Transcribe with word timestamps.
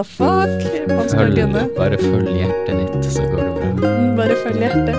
the 0.00 0.04
fuck? 0.08 0.48
Man 0.88 1.08
skal 1.08 1.26
Følg, 1.26 1.36
kunne. 1.40 1.62
bare 1.76 1.96
følg 2.00 2.28
hjertet 2.38 2.76
ditt, 2.80 3.08
så 3.12 3.24
går 3.28 3.40
det 3.44 3.52
bra. 3.56 3.90
Mm, 3.90 4.10
Bare 4.16 4.36
følg 4.44 4.58
hjertet. 4.64 4.96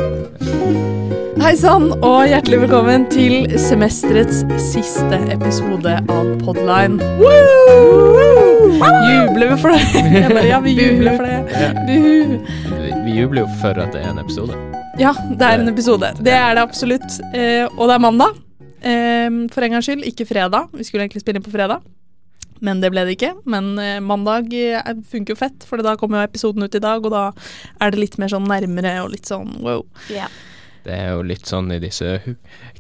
Hei 1.42 1.56
sann, 1.58 1.88
og 2.06 2.28
hjertelig 2.30 2.60
velkommen 2.68 3.08
til 3.10 3.48
semesterets 3.60 4.44
siste 4.62 5.18
episode 5.34 5.96
av 6.14 6.28
Podline. 6.44 7.00
Jubler 8.82 9.50
vi 9.50 9.58
for 9.64 9.74
det? 9.74 9.82
Bare, 10.36 10.44
ja, 10.52 10.60
vi 10.62 10.76
jubler 10.78 11.18
for 11.18 11.26
det. 11.26 11.40
Buhu. 11.88 12.38
Vi, 12.70 12.92
vi 13.08 13.16
jubler 13.18 13.42
jo 13.46 13.48
for 13.64 13.82
at 13.82 13.96
det 13.96 14.04
er 14.04 14.12
en 14.14 14.22
episode. 14.22 14.60
Ja, 15.02 15.16
det 15.32 15.48
er 15.48 15.64
en 15.64 15.72
episode. 15.72 16.12
Det 16.22 16.36
er 16.36 16.54
det 16.60 16.62
absolutt. 16.68 17.18
Eh, 17.34 17.66
og 17.74 17.88
det 17.90 17.98
er 17.98 18.06
mandag. 18.06 18.38
Eh, 18.82 19.30
for 19.54 19.66
en 19.66 19.78
gangs 19.80 19.90
skyld, 19.90 20.06
ikke 20.12 20.30
fredag. 20.30 20.70
Vi 20.78 20.86
skulle 20.86 21.08
egentlig 21.08 21.24
spille 21.26 21.42
inn 21.42 21.48
på 21.48 21.54
fredag. 21.58 21.82
Men 22.62 22.82
det 22.82 22.92
ble 22.94 23.04
det 23.08 23.18
ikke. 23.18 23.34
Men 23.50 23.74
eh, 23.82 23.98
mandag 24.04 24.54
eh, 24.54 24.94
funker 25.10 25.34
jo 25.34 25.40
fett, 25.40 25.66
for 25.68 25.82
da 25.82 25.96
kommer 26.00 26.22
jo 26.22 26.30
episoden 26.30 26.66
ut 26.66 26.78
i 26.78 26.84
dag, 26.84 27.04
og 27.06 27.14
da 27.14 27.26
er 27.82 27.94
det 27.94 28.02
litt 28.04 28.18
mer 28.22 28.32
sånn 28.32 28.46
nærmere 28.50 29.00
og 29.02 29.12
litt 29.16 29.30
sånn 29.30 29.58
wow. 29.66 29.82
Yeah. 30.14 30.30
Det 30.86 30.94
er 30.98 31.12
jo 31.16 31.26
litt 31.26 31.50
sånn 31.50 31.70
i 31.74 31.80
disse 31.82 32.20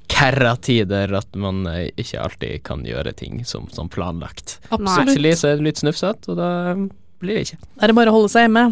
kærra-tider 0.09 1.13
at 1.17 1.37
man 1.37 1.65
eh, 1.69 1.89
ikke 2.01 2.21
alltid 2.21 2.63
kan 2.65 2.85
gjøre 2.85 3.13
ting 3.17 3.41
som, 3.45 3.67
som 3.73 3.89
planlagt. 3.89 4.59
Absolutt. 4.69 5.11
Plutselig 5.11 5.35
så 5.41 5.51
er 5.51 5.59
det 5.59 5.69
litt 5.69 5.81
snufsete, 5.81 6.33
og 6.33 6.39
da 6.39 6.51
blir 7.21 7.37
det 7.37 7.45
ikke. 7.49 7.61
Da 7.73 7.85
er 7.85 7.93
det 7.93 7.97
bare 7.97 8.13
å 8.13 8.19
holde 8.19 8.33
seg 8.33 8.47
hjemme. 8.47 8.71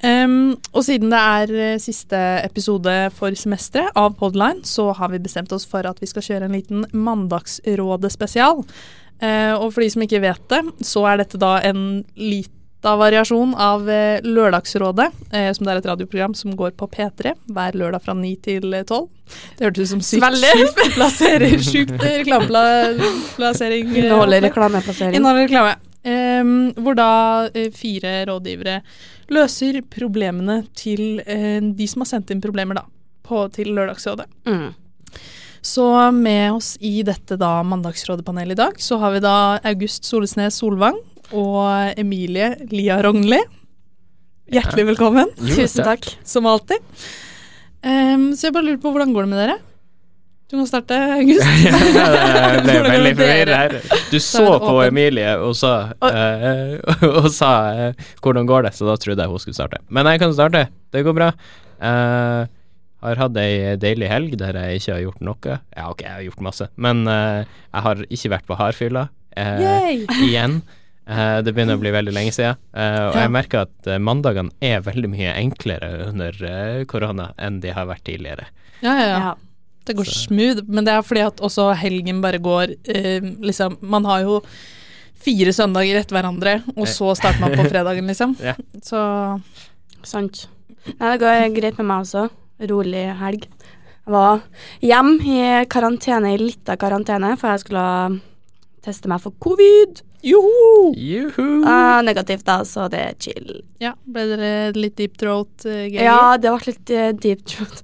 Um, 0.00 0.54
og 0.72 0.86
siden 0.86 1.10
det 1.12 1.18
er 1.20 1.80
siste 1.82 2.18
episode 2.40 2.94
for 3.12 3.34
semesteret 3.36 3.92
av 4.00 4.14
Podline, 4.16 4.64
så 4.64 4.88
har 4.96 5.10
vi 5.12 5.20
bestemt 5.20 5.52
oss 5.52 5.66
for 5.68 5.84
at 5.86 6.00
vi 6.00 6.08
skal 6.08 6.24
kjøre 6.24 6.48
en 6.48 6.56
liten 6.56 6.86
Mandagsrådet-spesial. 6.96 8.64
Eh, 9.20 9.52
og 9.52 9.68
for 9.74 9.84
de 9.84 9.90
som 9.92 10.04
ikke 10.04 10.22
vet 10.22 10.46
det, 10.52 10.62
så 10.86 11.04
er 11.10 11.20
dette 11.20 11.40
da 11.40 11.58
en 11.68 12.02
lita 12.16 12.94
variasjon 12.96 13.52
av 13.60 13.84
eh, 13.92 14.22
Lørdagsrådet, 14.24 15.10
eh, 15.36 15.50
som 15.52 15.66
det 15.66 15.74
er 15.74 15.80
et 15.82 15.88
radioprogram 15.90 16.34
som 16.38 16.54
går 16.56 16.72
på 16.80 16.88
P3 16.88 17.34
hver 17.52 17.76
lørdag 17.76 18.00
fra 18.06 18.14
9 18.16 18.32
til 18.46 18.72
eh, 18.78 18.86
12. 18.86 19.04
Det 19.58 19.68
hørtes 19.68 19.90
ut 19.90 19.92
som 19.92 20.02
sykt 20.08 20.40
sjukt 20.56 20.82
plassering, 20.96 21.60
sjukt 21.60 21.94
reklameplassering. 22.00 23.92
eh, 23.92 24.02
Inneholder 24.04 24.46
reklameplassering. 24.48 25.16
Inneholder 25.20 25.48
reklame. 25.48 25.76
Um, 26.00 26.70
hvor 26.80 26.96
da 26.96 27.10
fire 27.76 28.22
rådgivere 28.24 28.78
løser 29.28 29.82
problemene 29.92 30.62
til 30.72 31.20
uh, 31.20 31.58
de 31.60 31.88
som 31.92 32.00
har 32.00 32.08
sendt 32.08 32.32
inn 32.32 32.40
problemer 32.40 32.78
da, 32.80 32.86
på, 33.28 33.42
til 33.52 33.68
Lørdagsrådet. 33.76 34.24
Mm. 34.48 34.70
Så 35.62 36.12
med 36.16 36.52
oss 36.52 36.76
i 36.80 37.02
dette 37.04 37.36
da 37.36 37.60
Mandagsrådet-panelet 37.68 38.56
i 38.56 38.60
dag, 38.62 38.78
så 38.80 38.96
har 39.02 39.12
vi 39.12 39.20
da 39.24 39.36
August 39.68 40.08
Solesnes 40.08 40.56
Solvang 40.56 40.96
og 41.36 41.98
Emilie 42.00 42.54
Lia 42.72 43.00
Rognli. 43.04 43.40
Hjertelig 44.50 44.86
velkommen, 44.94 45.28
Jo, 45.36 45.60
Tusen 45.60 45.84
takk. 45.86 46.08
som 46.24 46.48
alltid. 46.48 46.80
Um, 47.84 48.32
så 48.34 48.48
jeg 48.48 48.54
bare 48.56 48.66
lurer 48.66 48.80
på, 48.80 48.90
hvordan 48.92 49.12
går 49.14 49.28
det 49.28 49.30
med 49.30 49.42
dere? 49.44 49.58
Du 50.50 50.56
kan 50.56 50.66
starte, 50.66 50.96
August. 51.20 51.46
Ja, 51.94 52.08
jeg 52.56 52.64
ble 52.66 52.80
veldig 52.88 53.12
forvirret 53.20 53.54
her. 53.54 53.98
Du 54.10 54.16
så 54.18 54.42
er 54.56 54.64
på. 54.64 54.72
Emilie 54.88 55.36
og 55.38 55.54
sa, 55.54 55.74
uh, 56.02 56.72
og 57.20 57.28
sa 57.30 57.52
uh, 57.70 58.08
'hvordan 58.18 58.48
går 58.48 58.66
det', 58.66 58.74
så 58.80 58.88
da 58.88 58.96
trodde 58.96 59.22
jeg 59.22 59.30
hun 59.30 59.38
skulle 59.38 59.60
starte. 59.60 59.78
Men 59.88 60.08
jeg 60.10 60.24
kan 60.24 60.34
starte. 60.34 60.66
Det 60.90 61.04
går 61.04 61.14
bra. 61.14 61.30
Eh, 61.80 62.48
har 63.02 63.16
hatt 63.22 63.36
ei 63.40 63.76
deilig 63.80 64.08
helg 64.10 64.36
der 64.40 64.58
jeg 64.60 64.80
ikke 64.80 64.92
har 64.96 65.00
gjort 65.06 65.20
noe. 65.24 65.56
Ja, 65.76 65.86
ok, 65.90 66.02
jeg 66.04 66.12
har 66.16 66.26
gjort 66.28 66.40
masse, 66.48 66.68
men 66.76 67.06
uh, 67.08 67.40
jeg 67.44 67.82
har 67.86 68.02
ikke 68.08 68.30
vært 68.34 68.46
på 68.50 68.58
hardfylla 68.60 69.06
uh, 69.38 69.90
igjen. 70.26 70.60
Uh, 71.10 71.40
det 71.42 71.54
begynner 71.56 71.74
å 71.78 71.82
bli 71.82 71.90
veldig 71.90 72.12
lenge 72.14 72.30
siden. 72.36 72.58
Eh, 72.76 72.98
og 73.08 73.16
Ja. 73.16 73.22
jeg 73.24 73.32
merker 73.34 73.64
at 73.64 73.86
eh, 73.90 73.98
mandagene 73.98 74.52
er 74.62 74.82
veldig 74.86 75.08
mye 75.10 75.32
enklere 75.40 75.88
under 76.06 76.36
eh, 76.46 76.84
korona 76.86 77.32
enn 77.40 77.56
de 77.64 77.72
har 77.74 77.88
vært 77.88 78.04
tidligere. 78.06 78.44
Ja, 78.84 78.92
ja, 78.94 79.06
ja. 79.08 79.16
Ja. 79.24 79.32
Det 79.88 79.96
går 79.98 80.06
Så- 80.06 80.28
smooth, 80.28 80.60
men 80.68 80.84
det 80.86 80.92
er 80.94 81.02
fordi 81.02 81.24
at 81.26 81.40
også 81.42 81.70
helgen 81.80 82.20
bare 82.22 82.38
går 82.38 82.76
eh, 82.94 83.18
liksom 83.42 83.78
Man 83.82 84.04
har 84.06 84.20
jo 84.22 84.36
fire 85.20 85.50
søndager 85.56 85.98
etter 85.98 86.14
hverandre, 86.16 86.54
og 86.76 86.86
så 86.88 87.10
starter 87.18 87.40
man 87.42 87.56
på 87.58 87.66
fredagen, 87.72 88.06
liksom. 88.06 88.36
Ja. 88.52 88.54
Så 88.84 89.00
Sant. 90.06 90.46
Nei, 91.00 91.10
det 91.16 91.18
går 91.20 91.50
greit 91.58 91.76
med 91.80 91.88
meg 91.90 92.04
også. 92.06 92.28
Rolig 92.68 93.06
helg. 93.20 93.46
Jeg 94.04 94.12
var 94.12 94.40
hjemme 94.84 95.20
i 95.22 95.64
karantene, 95.70 96.34
i 96.34 96.40
lita 96.40 96.76
karantene, 96.80 97.36
for 97.38 97.52
jeg 97.54 97.62
skulle 97.64 98.20
teste 98.84 99.08
meg 99.12 99.20
for 99.22 99.32
covid. 99.40 100.00
joho! 100.24 100.92
Juhu! 100.96 101.62
Uh, 101.64 102.00
negativt, 102.04 102.44
da, 102.44 102.58
så 102.68 102.88
det 102.92 102.98
er 103.00 103.14
chill. 103.20 103.62
Ja, 103.80 103.94
ble 104.04 104.26
dere 104.28 104.50
litt 104.76 104.96
deep 104.98 105.14
throat-greier? 105.20 106.02
Ja, 106.04 106.36
det 106.40 106.50
ble 106.52 106.72
litt 106.74 106.92
uh, 106.92 107.06
deep 107.16 107.44
throat. 107.48 107.80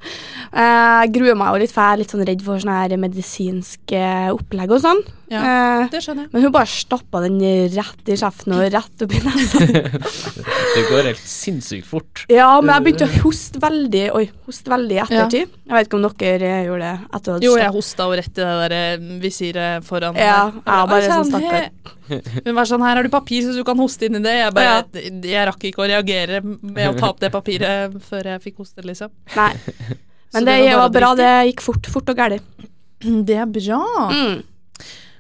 Eh, 0.53 1.04
Jeg 1.06 1.12
gruer 1.16 1.37
meg 1.37 1.54
jo 1.54 1.62
litt, 1.62 1.72
for 1.72 1.82
jeg 1.84 1.93
er 1.97 2.00
litt 2.03 2.12
sånn 2.12 2.26
redd 2.28 2.43
for 2.44 2.60
sånne 2.60 2.76
her 2.82 2.97
medisinske 3.00 4.03
opplegg 4.37 4.72
og 4.76 4.82
sånn. 4.84 5.00
Ja, 5.32 5.41
Eh, 5.47 5.88
det 5.91 6.00
skjønner 6.04 6.26
jeg. 6.26 6.31
men 6.32 6.44
hun 6.44 6.53
bare 6.54 6.69
stappa 6.70 7.20
den 7.25 7.41
rett 7.75 8.10
i 8.12 8.16
kjeften 8.19 8.54
og 8.56 8.62
rett 8.72 9.03
opp 9.03 9.14
i 9.16 9.20
nesa. 9.25 9.62
det 10.76 10.84
går 10.88 11.09
helt 11.10 11.22
sinnssykt 11.22 11.87
fort. 11.88 12.22
Ja, 12.31 12.48
men 12.60 12.72
jeg 12.75 12.84
begynte 12.87 13.09
å 13.09 13.22
hoste 13.25 13.62
veldig 13.62 14.04
Oi, 14.16 14.25
hoste 14.47 14.72
veldig 14.72 14.97
i 14.97 15.03
ettertid. 15.03 15.53
Jeg 15.66 15.75
vet 15.76 15.91
ikke 15.91 15.98
om 15.98 16.06
dere 16.06 16.53
gjorde 16.69 16.92
det 16.92 17.19
etter 17.19 17.37
at 17.37 17.47
Jo, 17.47 17.56
jeg 17.60 17.75
hosta 17.75 18.06
jo 18.06 18.16
rett 18.22 18.32
i 18.32 18.41
det 18.41 18.54
der 18.62 18.76
eh, 18.78 19.10
visiret 19.26 19.87
foran. 19.87 20.19
Ja, 20.20 20.38
jeg 20.54 20.91
bare 20.92 21.03
Oi, 21.03 21.10
sånn 21.10 21.31
sann, 21.31 21.43
stakkar. 21.43 21.70
Hun 22.47 22.54
var 22.54 22.70
sånn, 22.70 22.84
her 22.87 23.00
har 23.00 23.06
du 23.06 23.12
papir 23.12 23.43
så 23.43 23.54
du 23.56 23.64
kan 23.66 23.78
hoste 23.82 24.06
inn 24.08 24.20
i 24.20 24.25
det. 24.25 24.34
Jeg 24.38 24.56
bare, 24.56 25.04
jeg 25.26 25.47
rakk 25.50 25.69
ikke 25.70 25.82
å 25.84 25.91
reagere 25.91 26.43
med 26.47 26.84
å 26.93 26.97
ta 26.98 27.10
opp 27.10 27.22
det 27.22 27.32
papiret 27.34 27.97
før 28.06 28.32
jeg 28.34 28.44
fikk 28.47 28.62
hoste, 28.62 28.84
liksom. 28.87 29.10
Nei. 29.34 29.53
Men 30.37 30.47
det 30.47 30.58
det, 30.60 30.75
var 30.75 30.87
var 30.87 30.93
bra. 30.94 31.14
Det 31.19 31.31
gikk 31.50 31.62
fort, 31.64 31.88
fort 31.91 32.10
og 32.12 32.19
galt. 32.19 32.44
Det 33.00 33.37
er 33.37 33.48
bra. 33.50 33.81
Mm. 34.12 34.37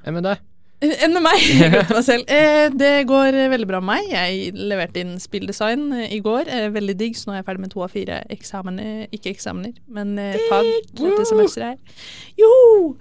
Hva 0.06 0.12
med 0.14 0.22
deg? 0.28 0.44
Enn 0.86 1.14
med 1.16 1.24
meg. 1.24 1.44
Meg 1.96 2.02
selv. 2.04 2.26
Eh, 2.36 2.66
det 2.76 3.06
går 3.08 3.32
eh, 3.34 3.46
veldig 3.50 3.66
bra 3.70 3.78
med 3.80 3.88
meg. 3.94 4.10
Jeg 4.12 4.50
leverte 4.70 5.00
inn 5.02 5.14
spilldesign 5.22 5.86
eh, 5.96 6.10
i 6.14 6.20
går. 6.22 6.50
Eh, 6.52 6.66
veldig 6.74 6.94
digg, 7.00 7.16
så 7.16 7.30
nå 7.30 7.34
er 7.34 7.40
jeg 7.40 7.46
ferdig 7.48 7.62
med 7.64 7.72
to 7.72 7.80
av 7.86 7.94
fire 7.94 8.18
eksamener. 8.34 9.06
Ikke 9.16 9.32
eksamener, 9.32 9.72
men 9.88 10.12
eh, 10.20 10.36
fag 10.50 10.68
dette 11.00 11.24
semesteret 11.30 11.74
her. 11.74 12.04
Joho! 12.38 12.92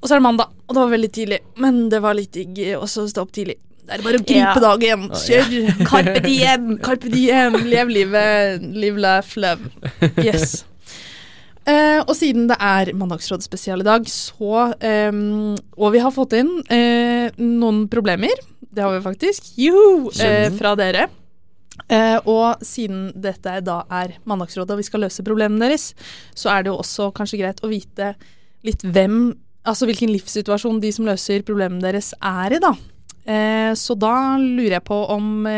Og 0.00 0.08
så 0.08 0.16
er 0.16 0.18
det 0.22 0.26
mandag, 0.26 0.50
og 0.66 0.74
det 0.76 0.82
var 0.82 0.90
veldig 0.96 1.12
tidlig. 1.16 1.38
Men 1.62 1.82
det 1.92 2.00
var 2.04 2.16
litt 2.16 2.32
digg 2.36 2.58
eh, 2.64 2.74
også 2.80 3.04
å 3.04 3.12
stå 3.12 3.26
opp 3.26 3.36
tidlig. 3.36 3.58
Det 3.86 4.00
er 4.00 4.02
bare 4.02 4.18
å 4.18 4.24
gripe 4.26 4.40
Ja. 4.40 4.54
dagen. 4.64 5.04
Kjør. 5.14 5.52
Carpe 5.86 6.20
diem. 6.26 6.72
Carpe 6.82 7.12
diem. 7.12 7.60
Lev 7.70 7.92
livet. 7.92 8.64
Live, 8.74 8.98
laugh, 9.04 9.36
love. 9.38 9.68
Yes. 10.24 10.62
Eh, 11.66 11.98
og 12.04 12.12
siden 12.14 12.44
det 12.46 12.56
er 12.62 12.92
Mandagsrådet 12.94 13.42
spesial 13.42 13.82
i 13.82 13.86
dag, 13.86 14.04
så 14.06 14.68
eh, 14.78 15.10
Og 15.74 15.88
vi 15.96 16.02
har 16.02 16.14
fått 16.14 16.36
inn 16.38 16.52
eh, 16.70 17.34
noen 17.42 17.86
problemer. 17.90 18.38
Det 18.60 18.84
har 18.84 18.94
vi 18.94 19.02
faktisk. 19.02 19.50
Juhu! 19.58 20.12
Eh, 20.22 20.46
fra 20.54 20.76
dere. 20.78 21.08
Eh, 21.90 22.18
og 22.22 22.62
siden 22.64 23.10
dette 23.18 23.58
da 23.66 23.80
er 23.98 24.14
Mandagsrådet 24.28 24.76
og 24.76 24.80
vi 24.80 24.86
skal 24.86 25.04
løse 25.06 25.26
problemene 25.26 25.66
deres, 25.66 25.90
så 26.38 26.54
er 26.54 26.64
det 26.64 26.72
jo 26.72 26.78
også 26.80 27.10
kanskje 27.16 27.42
greit 27.42 27.62
å 27.62 27.72
vite 27.72 28.14
litt 28.66 28.86
hvem 28.86 29.34
Altså 29.66 29.88
hvilken 29.88 30.12
livssituasjon 30.12 30.76
de 30.78 30.92
som 30.94 31.08
løser 31.08 31.42
problemene 31.42 31.82
deres, 31.82 32.12
er 32.22 32.52
i, 32.54 32.60
da. 32.62 32.68
Eh, 33.26 33.72
så 33.74 33.96
da 33.98 34.36
lurer 34.38 34.76
jeg 34.76 34.84
på 34.86 34.98
om 35.10 35.48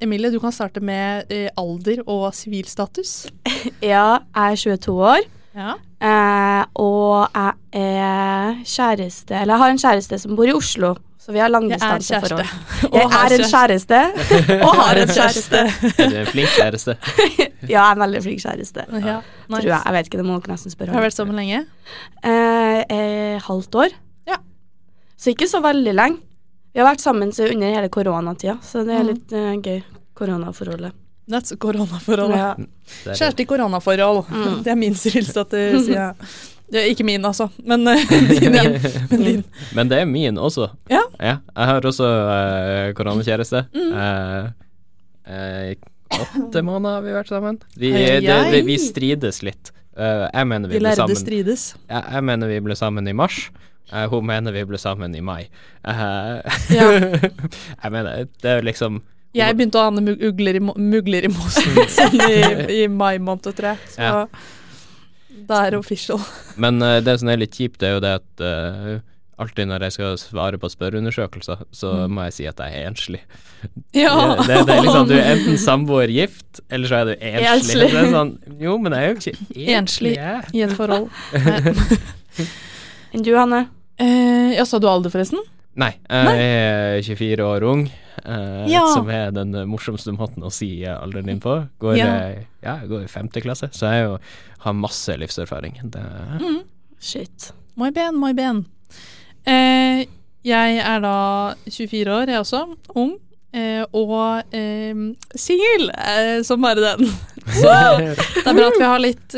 Emilie, 0.00 0.30
du 0.32 0.38
kan 0.40 0.54
starte 0.56 0.80
med 0.80 1.28
alder 1.52 2.00
og 2.06 2.30
sivilstatus. 2.32 3.26
Ja, 3.84 4.22
jeg 4.32 4.56
er 4.56 4.62
22 4.80 4.94
år. 5.04 5.28
Ja. 5.58 5.72
Eh, 5.98 6.64
og 6.78 7.34
jeg 7.34 7.82
er 7.82 8.58
kjæreste 8.62 9.34
Eller 9.34 9.56
jeg 9.56 9.62
har 9.64 9.72
en 9.74 9.80
kjæreste 9.82 10.18
som 10.22 10.36
bor 10.38 10.46
i 10.46 10.52
Oslo, 10.54 10.92
så 11.18 11.32
vi 11.34 11.40
har 11.42 11.50
langdistanseforhold. 11.50 12.44
Jeg 12.94 13.02
er 13.02 13.34
en 13.38 13.48
kjæreste 13.50 13.98
og 14.62 14.76
har 14.78 15.00
en 15.02 15.10
kjæreste. 15.10 15.62
Er 16.04 16.12
du 16.12 16.16
en 16.22 16.30
flink 16.30 16.52
kjæreste? 16.54 16.94
Ja, 17.68 17.72
jeg 17.74 17.80
er 17.82 17.96
en 17.98 18.04
veldig 18.04 18.20
flink 18.24 18.40
kjæreste. 18.44 18.84
Ja, 19.02 19.16
Tror 19.50 19.66
jeg. 19.66 19.82
Jeg 19.84 19.92
vet 19.98 20.06
ikke, 20.08 20.20
det 20.22 20.26
må 20.28 20.38
dere 20.38 20.54
nesten 20.54 20.72
spørre 20.72 20.92
om. 20.94 20.96
Har 21.00 21.04
vært 21.08 21.16
sammen 21.18 21.36
lenge? 21.36 21.64
Eh, 22.22 22.78
eh, 22.94 23.42
halvt 23.48 23.74
år. 23.82 23.96
Ja. 24.30 24.38
Så 25.18 25.34
ikke 25.34 25.48
så 25.50 25.60
veldig 25.64 25.92
lenge. 25.98 26.22
Vi 26.72 26.80
har 26.80 26.86
vært 26.92 27.02
sammen 27.02 27.32
så 27.34 27.48
under 27.50 27.74
hele 27.74 27.90
koronatida, 27.90 28.54
så 28.62 28.84
det 28.86 28.94
er 28.94 29.02
Mhm. 29.02 29.08
litt 29.10 29.32
uh, 29.34 29.52
gøy. 29.58 29.82
Koronaforholdet. 30.14 30.92
That's 31.28 31.52
koronaforhold. 31.60 32.32
Ja. 32.36 32.54
Kjæreste 33.12 33.44
i 33.44 33.48
koronaforhold. 33.48 34.22
Mm. 34.32 34.54
Det 34.64 34.72
er 34.72 34.78
min 34.80 34.94
svigerdatter, 34.96 35.76
sier 35.84 35.98
jeg. 35.98 36.30
Det 36.68 36.80
er 36.82 36.88
ikke 36.92 37.04
min, 37.08 37.24
altså. 37.24 37.46
Men 37.64 37.86
eh, 37.88 38.02
din. 38.40 38.52
Men 39.10 39.22
din. 39.24 39.44
Men 39.76 39.88
det 39.92 39.98
er 40.02 40.08
min 40.08 40.36
også. 40.40 40.68
Ja. 40.92 41.02
Jeg 41.20 41.38
har 41.70 41.80
også 41.88 42.08
uh, 42.08 42.90
koronakjæreste. 42.96 43.62
Mm. 43.72 43.92
Uh, 43.96 44.50
uh, 45.28 46.20
åtte 46.48 46.62
måneder 46.64 46.98
har 46.98 47.04
vi 47.06 47.14
vært 47.16 47.32
sammen. 47.32 47.60
Vi, 47.76 47.92
det, 47.92 48.36
vi, 48.52 48.60
vi 48.68 48.76
strides 48.80 49.42
litt. 49.44 49.72
Eh, 49.98 50.24
jeg 50.30 50.46
mener 50.46 50.70
vi 50.70 50.76
De 50.76 50.78
ble 50.80 50.88
lærde 50.92 51.00
sammen 51.02 51.18
strides. 51.18 51.62
jeg, 51.90 52.02
jeg 52.14 52.24
mener 52.28 52.48
vi 52.52 52.58
ble 52.62 52.76
sammen 52.78 53.08
i 53.10 53.14
mars. 53.18 53.38
Eh, 53.92 54.04
hun 54.12 54.24
mener 54.28 54.54
vi 54.54 54.62
ble 54.68 54.78
sammen 54.80 55.14
i 55.18 55.20
mai. 55.24 55.48
Eh, 55.82 56.58
Ja. 56.76 56.86
jeg 57.82 57.90
mener, 57.92 58.28
det 58.44 58.52
er 58.52 58.62
liksom 58.66 59.00
Jeg 59.36 59.56
begynte 59.58 59.76
å 59.78 59.88
ane 59.90 60.00
mug- 60.02 60.22
ugler 60.30 60.56
i, 60.56 60.60
mugler 60.64 61.26
i 61.28 61.32
mosen 61.32 61.76
sånn 61.98 62.16
i, 62.24 62.38
i 62.80 62.86
mai 62.88 63.18
måned, 63.18 63.50
tror 63.54 63.74
jeg. 63.74 63.92
Så 63.92 64.00
Ja. 64.08 64.24
det 65.48 65.58
er 65.68 65.76
official. 65.78 66.20
Men 66.64 66.80
uh, 66.82 66.98
det 67.04 67.18
som 67.20 67.28
er 67.28 67.36
litt 67.44 67.54
kjipt, 67.58 67.82
er 67.84 67.96
jo 67.98 68.00
det 68.04 68.14
at 68.22 68.42
uh, 68.42 68.96
alltid 69.38 69.68
når 69.70 69.84
jeg 69.86 69.94
skal 69.98 70.16
svare 70.18 70.58
på 70.58 70.70
spørreundersøkelser, 70.72 71.60
så 71.70 71.92
Mm. 72.08 72.14
må 72.16 72.24
jeg 72.26 72.32
si 72.38 72.46
at 72.50 72.58
jeg 72.64 72.80
er 72.80 72.88
enslig. 72.90 73.20
Ja. 73.94 74.14
Det, 74.40 74.46
det, 74.48 74.56
det 74.66 74.74
er 74.74 74.82
liksom, 74.86 75.06
Du 75.10 75.14
er 75.18 75.28
enten 75.36 75.56
samboer 75.58 76.10
gift, 76.10 76.60
eller 76.70 76.88
så 76.90 76.94
er 77.02 77.04
du 77.04 77.12
enslig. 77.20 77.52
Enslig. 77.52 77.88
Det 77.92 78.00
er 78.02 78.10
sånn, 78.16 78.32
jo, 78.64 78.74
men 78.82 78.92
jeg 78.96 79.04
er 79.04 79.08
jo 79.08 79.20
ikke 79.20 79.36
enslig. 79.78 80.16
Enslig. 80.18 80.56
I 80.58 80.64
et 80.66 80.74
forhold. 80.78 81.08
Enn 83.14 83.24
du, 83.24 83.32
Hanne? 83.38 83.62
eh, 83.98 84.52
ja, 84.58 84.64
sa 84.68 84.78
du 84.82 84.86
alder, 84.90 85.10
forresten? 85.12 85.40
Nei, 85.78 85.92
jeg 86.10 86.42
er 86.42 87.02
24 87.06 87.44
år 87.46 87.64
ung, 87.70 87.84
eh, 88.24 88.66
Ja. 88.70 88.86
som 88.94 89.08
er 89.10 89.30
den 89.30 89.52
morsomste 89.68 90.12
måten 90.16 90.42
å 90.42 90.50
si 90.52 90.84
alderen 90.86 91.26
din 91.26 91.40
på. 91.40 91.68
Går, 91.80 91.96
Ja. 91.96 92.06
eh, 92.06 92.44
ja, 92.62 92.78
går 92.86 93.04
i 93.04 93.06
femte 93.08 93.40
klasse, 93.40 93.68
så 93.72 93.90
jeg 93.92 94.04
jo, 94.04 94.18
har 94.60 94.72
masse 94.72 95.08
livserfaring. 95.18 95.78
Det, 95.90 96.02
Mm. 96.40 96.62
Shit. 97.00 97.52
My 97.76 97.90
ben, 97.90 98.18
my 98.18 98.32
ben. 98.32 98.64
Eh, 99.46 100.04
jeg 100.44 100.78
er 100.78 101.00
da 101.00 101.54
24 101.70 102.10
år, 102.10 102.26
jeg 102.26 102.40
også. 102.40 102.76
Ung. 102.96 103.18
Eh, 103.54 103.84
og 103.94 104.42
eh, 104.52 104.94
singel 105.34 105.90
som 106.44 106.60
bare 106.60 106.82
den. 106.98 107.06
Så 107.48 107.70
det 107.98 108.44
er 108.46 108.52
bra 108.54 108.66
at 108.68 108.78
vi 108.78 108.84
har 108.84 108.98
litt 109.00 109.34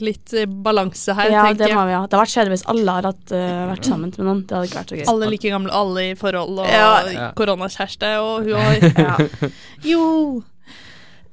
Litt 0.00 0.32
eh, 0.32 0.46
balanse 0.46 1.12
her, 1.14 1.28
Ja, 1.30 1.42
det 1.52 1.68
må 1.74 1.82
vi 1.84 1.92
ha. 1.92 2.06
Det 2.06 2.16
hadde 2.16 2.22
vært 2.22 2.32
kjedelig 2.32 2.54
hvis 2.56 2.68
alle 2.72 2.92
har 2.96 3.02
hatt, 3.10 3.32
uh, 3.34 3.66
vært 3.74 3.84
sammen 3.84 4.08
med 4.16 4.24
noen. 4.24 4.38
Det 4.48 4.56
hadde 4.56 4.68
ikke 4.70 4.78
vært 4.80 4.92
så 4.94 4.96
gøy. 4.96 5.04
Alle 5.12 5.26
like 5.34 5.50
gamle, 5.52 5.72
alle 5.82 6.04
i 6.06 6.14
forhold, 6.16 6.62
og 6.62 6.66
Ja. 6.72 6.86
Ja. 7.12 7.26
koronakjæreste 7.36 8.12
og 8.22 8.48
hun 8.48 8.54
og 8.60 8.98
Ja. 8.98 9.50
Jo. 9.84 10.06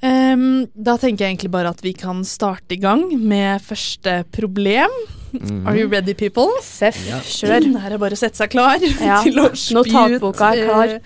Um, 0.01 0.43
da 0.79 0.93
tenker 0.99 1.25
jeg 1.25 1.33
egentlig 1.35 1.51
bare 1.51 1.71
at 1.73 1.81
vi 1.83 1.91
kan 1.93 2.21
starte 2.27 2.71
i 2.75 2.79
gang 2.79 3.01
med 3.19 3.59
første 3.63 4.23
problem. 4.31 4.91
Mm. 5.33 5.65
Are 5.67 5.75
you 5.77 5.87
ready, 5.91 6.13
people? 6.13 6.47
Seff, 6.63 6.99
Ja. 7.07 7.19
kjør. 7.19 7.63
Det 7.73 7.81
her 7.83 7.93
er 7.93 7.97
bare 8.01 8.15
å 8.15 8.19
sette 8.19 8.39
seg 8.39 8.49
klar 8.51 8.79
Ja. 8.99 9.21
til 9.23 9.39
å 9.39 9.49
spy 9.55 9.81
ut 10.15 10.23
er 10.23 10.63
klar. 10.65 10.87
eh, 10.87 10.99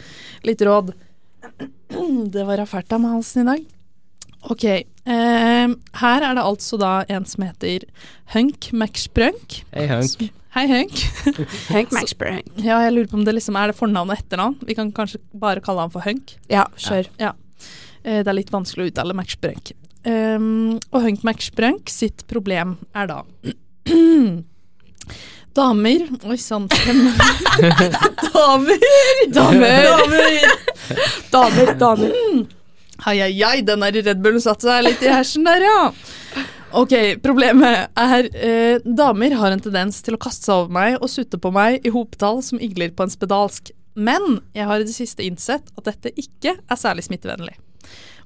litt 0.44 0.62
råd. 0.62 0.94
Det 2.34 2.46
var 2.46 2.58
Raferta 2.58 2.98
med 3.02 3.12
halsen 3.14 3.44
i 3.44 3.50
dag. 3.52 3.66
Ok, 4.50 4.64
her 5.06 6.24
er 6.24 6.38
det 6.38 6.44
altså 6.44 6.78
da 6.80 6.94
en 7.12 7.26
som 7.28 7.44
heter 7.44 7.84
Hunk 8.34 8.70
McSprunk. 8.72 9.60
Hei, 9.74 9.88
Hunk. 9.92 10.32
Hei, 10.56 10.66
Hunk. 10.70 10.96
Hunk 11.74 11.92
McSprunk. 11.92 12.52
Ja, 12.62 12.80
jeg 12.86 12.94
lurer 12.94 13.10
på 13.12 13.18
om 13.20 13.26
det 13.28 13.36
liksom 13.36 13.58
er 13.60 13.72
det 13.72 13.78
fornavn 13.78 14.14
og 14.14 14.18
etternavn. 14.18 14.60
Vi 14.64 14.78
kan 14.78 14.92
kanskje 14.96 15.20
bare 15.34 15.64
kalle 15.66 15.86
han 15.86 15.94
for 15.94 16.06
Hunk. 16.06 16.36
Ja, 16.52 16.68
kjør. 16.78 17.10
Ja. 17.20 17.34
Det 18.04 18.28
er 18.28 18.36
litt 18.36 18.52
vanskelig 18.54 18.86
å 18.86 18.92
uttale 18.92 19.16
McSprunk. 19.16 19.74
Um, 20.04 20.80
og 20.92 21.06
Hunk 21.06 21.24
McSprunk 21.24 21.92
sitt 21.92 22.26
problem 22.28 22.76
er 22.92 23.08
da 23.08 23.22
Damer 25.54 26.10
Oi 26.28 26.38
sann. 26.42 26.66
Damer! 28.34 28.80
Damer. 29.32 29.84
Damer! 29.86 30.52
Damer, 31.32 31.74
damer. 31.80 32.12
Ai, 33.06 33.18
ai, 33.22 33.34
ai, 33.44 33.62
den 33.66 33.84
der 33.84 34.00
Red 34.06 34.22
Bullen 34.24 34.44
satte 34.44 34.70
seg 34.70 34.86
litt 34.86 35.04
i 35.04 35.12
hersen 35.12 35.48
der, 35.48 35.66
ja. 35.66 35.80
Ok, 36.74 36.94
problemet 37.22 37.92
er 38.00 38.30
eh, 38.34 38.86
damer 38.86 39.36
har 39.38 39.54
en 39.54 39.62
tendens 39.62 40.00
til 40.06 40.16
å 40.16 40.22
kaste 40.22 40.48
seg 40.48 40.64
over 40.64 40.74
meg 40.74 40.96
og 40.98 41.12
sutte 41.12 41.38
på 41.38 41.52
meg 41.54 41.84
i 41.86 41.92
hopetall 41.94 42.42
som 42.46 42.62
igler 42.64 42.96
på 42.96 43.06
en 43.06 43.14
spedalsk. 43.14 43.70
Men 43.94 44.40
jeg 44.58 44.66
har 44.66 44.82
i 44.82 44.88
det 44.88 44.96
siste 44.96 45.26
innsett 45.26 45.70
at 45.78 45.86
dette 45.86 46.16
ikke 46.18 46.56
er 46.58 46.80
særlig 46.80 47.06
smittevennlig. 47.06 47.60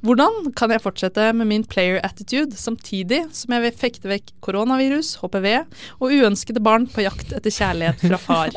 Hvordan 0.06 0.51
kan 0.56 0.69
jeg 0.71 0.83
fortsette 0.83 1.31
med 1.33 1.50
min 1.50 1.63
player 1.65 1.97
attitude 2.06 2.56
samtidig 2.56 3.23
som 3.35 3.56
jeg 3.56 3.63
vil 3.65 3.80
fekte 3.81 4.12
vekk 4.12 4.30
koronavirus, 4.45 5.15
HPV 5.23 5.47
og 5.97 6.13
uønskede 6.13 6.62
barn 6.63 6.85
på 6.91 7.03
jakt 7.07 7.33
etter 7.33 7.53
kjærlighet 7.53 8.06
fra 8.06 8.19
far? 8.21 8.53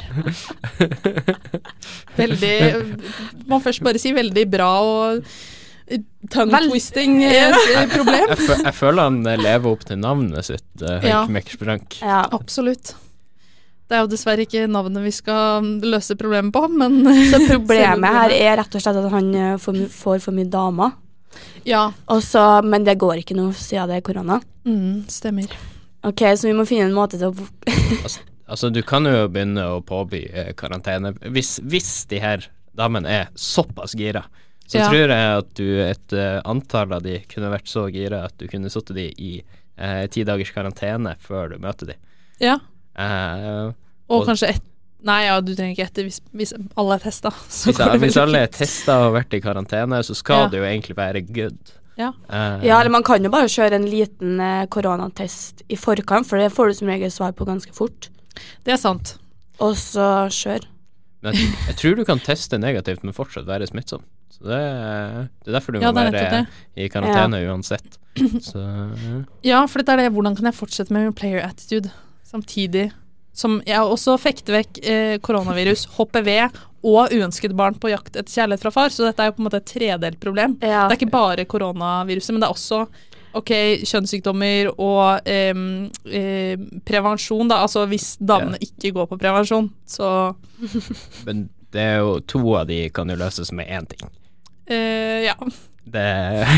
Veldig 2.20 2.58
Må 3.48 3.60
først 3.64 3.82
bare 3.82 4.00
si 4.02 4.12
veldig 4.14 4.44
bra 4.52 4.68
og 4.84 5.24
tongue-twisting 6.30 7.22
eh, 7.24 7.54
problem. 7.94 8.26
Jeg, 8.30 8.38
fø- 8.46 8.58
jeg 8.64 8.74
føler 8.78 9.02
han 9.08 9.20
lever 9.42 9.70
opp 9.72 9.84
til 9.88 9.98
navnet 10.02 10.44
sitt, 10.46 10.66
uh, 10.82 10.98
Ja. 11.04 11.22
Ja. 12.02 12.22
Absolutt. 12.36 12.94
Det 13.90 13.96
er 13.98 14.04
jo 14.04 14.10
dessverre 14.12 14.44
ikke 14.46 14.68
navnet 14.70 15.02
vi 15.02 15.10
skal 15.10 15.66
løse 15.82 16.14
problemet 16.18 16.52
på, 16.54 16.62
men 16.70 17.00
Så 17.32 17.40
problemet 17.50 18.14
her 18.14 18.30
er 18.36 18.56
rett 18.60 18.74
og 18.78 18.84
slett 18.84 19.00
at 19.02 19.10
han 19.16 19.32
eh, 19.34 19.56
får, 19.58 19.80
får 19.90 20.20
for 20.22 20.36
mye 20.36 20.46
damer. 20.52 20.92
Ja. 21.66 21.88
Også, 22.10 22.44
men 22.66 22.84
det 22.86 22.98
går 23.02 23.22
ikke 23.24 23.34
nå 23.38 23.50
siden 23.58 23.90
det 23.90 23.98
er 24.00 24.06
korona. 24.06 24.40
Mm, 24.66 25.04
stemmer. 25.10 25.50
Ok, 26.06 26.22
så 26.38 26.46
vi 26.48 26.54
må 26.56 26.64
finne 26.68 26.86
en 26.88 26.94
måte 26.96 27.18
til 27.20 27.32
å 27.32 27.48
Altså, 28.50 28.66
du 28.74 28.80
kan 28.82 29.04
jo 29.06 29.28
begynne 29.30 29.62
å 29.76 29.76
påby 29.86 30.24
eh, 30.26 30.48
karantene 30.58 31.12
hvis, 31.30 31.60
hvis 31.62 31.90
de 32.10 32.18
her 32.18 32.48
damene 32.74 33.06
er 33.20 33.28
såpass 33.38 33.92
gira. 33.94 34.24
Så 34.70 34.78
Ja. 34.78 34.86
tror 34.88 35.10
jeg 35.10 35.38
at 35.42 35.48
du, 35.58 35.66
et 35.82 36.12
eh, 36.14 36.40
antall 36.46 36.92
av 36.94 37.02
de 37.02 37.16
kunne 37.26 37.50
vært 37.50 37.66
så 37.66 37.88
gira 37.90 38.24
at 38.28 38.36
du 38.38 38.46
kunne 38.46 38.70
satt 38.70 38.92
de 38.94 39.08
i 39.18 39.32
eh, 39.76 40.04
ti 40.12 40.22
dagers 40.28 40.52
karantene 40.54 41.16
før 41.18 41.50
du 41.50 41.58
møter 41.58 41.90
de. 41.90 41.96
Ja. 42.40 42.58
Eh, 42.94 43.72
Og, 44.10 44.20
Og- 44.22 44.26
kanskje 44.28 44.48
ett 44.56 44.66
Nei, 45.02 45.22
ja, 45.24 45.40
du 45.40 45.54
trenger 45.56 45.72
ikke 45.72 45.86
etter 45.88 46.04
hvis, 46.04 46.18
hvis 46.36 46.50
alle 46.76 46.98
er 46.98 46.98
testa. 47.00 47.30
hvis, 47.48 47.78
hvis 48.02 48.16
alle 48.20 48.42
er 48.44 48.50
testa 48.52 48.98
og 49.06 49.14
vært 49.14 49.32
i 49.32 49.40
karantene, 49.40 49.96
så 50.04 50.12
skal 50.14 50.42
Ja. 50.44 50.48
det 50.52 50.58
jo 50.60 50.66
egentlig 50.68 50.96
være 50.98 51.22
good. 51.32 51.56
Ja. 51.96 52.10
Uh, 52.28 52.60
Ja, 52.62 52.80
eller 52.82 52.90
man 52.90 53.02
kan 53.02 53.24
jo 53.24 53.30
bare 53.32 53.48
kjøre 53.48 53.72
en 53.80 53.86
liten 53.88 54.38
eh, 54.44 54.66
koronatest 54.66 55.62
i 55.70 55.76
forkant, 55.80 56.26
for 56.28 56.36
det 56.36 56.52
får 56.52 56.68
du 56.68 56.74
som 56.74 56.88
regel 56.92 57.10
svar 57.10 57.32
på 57.32 57.46
ganske 57.48 57.72
fort. 57.72 58.10
Det 58.64 58.74
er 58.74 58.76
sant. 58.76 59.14
Og 59.58 59.72
så 59.80 60.28
kjør. 60.28 60.66
Men 61.20 61.36
jeg, 61.36 61.50
jeg 61.68 61.76
tror 61.82 61.98
du 61.98 62.04
kan 62.08 62.22
teste 62.24 62.58
negativt, 62.60 63.02
men 63.04 63.16
fortsatt 63.16 63.48
være 63.48 63.66
smittsom. 63.68 64.04
Så 64.32 64.46
det, 64.48 64.60
det 65.44 65.50
er 65.50 65.56
derfor 65.58 65.74
du 65.76 65.80
Ja, 65.82 65.90
må 65.92 66.00
være 66.00 66.22
det. 66.32 66.44
i 66.80 66.86
karantene 66.92 67.42
uansett. 67.50 67.98
Så 68.50 68.62
Ja, 69.46 69.60
for 69.68 69.82
dette 69.82 69.92
er 69.96 70.04
det. 70.04 70.12
Hvordan 70.16 70.38
kan 70.38 70.48
jeg 70.48 70.56
fortsette 70.56 70.94
med 70.96 71.04
min 71.10 71.16
player 71.16 71.44
attitude 71.44 71.92
samtidig 72.26 72.88
som 73.40 73.60
jeg 73.66 73.78
også 73.78 74.16
fekter 74.20 74.56
vekk 74.58 74.80
eh, 74.82 75.14
koronavirus, 75.22 75.84
HPV 75.94 76.28
og 76.82 77.12
uønskede 77.14 77.54
barn 77.56 77.76
på 77.78 77.90
jakt 77.92 78.16
etter 78.16 78.32
kjærlighet 78.32 78.64
fra 78.64 78.72
far. 78.74 78.90
Så 78.92 79.04
dette 79.06 79.22
er 79.22 79.30
jo 79.30 79.36
på 79.36 79.42
en 79.42 79.46
måte 79.46 79.60
et 79.60 79.68
tredelt 79.70 80.18
problem. 80.22 80.56
Ja. 80.64 80.86
Det 80.90 80.96
er 80.96 80.98
ikke 80.98 81.12
bare 81.14 81.44
koronaviruset, 81.48 82.32
men 82.34 82.42
det 82.42 82.48
er 82.48 82.56
også 82.56 82.80
ok, 83.38 83.50
kjønnssykdommer 83.86 84.70
og 84.76 85.26
em, 85.28 85.64
em, 86.06 86.64
prevensjon, 86.86 87.48
da. 87.50 87.60
Altså 87.66 87.86
hvis 87.90 88.14
damene 88.20 88.58
ikke 88.64 88.92
går 88.96 89.08
på 89.10 89.18
prevensjon, 89.20 89.70
så 89.86 90.34
Men 91.26 91.48
det 91.70 91.84
er 91.84 92.00
jo 92.02 92.16
to 92.26 92.40
av 92.58 92.66
de 92.70 92.80
kan 92.94 93.10
jo 93.12 93.18
løses 93.20 93.52
med 93.54 93.68
én 93.70 93.86
ting. 93.90 94.08
eh, 94.66 95.26
ja. 95.28 95.36
Det 95.90 96.06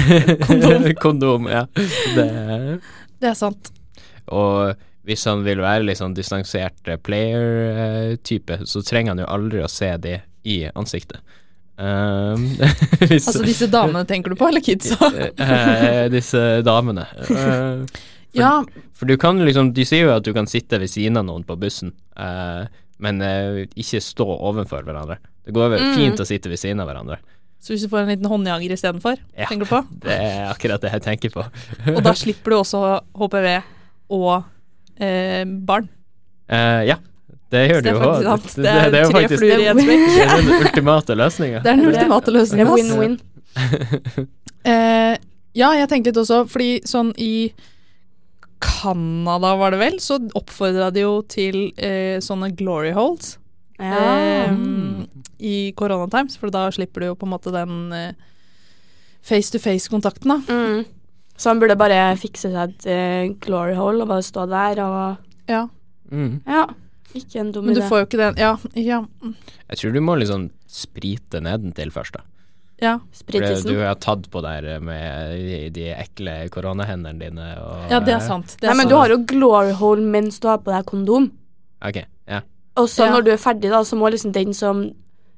Kondom. 0.46 0.88
Kondom, 1.04 1.46
ja. 1.48 1.66
Det, 2.16 2.80
Det 3.20 3.28
er 3.30 3.36
sant. 3.38 3.70
og 4.26 4.74
hvis 5.02 5.24
han 5.26 5.40
vil 5.42 5.58
være 5.58 5.82
litt 5.82 5.98
sånn 5.98 6.14
distansert 6.14 6.86
eh, 6.86 6.98
player-type, 7.02 8.60
så 8.70 8.82
trenger 8.86 9.12
han 9.16 9.22
jo 9.24 9.30
aldri 9.34 9.62
å 9.64 9.70
se 9.70 9.88
de 9.98 10.18
i 10.46 10.58
ansiktet. 10.78 11.18
Um, 11.82 12.44
hvis, 13.10 13.26
Altså 13.26 13.42
disse 13.42 13.66
damene 13.72 14.04
tenker 14.06 14.30
du 14.30 14.36
på, 14.38 14.46
eller 14.52 14.62
kidsa? 14.62 14.94
eh, 15.42 16.04
disse 16.12 16.42
damene. 16.62 17.08
For, 17.26 17.86
ja, 18.38 18.52
For 18.94 19.10
du 19.10 19.16
kan 19.20 19.40
liksom 19.42 19.72
De 19.74 19.82
sier 19.88 20.06
jo 20.06 20.12
at 20.14 20.22
du 20.24 20.30
kan 20.36 20.46
sitte 20.46 20.78
ved 20.78 20.92
siden 20.92 21.18
av 21.18 21.26
noen 21.26 21.42
på 21.48 21.56
bussen, 21.58 21.90
eh, 22.14 22.68
men 23.02 23.18
eh, 23.26 23.64
ikke 23.74 23.98
stå 24.04 24.28
overfor 24.36 24.86
hverandre. 24.86 25.18
Det 25.42 25.54
går 25.56 25.72
vel 25.74 25.82
Mm. 25.82 25.94
fint 25.98 26.22
å 26.22 26.26
sitte 26.28 26.52
ved 26.52 26.60
siden 26.62 26.78
av 26.84 26.86
hverandre. 26.92 27.18
så 27.62 27.72
hvis 27.74 27.82
du 27.82 27.90
får 27.90 28.04
en 28.04 28.08
liten 28.12 28.30
håndjager 28.30 28.72
istedenfor, 28.76 29.18
Ja. 29.38 29.46
tenker 29.50 29.66
du 29.66 29.70
på? 29.74 29.82
Det 30.06 30.14
er 30.22 30.50
akkurat 30.52 30.80
det 30.82 30.92
jeg 30.92 31.02
tenker 31.02 31.30
på. 31.34 31.44
Og 31.96 32.02
da 32.02 32.12
slipper 32.14 32.50
du 32.54 32.56
også 32.60 33.00
HPV 33.18 33.48
og 34.10 34.44
eh, 35.02 35.42
barn. 35.66 35.88
Eh, 36.48 36.84
ja, 36.92 36.96
det 37.52 37.62
gjør 37.68 37.82
det 37.85 37.92
jo 37.92 38.00
òg. 38.06 38.47
Det, 38.54 38.62
Det 38.64 38.99
er 38.99 39.02
jo 39.04 39.11
faktisk 39.12 39.42
smekk. 39.42 39.50
det 39.52 40.25
er 40.25 40.40
den 40.40 40.54
ultimate 40.62 41.16
løsninga. 41.21 41.61
Det 41.64 41.73
er 41.73 41.76
den 41.76 41.90
ultimate 41.90 42.32
Det 42.32 42.61
er 42.62 42.71
win-win. 42.71 43.18
uh, 44.64 45.14
ja, 45.62 45.68
jeg 45.76 45.90
tenkte 45.90 46.12
litt 46.12 46.23
også, 46.23 46.42
fordi 46.49 46.71
sånn 46.88 47.12
i 47.21 47.52
Canada, 48.62 49.52
var 49.59 49.75
det 49.75 49.80
vel, 49.82 49.99
så 50.00 50.21
oppfordra 50.38 50.90
de 50.94 51.04
jo 51.04 51.16
til 51.28 51.64
uh, 51.82 52.18
sånne 52.25 52.52
glory 52.56 52.94
holes 52.97 53.37
Ja. 53.82 54.49
Um, 54.52 55.09
i 55.42 55.73
koronatimes, 55.75 56.37
for 56.38 56.52
da 56.54 56.68
slipper 56.71 57.02
du 57.02 57.09
jo 57.11 57.16
på 57.18 57.26
en 57.26 57.32
måte 57.35 57.50
den 57.52 57.78
uh, 57.90 58.12
face 59.26 59.50
to 59.52 59.59
face-kontakten, 59.62 60.30
da. 60.30 60.38
Mm. 60.54 60.85
Så 61.37 61.50
han 61.50 61.59
burde 61.59 61.75
bare 61.80 62.12
fikse 62.21 62.52
seg 62.52 62.87
et 62.87 63.40
glory 63.42 63.75
hole 63.75 64.04
og 64.04 64.11
bare 64.12 64.23
stå 64.25 64.47
der 64.47 64.78
og 64.85 65.50
Ja. 65.50 65.64
Mm. 66.12 66.40
Ja. 66.47 66.66
Ikke 67.14 67.40
en 67.42 67.52
dum 67.52 67.66
Men 67.66 67.75
du 67.76 67.83
får 67.85 68.02
jo 68.02 68.07
ikke 68.07 68.19
den 68.21 68.38
Ja. 68.40 68.57
ja. 68.75 69.00
Jeg 69.71 69.78
tror 69.78 69.92
du 69.92 70.00
må 70.00 70.14
liksom 70.21 70.50
sprite 70.66 71.40
nedentil 71.45 71.90
først, 71.92 72.14
da. 72.16 72.23
Ja. 72.83 72.97
For 72.99 73.04
du 73.12 73.38
Spritisen. 73.38 73.76
har 73.85 73.95
tatt 74.02 74.25
på 74.33 74.40
der 74.42 74.81
med 74.83 75.37
de, 75.38 75.59
de 75.71 75.85
ekle 75.95 76.49
koronahendene 76.50 77.21
dine 77.21 77.50
og 77.62 77.90
ja, 77.92 78.00
det 78.02 78.14
er 78.16 78.25
sant. 78.25 78.57
Det 78.59 78.66
er 78.66 78.73
Nei, 78.73 78.78
men 78.81 78.88
sant. 78.88 78.90
du 78.90 78.97
har 78.99 79.12
jo 79.14 79.19
glory 79.31 79.73
hole 79.78 80.02
mens 80.02 80.40
du 80.42 80.49
har 80.49 80.59
på 80.64 80.73
deg 80.75 80.85
kondom. 80.90 81.28
Ok, 81.85 82.00
ja. 82.26 82.40
Og 82.76 82.88
så 82.88 83.07
Ja. 83.07 83.12
når 83.14 83.23
du 83.28 83.31
er 83.33 83.38
ferdig, 83.38 83.71
da, 83.71 83.85
så 83.87 83.95
må 84.00 84.11
liksom 84.11 84.33
den 84.35 84.52
som 84.54 84.83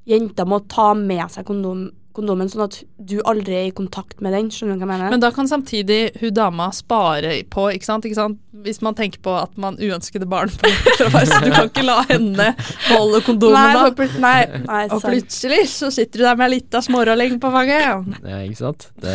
Jenta 0.06 0.44
må 0.44 0.58
ta 0.68 0.92
med 0.94 1.30
seg 1.32 1.44
kondom, 1.48 1.90
kondomen, 2.14 2.48
sånn 2.50 2.66
at 2.66 2.80
du 2.98 3.18
aldri 3.26 3.56
er 3.58 3.68
i 3.68 3.74
kontakt 3.74 4.20
med 4.24 4.34
den. 4.36 4.50
Skjønner 4.54 4.78
du 4.78 4.84
hva 4.84 4.86
jeg 4.86 4.92
mener? 4.92 5.12
Men 5.14 5.22
da 5.22 5.30
kan 5.34 5.48
samtidig 5.50 6.14
hun 6.20 6.34
dama 6.36 6.70
spare 6.74 7.36
på, 7.50 7.68
ikke 7.74 7.88
sant? 7.88 8.06
Ikke 8.08 8.18
sant? 8.18 8.40
Hvis 8.64 8.80
man 8.84 8.94
tenker 8.96 9.20
på 9.24 9.34
at 9.36 9.56
man 9.60 9.76
uønskede 9.82 10.28
barn 10.30 10.52
så 10.54 11.40
du 11.42 11.50
kan 11.50 11.66
ikke 11.68 11.82
la 11.84 11.98
henne 12.08 12.46
beholde 12.56 13.20
kondomen 13.26 13.58
nei, 13.58 13.72
da. 13.74 13.88
for 13.98 14.20
nei, 14.22 14.60
nei, 14.62 14.82
Og 14.94 15.02
plutselig 15.02 15.64
så 15.72 15.90
sitter 15.92 16.22
du 16.22 16.24
der 16.24 16.38
med 16.38 16.46
ei 16.46 16.54
lita 16.60 16.80
smårolling 16.84 17.40
på 17.42 17.50
fanget. 17.54 18.14
ja, 18.22 18.38
ikke 18.46 18.60
sant? 18.60 18.88
Det 19.02 19.14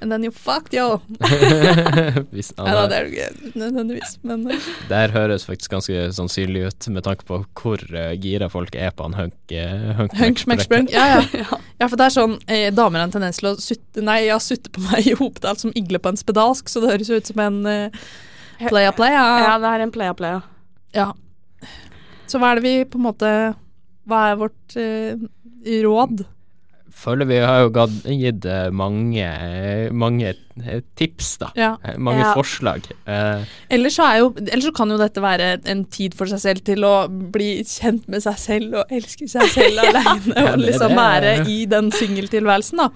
And 0.00 0.10
then 0.10 0.24
you 0.24 0.32
fucked, 0.32 0.72
yo. 0.74 1.00
Hvis, 2.32 2.52
ja, 2.56 2.64
da, 2.64 2.86
det 2.90 2.98
er 2.98 3.10
ikke 3.10 3.52
nødvendigvis, 3.60 4.16
men 4.26 4.46
eh, 4.50 4.70
Det 4.88 4.96
her 5.04 5.14
høres 5.14 5.46
faktisk 5.46 5.76
ganske 5.76 6.08
sannsynlig 6.16 6.66
ut, 6.70 6.88
med 6.94 7.04
tanke 7.06 7.28
på 7.28 7.42
hvor 7.58 7.82
eh, 7.92 8.14
gira 8.20 8.48
folk 8.52 8.74
er 8.74 8.90
på 8.96 9.06
han 9.06 9.18
hunk... 9.18 9.36
Uh, 9.52 9.92
hunk, 9.98 10.16
Hunk, 10.18 10.42
smek, 10.42 10.64
sprunk. 10.64 10.92
Ja, 10.94 11.20
ja. 11.42 11.60
ja, 11.80 11.86
for 11.86 11.98
det 12.00 12.08
er 12.08 12.14
sånn 12.22 12.36
eh, 12.46 12.68
Damer 12.74 13.02
har 13.02 13.08
en 13.08 13.14
tendens 13.14 13.40
til 13.40 13.50
å 13.50 13.56
sutte 13.60 14.04
Nei, 14.04 14.22
ja, 14.28 14.38
sutte 14.42 14.72
på 14.72 14.82
meg 14.86 15.06
i 15.10 15.16
hopetall 15.18 15.58
som 15.60 15.74
igle 15.78 16.00
på 16.02 16.12
en 16.12 16.20
spedalsk, 16.20 16.70
så 16.70 16.82
det 16.82 16.94
høres 16.94 17.10
jo 17.12 17.18
ut 17.20 17.32
som 17.32 17.42
en 17.42 17.58
uh, 17.66 18.06
playa 18.68 18.94
playa. 18.96 19.24
Ja, 19.44 19.56
det 19.62 19.72
er 19.72 19.84
en 19.84 19.94
playa-playa. 19.94 20.40
Ja. 20.96 21.10
Så 22.30 22.40
hva 22.40 22.52
er 22.52 22.60
det 22.60 22.64
vi 22.64 22.74
på 22.88 22.98
en 23.00 23.04
måte 23.04 23.30
Hva 24.08 24.20
er 24.30 24.38
vårt 24.40 24.76
eh, 24.80 25.20
råd? 25.84 26.24
Føler 27.02 27.26
vi 27.26 27.38
har 27.42 27.64
jo 27.64 27.70
gitt 28.04 28.44
eh, 28.46 28.68
mange, 28.70 29.24
mange 29.90 30.28
eh, 30.62 30.82
tips, 30.94 31.32
da. 31.40 31.48
Ja. 31.58 31.70
Eh, 31.82 31.96
Mange 31.98 32.20
Ja. 32.22 32.34
forslag. 32.36 32.84
Eh, 33.10 33.42
Ellers 33.74 33.96
så, 33.98 34.04
er 34.06 34.18
jo, 34.20 34.28
ellers 34.38 34.68
så 34.68 34.74
kan 34.76 34.92
jo 34.92 34.98
dette 35.00 35.20
være 35.24 35.48
en 35.72 35.84
tid 35.90 36.14
for 36.14 36.26
seg 36.30 36.38
selv 36.44 36.62
til 36.68 36.84
å 36.86 37.08
bli 37.08 37.64
kjent 37.66 38.06
med 38.12 38.22
seg 38.22 38.38
selv 38.38 38.74
og 38.82 38.92
elske 38.94 39.26
seg 39.28 39.48
selv 39.50 39.78
aleine 39.82 40.36
Ja, 40.36 40.52
og 40.52 40.58
det- 40.60 40.68
liksom 40.68 40.88
det- 40.94 41.00
være 41.00 41.34
i 41.50 41.58
den 41.66 41.90
singeltilværelsen, 41.90 42.76
da. 42.84 42.88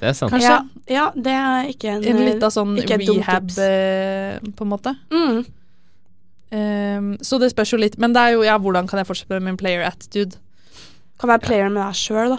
det 0.00 0.08
er 0.08 0.16
sant. 0.16 0.32
Kanskje. 0.32 0.48
Ja, 0.48 0.62
ja, 0.96 1.10
det 1.14 1.36
er 1.36 1.68
ikke 1.74 1.92
en 1.98 2.04
En 2.14 2.24
lita 2.24 2.48
sånn 2.54 2.76
rehab, 2.78 3.50
eh, 3.58 4.38
på 4.56 4.64
en 4.64 4.72
måte. 4.72 4.96
mm. 5.10 5.44
Um, 6.56 7.16
så 7.26 7.40
det 7.42 7.50
spørs 7.50 7.72
jo 7.74 7.78
litt. 7.82 7.96
Men 7.98 8.12
det 8.14 8.20
er 8.22 8.34
jo 8.36 8.42
ja, 8.46 8.56
hvordan 8.56 8.86
kan 8.88 9.00
jeg 9.00 9.08
fortsette 9.08 9.34
med 9.34 9.42
min 9.42 9.56
player 9.58 9.82
attitude? 9.84 10.38
Kan 11.18 11.28
være 11.32 11.42
player 11.42 11.68
med 11.74 11.82
deg 11.82 11.96
sjøl, 11.98 12.36
da. 12.36 12.38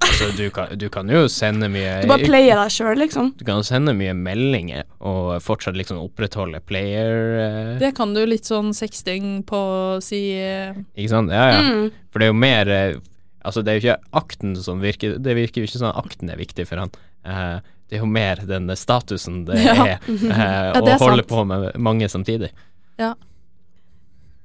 Altså, 0.00 0.30
du, 0.36 0.46
kan, 0.50 0.70
du 0.80 0.86
kan 0.92 1.08
jo 1.12 1.26
sende 1.28 1.68
mye 1.72 1.98
Du 2.02 2.08
bare 2.08 2.24
player 2.24 2.56
deg 2.56 2.72
sjøl, 2.72 2.96
liksom. 3.02 3.26
Du 3.36 3.42
kan 3.44 3.60
sende 3.66 3.92
mye 3.96 4.14
meldinger 4.16 4.86
og 5.04 5.42
fortsatt 5.44 5.76
liksom 5.76 5.98
opprettholde 6.00 6.60
player 6.64 7.18
eh, 7.42 7.70
Det 7.82 7.90
kan 7.98 8.14
du 8.16 8.22
litt 8.28 8.48
sånn 8.48 8.72
sexting 8.76 9.42
på 9.48 9.60
si 10.04 10.22
eh, 10.40 10.72
Ikke 10.96 11.12
sant? 11.12 11.32
Ja, 11.36 11.44
ja. 11.52 11.60
Mm. 11.66 11.90
For 12.12 12.22
det 12.22 12.28
er 12.30 12.32
jo 12.32 12.38
mer 12.40 12.72
eh, 12.74 12.96
Altså, 13.44 13.62
det 13.64 13.72
er 13.72 13.76
jo 13.78 13.84
ikke 13.84 14.16
akten 14.22 14.56
som 14.60 14.80
virker 14.84 15.18
Det 15.20 15.36
virker 15.36 15.62
jo 15.62 15.68
ikke 15.68 15.80
sånn 15.82 15.92
at 15.92 16.00
akten 16.02 16.32
er 16.32 16.40
viktig 16.40 16.66
for 16.68 16.82
han. 16.82 16.90
Eh, 17.24 17.54
det 17.90 17.98
er 17.98 18.02
jo 18.04 18.10
mer 18.10 18.40
den 18.48 18.72
statusen 18.80 19.44
det 19.48 19.60
Ja. 19.68 19.76
er 19.84 19.94
eh, 20.08 20.80
det 20.80 20.82
å 20.82 20.96
er 20.96 21.00
holde 21.04 21.22
sant. 21.24 21.30
på 21.32 21.44
med 21.48 21.70
mange 21.80 22.08
samtidig. 22.12 22.50
Ja. 23.00 23.14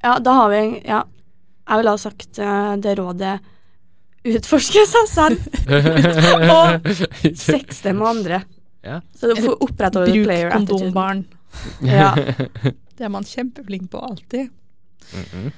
Ja, 0.03 0.19
da 0.19 0.37
har 0.43 0.49
vi 0.53 0.63
Ja. 0.85 1.03
Jeg 1.65 1.79
ville 1.81 1.95
ha 1.95 1.97
sagt 1.97 2.37
eh, 2.43 2.75
det 2.77 2.99
rådet 2.99 3.39
utforske 4.25 4.83
seg 4.89 5.09
selv 5.11 5.37
og 6.55 6.89
sex 7.37 7.81
det 7.85 7.93
med 7.95 8.07
andre. 8.09 8.41
Ja. 8.85 8.99
Så 9.17 9.31
du 9.31 9.39
får 9.41 9.57
opprettholde 9.65 10.11
Bruk 10.13 10.25
player 10.27 10.51
attitude. 10.53 10.79
kondombarn. 10.91 11.23
Ja. 11.85 12.11
Det 12.95 13.05
er 13.05 13.09
man 13.13 13.23
kjempeflink 13.27 13.89
på 13.93 14.01
alltid. 14.09 14.49
Mhm. 15.13 15.51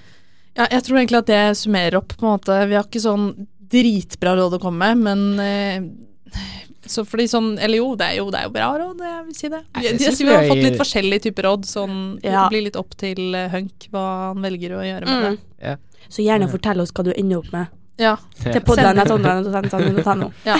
Ja, 0.57 0.65
jeg 0.74 0.83
tror 0.88 0.97
egentlig 0.97 1.19
at 1.21 1.27
det 1.29 1.41
summerer 1.59 2.00
opp, 2.00 2.15
på 2.17 2.25
en 2.25 2.31
måte. 2.33 2.55
Vi 2.67 2.74
har 2.79 2.86
ikke 2.88 3.01
sånn 3.03 3.27
dritbra 3.69 4.31
råd 4.39 4.55
å 4.57 4.59
komme 4.63 4.88
med, 4.95 5.03
men 5.05 5.43
eh, 5.43 5.83
så 6.88 7.03
fordi 7.05 7.25
sånn 7.29 7.50
Eller 7.59 7.77
jo, 7.81 7.91
det 8.00 8.05
er 8.07 8.15
jo, 8.21 8.29
det 8.31 8.39
er 8.39 8.47
jo 8.47 8.53
bra 8.55 8.69
råd, 8.79 9.03
jeg 9.05 9.25
vil 9.27 9.36
si 9.38 9.50
det. 9.53 9.59
Jeg 9.83 10.00
Jeg, 10.01 10.15
vi 10.24 10.31
har 10.33 10.47
fått 10.50 10.63
litt 10.63 10.79
forskjellige 10.79 11.25
typer 11.27 11.50
råd, 11.51 11.67
sånn 11.69 11.97
Ja. 12.24 12.45
det 12.47 12.55
blir 12.55 12.65
litt 12.69 12.79
opp 12.79 12.95
til 12.97 13.36
eh, 13.38 13.50
Hunk 13.53 13.89
hva 13.93 14.05
han 14.31 14.41
velger 14.47 14.77
å 14.79 14.81
gjøre 14.88 15.05
med 15.05 15.27
Mm. 15.27 15.38
det. 15.62 15.75
Så 16.09 16.24
gjerne 16.24 16.47
fortell 16.50 16.79
oss 16.81 16.93
hva 16.95 17.03
du 17.03 17.12
ender 17.13 17.38
opp 17.43 17.51
med. 17.51 17.67
Ja, 17.97 18.11
Til 18.37 18.61
podden.online.no. 18.61 20.27
ja. 20.45 20.57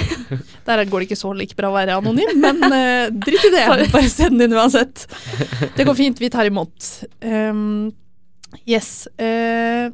Der 0.66 0.82
går 0.90 1.04
det 1.04 1.08
ikke 1.12 1.20
så 1.20 1.30
like 1.38 1.54
bra 1.58 1.70
å 1.70 1.76
være 1.76 1.98
anonym, 2.00 2.32
men 2.42 2.64
uh, 2.66 3.12
dritt 3.14 3.46
i 3.46 3.52
det. 3.54 3.66
Bare 3.94 4.10
send 4.10 4.42
inn 4.42 4.56
uansett. 4.58 5.04
Det 5.78 5.86
går 5.86 5.98
fint, 6.00 6.18
vi 6.24 6.32
tar 6.34 6.50
imot. 6.50 6.88
Um, 7.22 7.92
yes. 8.66 9.06
Uh, 9.22 9.94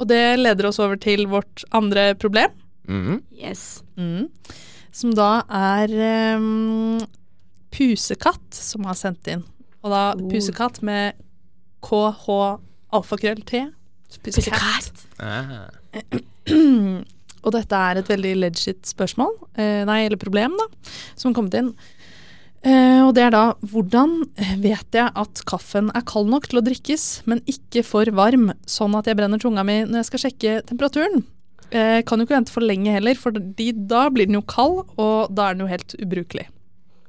og 0.00 0.08
det 0.08 0.22
leder 0.40 0.70
oss 0.70 0.80
over 0.80 0.96
til 0.96 1.26
vårt 1.28 1.66
andre 1.76 2.14
problem. 2.16 2.56
Mhm. 2.88 3.20
Yes. 3.36 3.82
Mm. 4.00 4.30
Som 4.90 5.12
da 5.14 5.42
er 5.52 5.92
um, 6.40 6.96
Pusekatt, 7.70 8.48
som 8.56 8.88
har 8.88 8.96
sendt 8.98 9.28
inn. 9.30 9.44
Og 9.84 9.92
da 9.92 10.00
Oh. 10.16 10.24
Pusekatt 10.32 10.80
med 10.82 11.20
KH 11.84 12.24
alfakrøll-T. 12.96 13.60
Pusekatt. 14.24 15.04
Ah. 15.20 15.68
Og 17.40 17.54
dette 17.54 17.72
er 17.72 17.96
et 18.02 18.08
veldig 18.10 18.34
legit 18.36 18.84
spørsmål, 18.84 19.30
eh, 19.56 19.80
nei, 19.88 20.02
eller 20.04 20.20
problem, 20.20 20.52
da, 20.60 20.66
som 21.16 21.30
har 21.30 21.36
kommet 21.38 21.54
inn. 21.56 21.70
Eh, 22.60 23.00
og 23.00 23.14
det 23.16 23.22
er 23.24 23.30
da 23.32 23.54
hvordan 23.64 24.18
vet 24.60 24.92
jeg 24.98 25.08
at 25.16 25.40
kaffen 25.48 25.88
er 25.96 26.04
kald 26.04 26.28
nok 26.28 26.50
til 26.50 26.60
å 26.60 26.64
drikkes, 26.66 27.22
men 27.30 27.40
ikke 27.48 27.80
for 27.88 28.04
varm, 28.12 28.50
sånn 28.68 28.92
at 28.98 29.08
jeg 29.08 29.16
brenner 29.16 29.40
tunga 29.40 29.64
mi 29.64 29.78
når 29.88 30.02
jeg 30.02 30.08
skal 30.10 30.22
sjekke 30.26 30.58
temperaturen? 30.68 31.22
Eh, 31.72 32.02
kan 32.04 32.20
jo 32.20 32.26
ikke 32.28 32.36
vente 32.36 32.52
for 32.52 32.60
lenge 32.66 32.92
heller, 32.92 33.16
for 33.16 33.32
da 33.32 34.02
blir 34.12 34.28
den 34.28 34.36
jo 34.36 34.44
kald, 34.44 34.84
og 35.00 35.32
da 35.32 35.48
er 35.48 35.56
den 35.56 35.64
jo 35.64 35.70
helt 35.72 35.96
ubrukelig. 35.96 36.44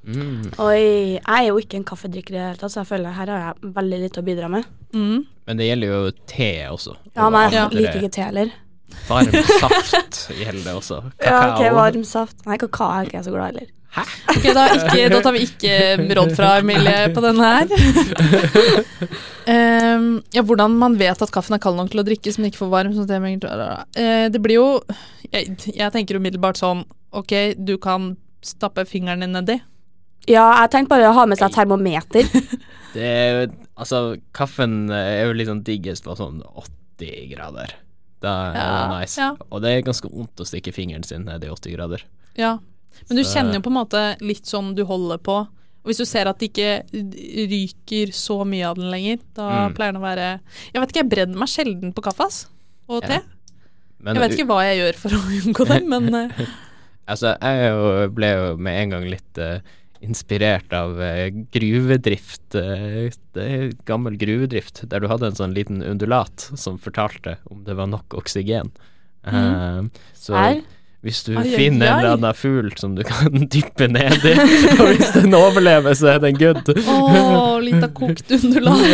Mm. 0.08 0.48
Oi, 0.64 0.80
jeg 1.20 1.28
er 1.28 1.50
jo 1.52 1.60
ikke 1.60 1.78
en 1.82 1.86
kaffedrikker 1.92 2.34
i 2.34 2.40
det 2.40 2.46
hele 2.48 2.62
tatt, 2.64 2.72
så 2.74 2.86
jeg 2.86 2.90
føler 2.96 3.20
her 3.20 3.30
har 3.36 3.44
jeg 3.52 3.74
veldig 3.76 4.00
lite 4.08 4.24
å 4.24 4.26
bidra 4.32 4.48
med. 4.56 4.72
Mm. 4.96 5.26
Men 5.50 5.60
det 5.60 5.68
gjelder 5.68 5.92
jo 5.92 6.02
te 6.32 6.52
også. 6.72 6.96
Ja, 7.12 7.26
Og 7.28 7.34
men 7.36 7.52
jeg 7.52 7.66
andre- 7.68 7.82
liker 7.84 8.00
ikke 8.06 8.16
te 8.16 8.30
heller. 8.32 8.56
Varm 9.08 9.38
saft 9.60 10.24
gjelder 10.36 10.64
det 10.66 10.74
også. 10.78 11.04
Ja, 11.26 11.38
ok, 11.52 11.62
varm 11.76 12.04
saft. 12.08 12.42
Nei, 12.48 12.58
kakao 12.62 12.90
er 12.96 13.08
ikke 13.08 13.20
jeg 13.20 13.28
så 13.30 13.36
glad 13.36 13.54
heller. 13.54 13.70
Ok, 14.32 14.46
da, 14.56 14.66
ikke, 14.72 15.08
da 15.12 15.18
tar 15.20 15.34
vi 15.36 15.42
ikke 15.44 15.74
råd 16.16 16.30
fra 16.38 16.52
Emilie 16.62 17.10
på 17.12 17.24
denne 17.26 17.50
her. 17.50 17.74
um, 19.52 20.06
ja, 20.36 20.44
hvordan 20.48 20.78
man 20.80 20.96
vet 21.00 21.24
at 21.26 21.34
kaffen 21.36 21.58
er 21.58 21.64
kald 21.64 21.76
nok 21.80 21.92
til 21.92 22.04
å 22.04 22.06
drikkes, 22.08 22.40
men 22.40 22.48
ikke 22.52 22.62
for 22.62 22.72
varm. 22.72 22.94
Sånn 22.96 23.10
Eh, 24.00 24.30
det 24.32 24.40
blir 24.40 24.62
jo 24.62 24.68
jeg, 25.32 25.58
jeg 25.76 25.92
tenker 25.94 26.20
umiddelbart 26.20 26.60
sånn 26.60 26.86
Ok, 27.16 27.34
du 27.60 27.76
kan 27.82 28.14
stappe 28.44 28.86
fingeren 28.88 29.26
din 29.26 29.36
nedi. 29.36 29.58
Ja, 30.30 30.46
jeg 30.62 30.72
tenkte 30.72 30.94
bare 30.94 31.10
å 31.10 31.18
ha 31.18 31.26
med 31.28 31.42
seg 31.42 31.52
termometer. 31.56 32.28
Det 32.96 33.04
er 33.08 33.30
jo 33.32 33.44
Altså, 33.82 34.18
kaffen 34.36 34.92
er 34.94 35.26
jo 35.26 35.46
sånn 35.48 35.64
diggest 35.66 36.04
på 36.06 36.14
sånn 36.14 36.42
80 36.46 37.32
grader. 37.32 37.72
Da 38.22 38.32
er 38.50 38.54
det 38.54 38.62
Ja, 38.62 39.00
nice. 39.00 39.18
ja. 39.18 39.30
Og 39.52 39.62
det 39.64 39.72
er 39.78 39.82
ganske 39.88 40.10
vondt 40.12 40.36
å 40.44 40.46
stikke 40.46 40.74
fingeren 40.76 41.04
sin 41.08 41.26
ned 41.26 41.44
i 41.44 41.50
80 41.50 41.74
grader. 41.76 42.04
Ja. 42.38 42.58
Men 43.10 43.18
du 43.18 43.24
Så- 43.24 43.34
kjenner 43.36 43.54
jo 43.56 43.62
på 43.62 43.72
en 43.72 43.80
måte 43.86 44.02
litt 44.22 44.46
sånn 44.46 44.76
du 44.76 44.84
holder 44.86 45.18
på. 45.18 45.40
Og 45.84 45.86
hvis 45.90 45.98
du 45.98 46.06
ser 46.06 46.28
at 46.28 46.38
det 46.38 46.54
ikke 46.54 46.84
ryker 47.50 48.12
så 48.14 48.44
mye 48.46 48.68
av 48.70 48.76
den 48.78 48.92
lenger, 48.92 49.20
da 49.34 49.68
Mm. 49.70 49.74
pleier 49.76 49.94
den 49.94 50.02
å 50.02 50.06
være 50.06 50.40
Jeg 50.74 50.82
vet 50.82 50.90
ikke, 50.90 51.02
jeg 51.02 51.10
brenner 51.10 51.38
meg 51.38 51.48
sjelden 51.50 51.94
på 51.94 52.02
kaffe, 52.04 52.26
ass. 52.26 52.48
Og 52.88 53.02
te. 53.04 53.14
Ja. 53.14 53.22
Men 54.04 54.16
Jeg 54.16 54.22
vet 54.30 54.38
ikke 54.40 54.48
hva 54.48 54.62
jeg 54.64 54.80
gjør 54.82 54.96
for 54.98 55.10
å 55.10 55.20
unngå 55.42 55.68
det, 55.68 55.88
men 55.88 56.16
eh, 56.16 56.46
Altså, 57.08 57.36
jeg 57.42 58.14
ble 58.16 58.28
jo 58.32 58.58
med 58.58 58.74
en 58.84 58.90
gang 58.90 59.04
litt 59.10 59.38
eh, 59.38 59.60
inspirert 60.02 60.74
av 60.74 60.98
eh, 61.02 61.30
gruvedrift. 61.54 62.56
eh, 62.58 63.12
er 63.38 63.72
gammel 63.86 64.18
gruvedrift, 64.20 64.82
der 64.90 65.00
du 65.04 65.08
hadde 65.12 65.28
en 65.32 65.38
sånn 65.38 65.54
liten 65.56 65.84
undulat 65.86 66.50
som 66.58 66.80
fortalte 66.82 67.38
om 67.52 67.64
det 67.68 67.76
var 67.78 67.88
nok 67.92 68.14
oksygen. 68.18 68.72
Eh, 69.24 69.82
så 70.18 70.34
Her. 70.36 70.62
hvis 71.06 71.22
du 71.28 71.36
Ai, 71.38 71.44
ai, 71.46 71.54
finner 71.54 71.88
en 71.88 72.00
eller 72.00 72.16
annen 72.18 72.34
fugl 72.38 72.72
som 72.82 72.96
du 72.98 73.04
kan 73.06 73.46
dyppe 73.54 73.86
ned 73.90 74.26
i, 74.26 74.34
og 74.80 74.86
hvis 74.90 75.14
den 75.18 75.34
overlever, 75.38 75.94
så 75.98 76.06
er 76.16 76.20
den 76.26 76.38
good. 76.42 76.66
Å, 76.82 77.60
lita 77.62 77.88
kokt 77.94 78.32
undulat. 78.34 78.82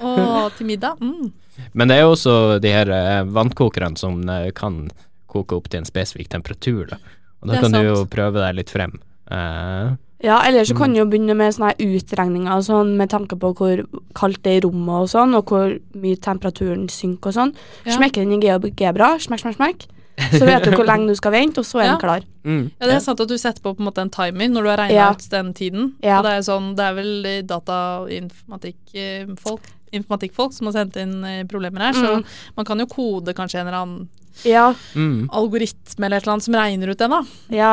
Å, 0.00 0.48
til 0.56 0.66
middag. 0.70 0.96
Mm. 1.02 1.32
Men 1.74 1.90
det 1.90 1.96
er 1.98 2.04
jo 2.06 2.14
også 2.14 2.34
de 2.62 2.70
her 2.72 2.88
eh, 2.94 3.22
vannkokerne 3.34 3.98
som 3.98 4.20
eh, 4.30 4.50
kan 4.54 4.86
koke 5.28 5.54
opp 5.58 5.66
til 5.68 5.82
en 5.82 5.88
spesifikk 5.88 6.30
temperatur, 6.32 6.86
da. 6.94 6.98
Og 7.42 7.48
da 7.48 7.52
Det 7.54 7.58
er 7.58 7.62
kan 7.62 7.72
du 7.72 7.82
jo 7.94 8.04
prøve 8.06 8.34
deg 8.46 8.54
litt 8.56 8.70
frem. 8.70 8.92
Uh, 9.30 9.96
Ja, 10.20 10.40
eller 10.44 10.64
så 10.64 10.72
Mm. 10.74 10.78
kan 10.78 10.92
du 10.92 10.98
jo 10.98 11.04
begynne 11.06 11.36
med 11.36 11.54
sånne 11.54 11.76
utregninger 11.78 12.50
og 12.56 12.64
sånn, 12.64 12.96
med 12.96 13.08
tanke 13.08 13.36
på 13.38 13.54
hvor 13.54 13.86
kaldt 14.14 14.42
det 14.42 14.50
er 14.50 14.56
i 14.56 14.60
rommet 14.68 15.02
og 15.02 15.08
sånn, 15.08 15.34
og 15.36 15.44
hvor 15.46 15.78
mye 15.94 16.16
temperaturen 16.18 16.88
synker 16.90 17.26
og 17.28 17.34
sånn. 17.34 17.54
Ja. 17.86 17.92
Smekker 17.96 18.24
den 18.26 18.32
i 18.32 18.40
GeoGebra, 18.46 19.18
smekk, 19.22 19.40
smekk, 19.44 19.54
smekk. 19.56 19.86
Så 20.34 20.44
vet 20.44 20.64
du 20.64 20.70
hvor 20.72 20.84
lenge 20.84 21.06
du 21.06 21.14
skal 21.14 21.30
vente, 21.30 21.58
og 21.58 21.64
så 21.64 21.78
er 21.78 21.84
Ja. 21.84 21.90
den 21.92 22.00
klar. 22.00 22.20
Mm. 22.44 22.70
Ja, 22.80 22.86
det 22.88 22.94
er 22.96 23.00
sant 23.00 23.20
at 23.20 23.28
du 23.28 23.34
setter 23.38 23.60
på 23.62 23.74
på 23.76 23.78
en 23.78 23.86
måte 23.86 23.98
en 24.02 24.10
timer 24.10 24.48
når 24.50 24.62
du 24.64 24.68
har 24.70 24.76
regna 24.78 24.94
Ja. 24.94 25.10
ut 25.12 25.28
den 25.30 25.54
tiden. 25.54 25.92
Ja. 26.02 26.18
Og 26.18 26.24
det 26.24 26.32
er 26.32 26.42
sånn, 26.42 26.74
det 26.74 26.84
er 26.84 26.94
vel 26.94 27.22
datainformatikkfolk 27.46 29.60
data- 29.62 29.72
og 29.88 29.92
informatikkfolk 29.92 30.52
som 30.52 30.66
har 30.66 30.72
sendt 30.74 30.96
inn 31.00 31.24
eh, 31.24 31.44
problemer 31.44 31.78
her, 31.78 31.92
så 31.94 32.16
Mm. 32.18 32.24
man 32.56 32.64
kan 32.66 32.78
jo 32.78 32.86
kode 32.86 33.32
kanskje 33.34 33.60
en 33.60 33.66
eller 33.68 33.78
annen 33.86 34.08
Ja, 34.44 34.74
Mm. 34.94 35.28
algoritme 35.32 36.06
eller 36.06 36.16
et 36.18 36.22
eller 36.22 36.32
annet 36.36 36.44
som 36.44 36.54
regner 36.54 36.88
ut 36.92 36.98
den, 36.98 37.10
da. 37.10 37.22
ja 37.50 37.70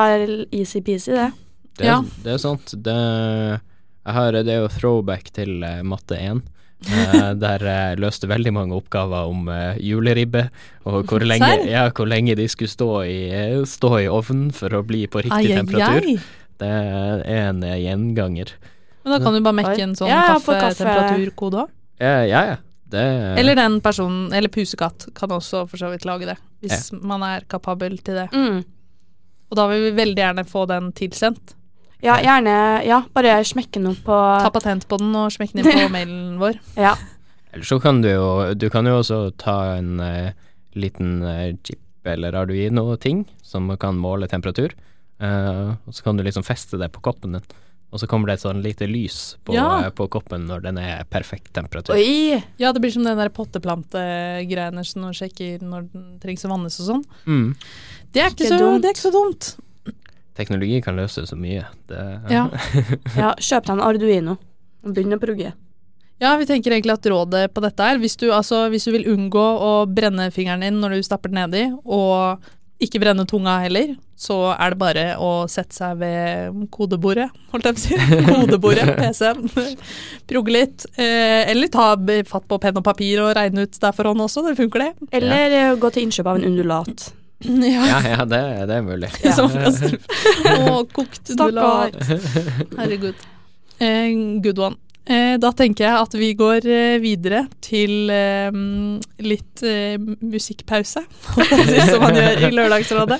easy-peasy, 0.52 1.12
det. 1.14 1.32
Det, 1.78 1.86
Ja. 1.86 2.02
det 2.24 2.34
er 2.34 2.38
sant. 2.38 2.74
Det, 2.84 2.96
jeg 4.06 4.14
har, 4.14 4.32
det 4.32 4.48
er 4.54 4.62
jo 4.64 4.68
throwback 4.70 5.32
til 5.36 5.64
uh, 5.64 5.82
matte 5.84 6.16
1. 6.18 6.42
Uh, 6.86 7.34
der 7.44 7.60
jeg 7.66 7.98
løste 8.00 8.28
veldig 8.30 8.52
mange 8.54 8.76
oppgaver 8.78 9.28
om 9.30 9.48
uh, 9.50 9.76
juleribbe, 9.82 10.50
og 10.86 11.06
hvor 11.10 11.20
lenge, 11.32 11.66
ja, 11.70 11.88
hvor 11.90 12.08
lenge 12.08 12.36
de 12.38 12.48
skulle 12.48 12.70
stå 12.72 12.90
i, 13.10 13.18
eh, 13.32 13.62
stå 13.66 13.92
i 14.04 14.08
ovnen 14.12 14.52
for 14.54 14.70
å 14.70 14.84
bli 14.86 15.06
på 15.08 15.24
riktig 15.26 15.56
temperatur. 15.56 16.22
Det 16.60 16.68
er 16.72 17.24
en 17.50 17.64
eh, 17.64 17.80
gjenganger. 17.84 18.54
Men 19.04 19.12
da 19.18 19.20
kan 19.24 19.34
du 19.36 19.42
bare 19.46 19.58
mekke 19.60 19.82
en 19.84 19.96
sånn 19.98 20.08
Ja, 20.10 20.22
kaffe- 20.36 20.56
kaffetemperaturkode 20.62 21.66
òg. 21.66 21.70
Ja, 22.00 22.16
ja. 22.26 22.56
Ja. 22.86 23.34
Det, 23.36 23.40
Eller 23.42 23.58
den 23.58 23.80
personen, 23.82 24.34
eller 24.34 24.52
pusekatt, 24.54 25.08
kan 25.18 25.34
også 25.34 25.66
for 25.68 25.82
så 25.82 25.90
vidt 25.92 26.06
lage 26.06 26.30
det. 26.30 26.38
Hvis 26.62 26.92
man 26.94 27.24
er 27.26 27.46
kapabel 27.50 27.98
til 27.98 28.22
det. 28.22 28.30
Mm. 28.32 28.62
Og 29.50 29.58
da 29.58 29.68
vil 29.72 29.88
vi 29.88 29.96
veldig 29.98 30.22
gjerne 30.22 30.46
få 30.48 30.66
den 30.70 30.92
tilsendt. 30.96 31.56
Ja, 32.04 32.20
gjerne 32.22 32.56
Ja, 32.86 33.02
bare 33.16 33.40
smekke 33.48 33.80
den 33.80 33.90
opp 33.94 34.06
Ta 34.06 34.52
patent 34.54 34.86
på 34.90 35.00
den 35.02 35.16
og 35.18 35.32
smekke 35.34 35.58
den 35.58 35.66
inn 35.66 35.88
på 35.88 35.94
mailen 35.98 36.36
vår. 36.42 36.60
Ja. 36.78 36.94
Eller 37.56 37.66
så 37.66 37.80
kan 37.82 38.02
du 38.04 38.10
jo 38.12 38.54
Du 38.54 38.68
kan 38.70 38.86
jo 38.86 39.00
også 39.00 39.20
ta 39.42 39.78
en 39.78 39.98
uh, 40.04 40.36
liten 40.76 41.24
eh, 41.24 41.56
chip 41.64 41.82
eller 42.06 42.36
Arduino-ting 42.38 43.24
som 43.42 43.72
kan 43.82 43.98
måle 43.98 44.30
temperatur, 44.30 44.76
Uh, 45.16 45.80
og 45.88 45.96
så 45.96 46.04
kan 46.04 46.18
du 46.18 46.26
liksom 46.26 46.44
feste 46.44 46.76
det 46.76 46.90
på 46.92 47.00
koppen 47.00 47.38
din. 47.38 47.44
Og 47.96 48.02
så 48.02 48.10
kommer 48.12 48.28
det 48.28 48.34
et 48.36 48.44
sånn 48.44 48.60
lite 48.60 48.88
lys 48.92 49.38
på, 49.48 49.54
Ja. 49.56 49.86
eh, 49.86 49.92
på 49.96 50.10
koppen 50.12 50.44
når 50.50 50.66
den 50.66 50.78
er 50.82 51.06
perfekt 51.08 51.54
temperatur. 51.56 51.96
Oi! 51.96 52.42
Ja, 52.60 52.74
det 52.76 52.82
blir 52.84 52.92
som 52.92 53.06
den 53.08 53.16
der 53.18 53.32
potteplantegreiene 53.32 54.84
som 54.86 55.06
man 55.08 55.16
sjekker 55.16 55.64
når 55.64 55.88
den 55.94 56.08
trengs 56.20 56.44
å 56.44 56.52
vannes 56.52 56.76
og 56.84 56.90
sånn. 56.90 57.06
Mm. 57.26 57.56
Det 58.12 58.22
er 58.26 58.30
så, 58.36 58.58
dumt. 58.60 58.82
det 58.84 58.90
er 58.92 58.98
ikke 58.98 59.08
så 59.08 59.14
dumt. 59.16 59.54
Teknologi 60.36 60.82
kan 60.84 60.98
løse 61.00 61.24
så 61.28 61.38
mye. 61.40 61.64
Det, 61.88 62.02
Ja. 62.32 62.50
Ja, 63.16 63.34
kjøp 63.40 63.64
deg 63.70 63.78
en 63.78 63.86
Arduino 63.88 64.36
og 64.84 64.92
begynn 64.94 65.16
å 65.16 65.22
prugge. 65.22 65.54
Ja, 66.20 66.36
vi 66.40 66.46
tenker 66.48 66.72
egentlig 66.72 66.94
at 66.96 67.08
rådet 67.12 67.54
på 67.54 67.62
dette 67.64 67.80
er 67.84 67.98
hvis 68.00 68.16
du, 68.20 68.30
altså, 68.32 68.70
hvis 68.72 68.86
du 68.88 68.92
vil 68.96 69.08
unngå 69.12 69.40
å 69.40 69.72
brenne 69.88 70.30
fingeren 70.32 70.62
din 70.64 70.78
når 70.80 70.96
du 71.00 71.04
stapper 71.04 71.32
den 71.32 71.42
nedi, 71.44 71.64
og 71.84 72.40
ikke 72.82 73.00
brenne 73.00 73.24
tunga 73.28 73.56
heller, 73.64 73.94
så 74.20 74.38
er 74.52 74.74
det 74.74 74.80
bare 74.80 75.04
å 75.22 75.32
sette 75.52 75.76
seg 75.78 76.00
ved 76.02 76.66
kodebordet, 76.74 77.30
holdt 77.54 77.70
jeg 77.70 77.78
på 77.78 77.82
å 77.82 77.86
si. 77.86 78.00
Kodebordet, 78.30 78.88
PC-en. 79.00 79.46
Progge 80.30 80.56
litt. 80.56 80.88
Eh, 81.00 81.48
eller 81.52 81.72
ta 81.72 81.94
fatt 82.28 82.48
på 82.52 82.60
penn 82.64 82.82
og 82.82 82.86
papir 82.86 83.24
og 83.24 83.34
regne 83.38 83.64
ut 83.64 83.80
der 83.80 83.96
for 83.96 84.12
hånd 84.12 84.26
også, 84.28 84.44
det 84.48 84.58
funker 84.60 84.84
det. 84.84 84.90
Eller 85.16 85.56
ja. 85.56 85.70
gå 85.80 85.92
til 85.96 86.08
innkjøp 86.08 86.32
av 86.32 86.42
en 86.42 86.50
undulat. 86.52 87.12
Ja. 87.46 87.84
ja, 87.86 87.98
ja, 88.08 88.24
det, 88.26 88.38
det 88.72 88.78
er 88.78 88.82
mulig. 88.82 89.10
Ja. 89.22 89.36
Å, 89.44 90.80
kokt 90.96 91.34
undulat. 91.36 92.00
Herregud. 92.80 93.20
Eh, 93.78 94.16
good 94.42 94.62
one. 94.64 94.80
Eh, 95.06 95.38
da 95.38 95.52
tenker 95.54 95.86
jeg 95.86 96.02
at 96.02 96.16
vi 96.18 96.34
går 96.34 96.66
eh, 96.66 96.98
videre 96.98 97.46
til 97.62 98.10
eh, 98.10 98.50
litt 99.22 99.62
musikkpause, 100.26 101.04
som 101.92 102.02
man 102.02 102.18
gjør 102.18 102.42
i 102.48 102.50
Lørdagsrådet. 102.56 103.20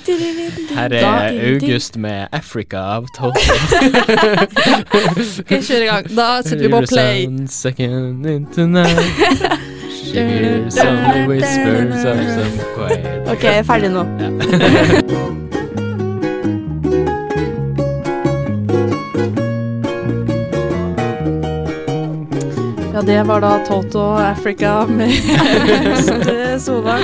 Her 0.74 0.90
er 0.98 1.30
August 1.52 1.96
med 1.96 2.26
'Africa' 2.32 2.82
av 2.98 3.06
Toto. 3.14 3.38
Vi 5.46 5.62
kjører 5.62 5.82
i 5.82 5.86
gang. 5.92 6.10
Da 6.10 6.42
setter 6.42 6.66
vi 6.66 6.72
på 6.74 6.82
play. 6.90 7.30
Second 7.46 8.26
ferdig 13.66 13.90
night. 13.90 15.46
Ja, 22.96 23.02
det 23.02 23.22
var 23.22 23.40
da 23.40 23.58
Toto 23.66 24.00
Africa 24.16 24.86
med 24.86 25.10
Solvang. 26.64 27.02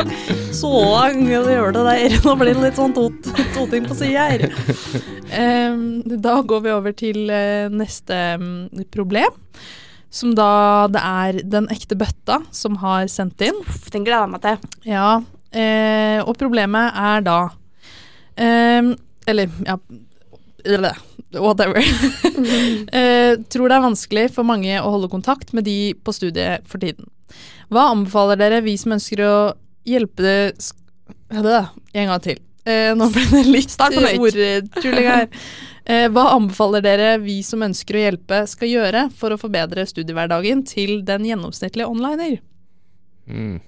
Solvang, 0.53 1.27
det 1.29 1.53
gjør 1.53 1.75
det 1.77 1.83
der. 1.85 2.15
Nå 2.25 2.33
blir 2.41 2.55
det 2.57 2.63
litt 2.63 2.79
sånn 2.81 2.95
tot, 2.97 3.27
toting 3.53 3.85
på 3.85 3.97
sida 3.99 4.23
her. 4.31 4.47
Um, 5.37 6.01
da 6.25 6.39
går 6.49 6.63
vi 6.65 6.73
over 6.73 6.97
til 6.97 7.29
eh, 7.29 7.69
neste 7.69 8.23
mm, 8.41 8.87
problem. 8.95 9.37
Som 10.09 10.33
da 10.39 10.89
det 10.89 11.03
er 11.11 11.43
Den 11.59 11.69
ekte 11.77 11.99
bøtta 12.01 12.41
som 12.57 12.81
har 12.81 13.05
sendt 13.13 13.45
inn. 13.45 13.61
Uff, 13.61 13.91
Den 13.93 14.09
gleder 14.09 14.25
jeg 14.25 14.33
meg 14.33 14.47
til. 14.47 14.65
Ja, 14.95 15.11
uh, 15.21 16.19
og 16.25 16.33
problemet 16.41 17.05
er 17.05 17.29
da 17.29 17.37
um, 18.41 18.95
Eller, 19.29 19.53
ja 19.69 19.77
eller, 20.65 20.97
Whatever. 21.41 21.79
uh, 21.81 23.33
tror 23.53 23.69
det 23.71 23.77
er 23.79 23.87
vanskelig 23.87 24.27
for 24.35 24.47
mange 24.49 24.77
å 24.81 24.93
holde 24.95 25.11
kontakt 25.13 25.53
med 25.57 25.65
de 25.69 25.95
på 26.05 26.15
studiet 26.15 26.67
for 26.69 26.83
tiden. 26.83 27.09
Hva 27.73 27.89
anbefaler 27.95 28.37
dere 28.41 28.61
vi 28.65 28.77
som 28.81 28.93
ønsker 28.99 29.23
å 29.25 29.35
hjelpe 29.89 30.23
det 30.25 30.39
sk- 30.61 30.79
ja, 31.33 31.43
det 31.43 31.61
En 31.97 32.11
gang 32.13 32.21
til. 32.25 32.41
Uh, 32.69 32.93
nå 32.95 33.09
ble 33.11 33.25
det 33.33 33.47
litt 33.49 33.73
ordtulling 33.81 35.09
her. 35.09 35.25
Uh, 35.89 36.07
hva 36.15 36.29
anbefaler 36.37 36.85
dere 36.85 37.09
vi 37.25 37.41
som 37.47 37.65
ønsker 37.65 37.99
å 37.99 38.05
hjelpe 38.05 38.43
skal 38.51 38.71
gjøre 38.71 39.07
for 39.19 39.35
å 39.35 39.41
forbedre 39.41 39.87
studiehverdagen 39.89 40.63
til 40.69 41.01
den 41.09 41.27
gjennomsnittlige 41.27 41.89
onliner? 41.91 42.37
Mm. 43.27 43.59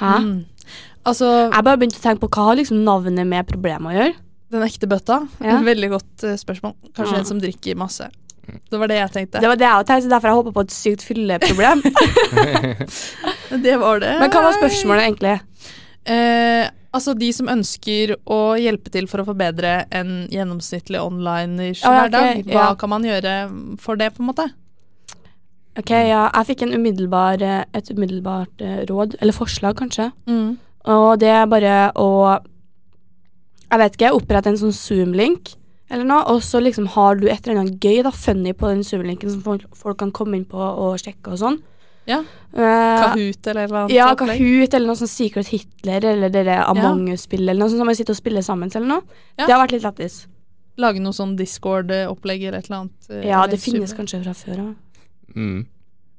Hæ? 0.00 0.12
Mm. 0.26 0.36
Altså, 1.06 1.26
Jeg 1.54 1.64
bare 1.64 1.78
begynte 1.78 2.00
å 2.00 2.04
tenke 2.04 2.24
på 2.26 2.32
hva 2.34 2.48
har 2.50 2.58
liksom 2.58 2.82
navnet 2.84 3.28
med 3.30 3.46
problemet 3.48 3.92
å 3.92 3.96
gjøre. 3.96 4.14
Den 4.56 4.64
ekte 4.66 4.88
bøtta? 4.90 5.20
Ja. 5.44 5.58
Veldig 5.64 5.90
godt 5.92 6.24
uh, 6.24 6.36
spørsmål. 6.40 6.76
Kanskje 6.96 7.12
Ja. 7.14 7.20
en 7.20 7.28
som 7.28 7.42
drikker 7.42 7.76
masse. 7.78 8.08
Det 8.46 8.78
var 8.78 8.90
det 8.90 8.98
jeg 9.00 9.12
tenkte. 9.14 9.40
Det 9.42 9.48
var 9.50 9.58
det 9.58 9.66
jeg 9.66 9.86
tenkte, 9.88 10.10
derfor 10.12 10.30
jeg 10.30 10.38
håpa 10.38 10.52
på 10.54 10.64
et 10.66 10.74
sykt 10.74 11.04
fylleproblem. 11.06 11.82
Det 13.66 13.76
var 13.78 14.00
det. 14.02 14.12
Men 14.20 14.30
hva 14.32 14.42
var 14.44 14.56
spørsmålet 14.56 15.06
egentlig? 15.06 15.34
Eh, 16.06 16.68
altså 16.94 17.14
de 17.18 17.30
som 17.34 17.50
ønsker 17.50 18.14
å 18.30 18.40
hjelpe 18.58 18.92
til 18.94 19.08
for 19.10 19.22
å 19.22 19.26
forbedre 19.26 19.72
en 19.94 20.12
gjennomsnittlig 20.32 21.00
onliners 21.02 21.82
Ja, 21.82 21.90
ok, 21.90 21.98
hverdag. 21.98 22.44
Hva 22.50 22.68
ja. 22.70 22.76
kan 22.78 22.92
man 22.94 23.06
gjøre 23.06 23.34
for 23.82 23.98
det, 23.98 24.12
på 24.14 24.22
en 24.22 24.30
måte? 24.30 24.46
Ok, 25.76 25.92
ja, 25.92 26.26
jeg 26.30 26.48
fikk 26.52 26.64
en 26.64 26.76
umiddelbar, 26.78 27.42
eh, 27.44 27.64
et 27.76 27.90
umiddelbart 27.92 28.62
eh, 28.64 28.84
råd, 28.88 29.18
eller 29.20 29.36
forslag 29.36 29.76
kanskje. 29.78 30.08
Mm. 30.30 30.54
Og 30.94 31.08
det 31.20 31.32
er 31.34 31.50
bare 31.50 31.74
å 31.98 32.08
Jeg 33.70 33.78
vet 33.82 33.96
ikke, 33.98 34.12
opprette 34.14 34.46
en 34.52 34.58
sånn 34.60 34.74
Zoom-link 34.76 35.54
eller 35.90 36.02
noe, 36.06 36.24
og 36.32 36.40
så 36.42 36.58
liksom 36.62 36.88
har 36.96 37.14
du 37.18 37.28
et 37.30 37.46
eller 37.46 37.60
annet 37.62 37.80
gøy, 37.82 38.00
da, 38.02 38.10
funny 38.10 38.52
på 38.58 38.66
den 38.72 38.82
Zoom-linken 38.86 39.30
som 39.30 39.42
folk, 39.44 39.66
folk 39.78 39.98
kan 40.02 40.10
komme 40.14 40.34
inn 40.38 40.44
på 40.50 40.58
og 40.58 40.96
sjekke 40.98 41.30
og 41.34 41.38
sånn. 41.38 41.60
Ja. 42.06 42.20
Eh, 42.54 43.02
Kahoot 43.02 43.46
eller 43.50 43.66
noe 43.70 43.80
annet. 43.84 43.94
ja. 43.94 44.08
Kahoot 44.18 44.74
eller 44.74 44.86
noe 44.86 44.98
sånn 44.98 45.10
Secret 45.10 45.48
Hitler 45.50 46.04
eller 46.12 46.30
det 46.30 46.44
der 46.46 46.62
Among 46.70 47.08
us-spillet 47.12 47.50
eller 47.50 47.58
noe 47.64 47.70
sånt 47.72 47.82
som 47.82 47.86
man 47.90 47.98
sitter 47.98 48.14
og 48.14 48.18
spiller 48.20 48.42
sammen 48.46 48.70
eller 48.74 48.86
noe. 48.86 49.02
Ja. 49.38 49.46
Det 49.46 49.52
har 49.54 49.62
vært 49.64 49.74
litt 49.74 49.86
lættis. 49.86 50.18
Lage 50.78 51.00
noe 51.02 51.12
sånn 51.16 51.36
Discord-opplegg 51.38 52.46
eller 52.46 52.58
et 52.58 52.66
eller 52.70 52.84
annet. 52.84 53.10
eh, 53.10 53.26
Ja, 53.26 53.46
det 53.46 53.58
finnes 53.62 53.94
kanskje 53.94 54.22
fra 54.22 54.34
før 54.34 54.58
av. 54.68 54.74
Mm. 55.34 55.66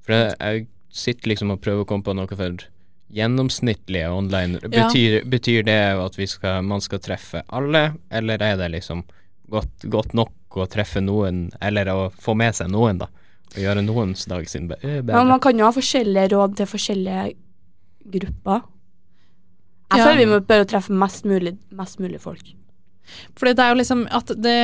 For 0.03 0.13
jeg, 0.13 0.35
jeg 0.39 0.67
sitter 0.91 1.29
liksom 1.29 1.51
og 1.51 1.61
prøver 1.61 1.83
å 1.83 1.87
komme 1.87 2.03
på 2.03 2.15
noe 2.15 2.27
for 2.27 2.67
gjennomsnittlige 3.13 4.09
online. 4.11 4.59
Ja. 4.63 4.69
Betyr, 4.69 5.21
betyr 5.29 5.63
det 5.67 5.79
at 6.01 6.17
vi 6.19 6.27
skal, 6.27 6.65
man 6.67 6.83
skal 6.83 7.01
treffe 7.03 7.43
alle, 7.47 7.93
eller 8.09 8.43
er 8.43 8.57
det 8.59 8.71
liksom 8.75 9.03
godt, 9.51 9.87
godt 9.87 10.15
nok 10.17 10.57
å 10.57 10.67
treffe 10.71 11.01
noen, 11.03 11.47
eller 11.61 11.91
å 11.93 11.99
få 12.19 12.35
med 12.37 12.55
seg 12.57 12.71
noen, 12.73 12.99
da? 13.03 13.09
Og 13.53 13.59
gjøre 13.63 13.83
noens 13.85 14.25
dag 14.27 14.47
sin 14.49 14.67
eh, 14.81 14.99
bedre. 14.99 15.13
Men 15.13 15.31
man 15.31 15.41
kan 15.43 15.57
jo 15.59 15.67
ha 15.67 15.73
forskjellige 15.75 16.33
råd 16.35 16.57
til 16.59 16.69
forskjellige 16.69 17.25
grupper. 18.17 18.65
Jeg 19.87 20.03
Ja. 20.03 20.15
vi 20.19 20.25
må 20.27 20.41
prøve 20.43 20.65
å 20.65 20.67
treffe 20.67 20.91
mest 20.91 21.23
mulig, 21.23 21.55
mest 21.71 21.99
mulig 22.03 22.19
folk. 22.19 22.43
Fordi 23.39 23.53
det 23.55 23.63
er 23.63 23.69
jo 23.71 23.81
liksom 23.81 24.07
at 24.11 24.33
det 24.35 24.61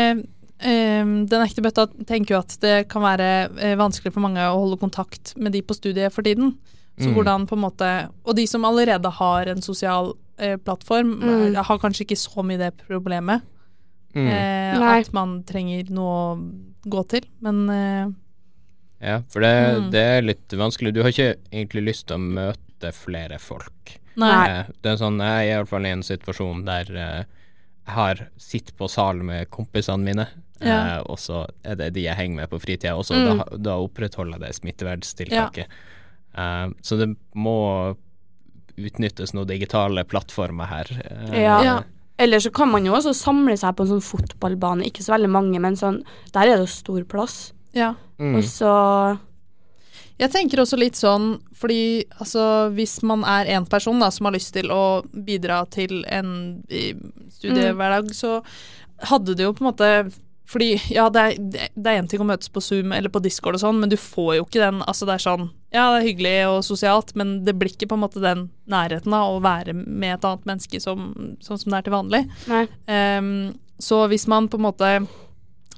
Um, 0.63 1.25
Den 1.27 1.41
ekte 1.43 1.63
bøtta 1.65 1.89
tenker 2.07 2.35
jo 2.35 2.39
at 2.39 2.53
det 2.63 2.87
kan 2.87 3.03
være 3.03 3.49
uh, 3.51 3.73
vanskelig 3.75 4.13
for 4.13 4.23
mange 4.23 4.39
å 4.39 4.61
holde 4.61 4.79
kontakt 4.79 5.33
med 5.35 5.51
de 5.51 5.59
på 5.65 5.75
studiet 5.75 6.13
for 6.13 6.23
tiden. 6.23 6.53
Så 6.99 7.07
Mm. 7.09 7.13
hvordan 7.15 7.47
på 7.47 7.53
en 7.55 7.61
måte 7.63 8.09
Og 8.25 8.35
de 8.35 8.45
som 8.47 8.63
allerede 8.65 9.09
har 9.11 9.47
en 9.47 9.61
sosial 9.61 10.13
eh, 10.37 10.57
plattform, 10.57 11.19
Mm. 11.21 11.55
har 11.55 11.77
kanskje 11.79 12.05
ikke 12.05 12.17
så 12.17 12.43
mye 12.45 12.57
det 12.57 12.73
problemet. 12.87 13.41
Mm. 14.15 14.27
Eh, 14.27 14.99
at 14.99 15.11
man 15.13 15.43
trenger 15.43 15.89
noe 15.89 16.35
å 16.35 16.53
gå 16.87 17.07
til. 17.09 17.21
Men 17.41 17.69
eh, 17.69 18.07
Ja, 19.01 19.21
for 19.27 19.41
det, 19.41 19.53
Mm. 19.81 19.91
det 19.91 19.99
er 20.01 20.21
litt 20.21 20.47
vanskelig. 20.49 20.93
Du 20.93 21.01
har 21.03 21.09
ikke 21.11 21.35
egentlig 21.51 21.83
lyst 21.89 22.05
til 22.07 22.17
å 22.17 22.19
møte 22.33 22.91
flere 22.93 23.37
folk. 23.39 23.99
Nei. 24.15 24.47
Eh, 24.49 24.63
Det 24.81 24.91
er 24.93 24.95
sånn, 24.97 25.17
Jeg 25.19 25.49
er 25.49 25.57
iallfall 25.63 25.85
i 25.85 25.89
en 25.89 26.01
situasjon 26.03 26.63
der 26.65 26.85
eh, 26.95 27.23
jeg 27.85 27.95
har 27.95 28.27
sitter 28.37 28.71
på 28.73 28.89
sal 28.89 29.15
med 29.17 29.49
kompisene 29.49 30.03
mine, 30.03 30.27
eh, 30.61 30.67
Ja. 30.67 31.01
og 31.01 31.17
så 31.17 31.47
er 31.65 31.75
det 31.75 31.93
de 31.93 32.03
jeg 32.03 32.15
henger 32.15 32.35
med 32.35 32.49
på 32.49 32.61
fritida. 32.61 32.95
Og 32.97 33.03
så 33.03 33.13
Mm. 33.15 33.37
da, 33.37 33.57
da 33.57 33.71
opprettholder 33.77 34.39
jeg 34.39 34.41
det 34.41 34.55
smitteverntiltaket. 34.55 35.65
Eh, 36.37 36.67
så 36.81 36.97
det 36.99 37.09
må 37.35 37.57
utnyttes 38.75 39.33
noen 39.35 39.49
digitale 39.49 40.05
plattformer 40.09 40.69
her. 40.69 40.93
Uh, 41.05 41.41
Ja. 41.41 41.57
Ja. 41.63 41.81
Eller 42.17 42.39
så 42.39 42.51
kan 42.53 42.69
man 42.69 42.85
jo 42.85 42.93
også 42.93 43.13
samle 43.17 43.55
seg 43.57 43.73
på 43.75 43.85
en 43.85 43.95
sånn 43.95 44.05
fotballbane, 44.05 44.85
ikke 44.85 45.01
så 45.01 45.15
veldig 45.15 45.31
mange, 45.33 45.59
men 45.59 45.73
sånn 45.75 46.03
Der 46.33 46.45
er 46.45 46.59
det 46.59 46.67
jo 46.67 46.73
stor 46.75 47.05
plass. 47.09 47.53
Ja. 47.73 47.95
Mm. 48.21 48.37
Og 48.37 48.43
så 48.45 48.73
Jeg 50.21 50.29
tenker 50.29 50.61
også 50.61 50.77
litt 50.77 50.95
sånn, 50.95 51.39
fordi 51.57 52.05
altså, 52.21 52.69
hvis 52.77 53.01
man 53.01 53.25
er 53.25 53.49
en 53.55 53.65
person 53.65 53.99
da, 53.99 54.11
som 54.13 54.29
har 54.29 54.35
lyst 54.35 54.53
til 54.53 54.69
å 54.71 55.01
bidra 55.09 55.63
til 55.73 56.05
en 56.05 56.61
i, 56.69 56.93
studiehverdag, 57.33 58.13
så 58.13 58.43
hadde 59.09 59.33
det 59.33 59.47
jo 59.47 59.55
på 59.57 59.65
en 59.65 59.71
måte 59.71 59.89
fordi 60.49 60.75
ja, 60.91 61.07
det 61.09 61.21
er, 61.23 61.95
en 61.95 62.07
ting 62.09 62.21
å 62.21 62.27
møtes 62.27 62.51
på 62.51 62.61
Zoom 62.61 62.91
eller 62.95 63.11
på 63.13 63.21
Discord 63.23 63.57
og 63.57 63.63
sånn, 63.63 63.79
men 63.79 63.91
du 63.91 63.95
får 63.99 64.37
jo 64.37 64.45
ikke 64.45 64.61
den 64.61 64.81
Altså 64.83 65.07
det 65.07 65.15
er 65.15 65.23
sånn 65.23 65.45
Ja, 65.73 65.85
det 65.93 66.01
er 66.01 66.07
hyggelig 66.09 66.35
og 66.49 66.57
sosialt, 66.67 67.13
men 67.19 67.37
det 67.47 67.55
blir 67.57 67.71
ikke 67.71 67.87
på 67.93 67.97
en 67.97 68.03
måte 68.03 68.23
den 68.23 68.47
nærheten 68.69 69.15
av 69.15 69.37
å 69.37 69.43
være 69.43 69.75
med 69.77 70.17
et 70.17 70.27
annet 70.27 70.47
menneske 70.49 70.81
som, 70.83 71.11
sånn 71.43 71.61
som 71.61 71.73
det 71.73 71.79
er 71.79 71.87
til 71.87 71.95
vanlig. 71.95 72.21
Ehm, 72.91 73.53
så 73.81 74.03
hvis 74.11 74.27
man 74.29 74.49
på 74.51 74.59
en 74.59 74.67
måte 74.67 74.91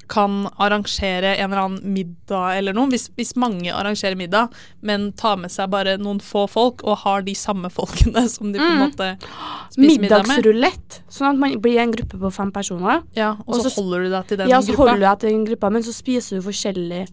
kan 0.08 0.48
arrangere 0.62 1.36
en 1.38 1.52
eller 1.52 1.62
annen 1.64 1.94
middag 1.94 2.58
eller 2.60 2.74
noe, 2.74 2.88
hvis, 2.92 3.08
hvis 3.18 3.36
mange 3.36 3.72
arrangerer 3.74 4.16
middag, 4.16 4.52
men 4.82 5.12
tar 5.14 5.38
med 5.38 5.50
seg 5.52 5.70
bare 5.74 5.98
noen 5.98 6.20
få 6.22 6.46
folk 6.50 6.84
og 6.84 6.98
har 7.06 7.22
de 7.26 7.34
samme 7.36 7.70
folkene 7.74 8.28
som 8.36 8.52
de 8.54 8.60
på 8.60 8.66
en 8.66 8.76
Mm. 8.76 8.84
måte 8.90 9.10
spiser 9.72 10.02
middag 10.02 10.28
med, 10.28 10.38
Middagsrulett. 10.38 11.02
Sånn 11.10 11.30
at 11.34 11.38
man 11.42 11.58
blir 11.62 11.80
en 11.82 11.92
gruppe 11.92 12.18
på 12.20 12.32
fem 12.34 12.52
personer. 12.52 13.02
ja, 13.16 13.36
og 13.48 13.56
så 13.56 13.70
så- 13.70 13.76
holder 13.82 14.04
du 14.04 14.10
deg 14.10 14.28
til 14.28 14.38
den 14.38 14.50
ja, 14.50 14.60
så 14.62 14.72
gruppa. 14.74 14.78
holder 14.84 14.96
du 14.96 15.06
deg 15.10 15.20
til 15.20 15.30
den 15.30 15.46
gruppa, 15.46 15.70
men 15.72 15.84
så 15.84 15.94
spiser 15.94 16.38
du 16.40 16.42
forskjellig. 16.50 17.08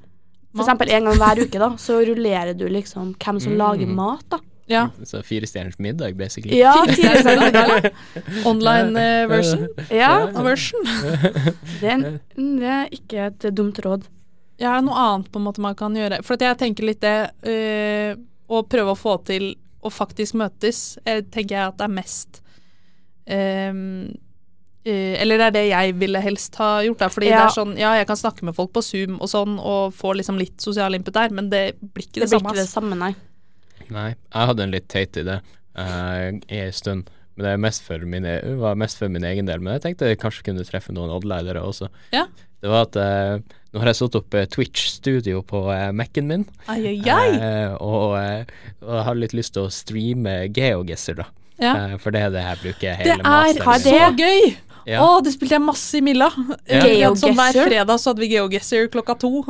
For 0.55 0.65
eksempel 0.67 0.91
en 0.93 1.05
gang 1.09 1.17
hver 1.17 1.39
uke, 1.47 1.59
da, 1.59 1.71
så 1.81 1.97
rullerer 2.05 2.53
du 2.59 2.67
liksom 2.69 3.15
hvem 3.17 3.41
som 3.41 3.53
Mm. 3.53 3.59
lager 3.59 3.87
mat, 3.89 4.25
da. 4.29 4.39
Ja, 4.71 4.87
Så 5.05 5.23
firestjerners 5.27 5.79
middag, 5.83 6.15
basically. 6.17 6.59
Ja, 6.59 6.75
fire 6.89 7.19
stjerner. 7.19 7.91
Online 8.51 9.03
eh, 9.03 9.27
version. 9.29 9.69
Ja, 9.91 10.13
version. 10.43 10.87
det 11.81 11.91
er, 11.91 12.05
det 12.37 12.71
er 12.77 12.95
ikke 12.95 13.27
et 13.31 13.49
dumt 13.57 13.81
råd. 13.85 14.07
Ja, 14.61 14.77
er 14.77 14.81
det 14.81 14.87
noe 14.87 15.03
annet 15.03 15.33
på 15.33 15.41
en 15.41 15.47
måte 15.49 15.65
man 15.65 15.77
kan 15.79 15.97
gjøre? 15.99 16.23
For 16.23 16.39
at 16.39 16.47
jeg 16.47 16.61
tenker 16.61 16.87
litt 16.87 17.03
det 17.03 17.33
eh, 17.49 18.13
Å 18.53 18.63
prøve 18.69 18.95
å 18.95 18.99
få 18.99 19.17
til 19.27 19.55
å 19.83 19.91
faktisk 19.91 20.37
møtes, 20.39 20.93
jeg 21.03 21.25
tenker 21.35 21.57
jeg 21.57 21.71
at 21.73 21.81
det 21.81 21.89
er 21.89 21.97
mest 21.97 22.39
um, 23.27 24.13
Uh, 24.83 25.15
Eller 25.23 25.39
det 25.39 25.45
er 25.47 25.55
det 25.55 25.61
jeg 25.69 25.93
ville 25.95 26.19
helst 26.19 26.57
ha 26.59 26.81
gjort, 26.83 26.99
da. 26.99 27.09
Fordi 27.15 27.29
det 27.31 27.39
er 27.39 27.53
sånn 27.55 27.77
Ja, 27.79 27.93
jeg 27.95 28.09
kan 28.09 28.19
snakke 28.19 28.43
med 28.49 28.57
folk 28.57 28.73
på 28.75 28.83
Zoom 28.83 29.21
og 29.23 29.31
sånn, 29.31 29.55
og 29.63 29.93
få 29.95 30.11
liksom 30.19 30.41
litt 30.41 30.59
sosial 30.63 30.99
input 30.99 31.15
der, 31.15 31.31
men 31.31 31.53
det 31.53 31.77
blir 31.79 32.09
ikke 32.09 32.25
det, 32.25 32.27
Det 32.27 32.31
blir 32.33 32.41
samme. 32.41 32.51
ikke 32.51 32.65
det 32.65 32.73
samme, 32.73 32.99
nei. 32.99 33.13
Nei, 33.93 34.13
jeg 34.15 34.51
hadde 34.53 34.65
en 34.67 34.73
litt 34.75 34.89
teit 34.93 35.19
idé 35.21 35.41
uh, 35.41 36.29
i 36.33 36.63
en 36.63 36.73
stund. 36.77 37.11
Men 37.33 37.47
det 37.47 37.53
er 37.55 37.61
mest 37.65 37.85
for 37.87 38.03
min, 38.05 38.27
e- 38.29 38.57
var 38.61 38.77
mest 38.77 38.99
for 39.01 39.13
min 39.13 39.25
egen 39.25 39.49
del. 39.49 39.63
Men 39.65 39.79
jeg 39.79 39.87
tenkte 39.87 40.11
jeg 40.11 40.21
kanskje 40.21 40.45
kunne 40.51 40.65
treffe 40.69 40.93
noen 40.93 41.13
oddleidere 41.15 41.63
også. 41.65 41.89
Ja. 42.13 42.27
Det 42.63 42.71
var 42.71 42.85
at 42.87 42.99
uh, 43.01 43.55
nå 43.73 43.81
har 43.81 43.89
jeg 43.89 43.99
satt 44.03 44.17
opp 44.19 44.35
eh, 44.37 44.45
Twitch-studio 44.53 45.41
på 45.49 45.63
uh, 45.71 45.89
Mac-en 45.97 46.29
min. 46.29 46.43
Ai, 46.69 46.77
ai, 46.93 46.99
ai. 47.09 47.31
Uh, 47.41 47.73
og, 47.81 48.51
og 48.85 48.99
har 49.09 49.17
litt 49.17 49.33
lyst 49.35 49.57
til 49.57 49.65
å 49.65 49.73
streame 49.73 50.43
GeoGuessr, 50.53 51.17
da. 51.23 51.27
Ja. 51.57 51.73
Eh, 51.73 51.97
for 52.03 52.13
det 52.15 52.21
er 52.27 52.31
det 52.35 52.43
jeg 52.43 52.61
bruker 52.63 52.85
Det 52.85 52.95
hele 53.01 53.17
er 53.17 53.25
masteren 53.25 53.83
så 53.87 54.13
gøy! 54.19 54.53
Ja. 54.83 54.99
Å, 54.99 55.21
det 55.23 55.31
spilte 55.31 55.55
jeg 55.55 55.63
masse 55.63 55.95
i 55.95 56.03
Milla. 56.03 56.27
Ja. 56.67 57.13
Sånn 57.17 57.37
hver 57.39 57.55
fredag 57.55 58.01
så 58.03 58.11
hadde 58.11 58.25
vi 58.25 58.33
GeoGuessr 58.35 58.89
klokka 58.91 59.15
to. 59.25 59.45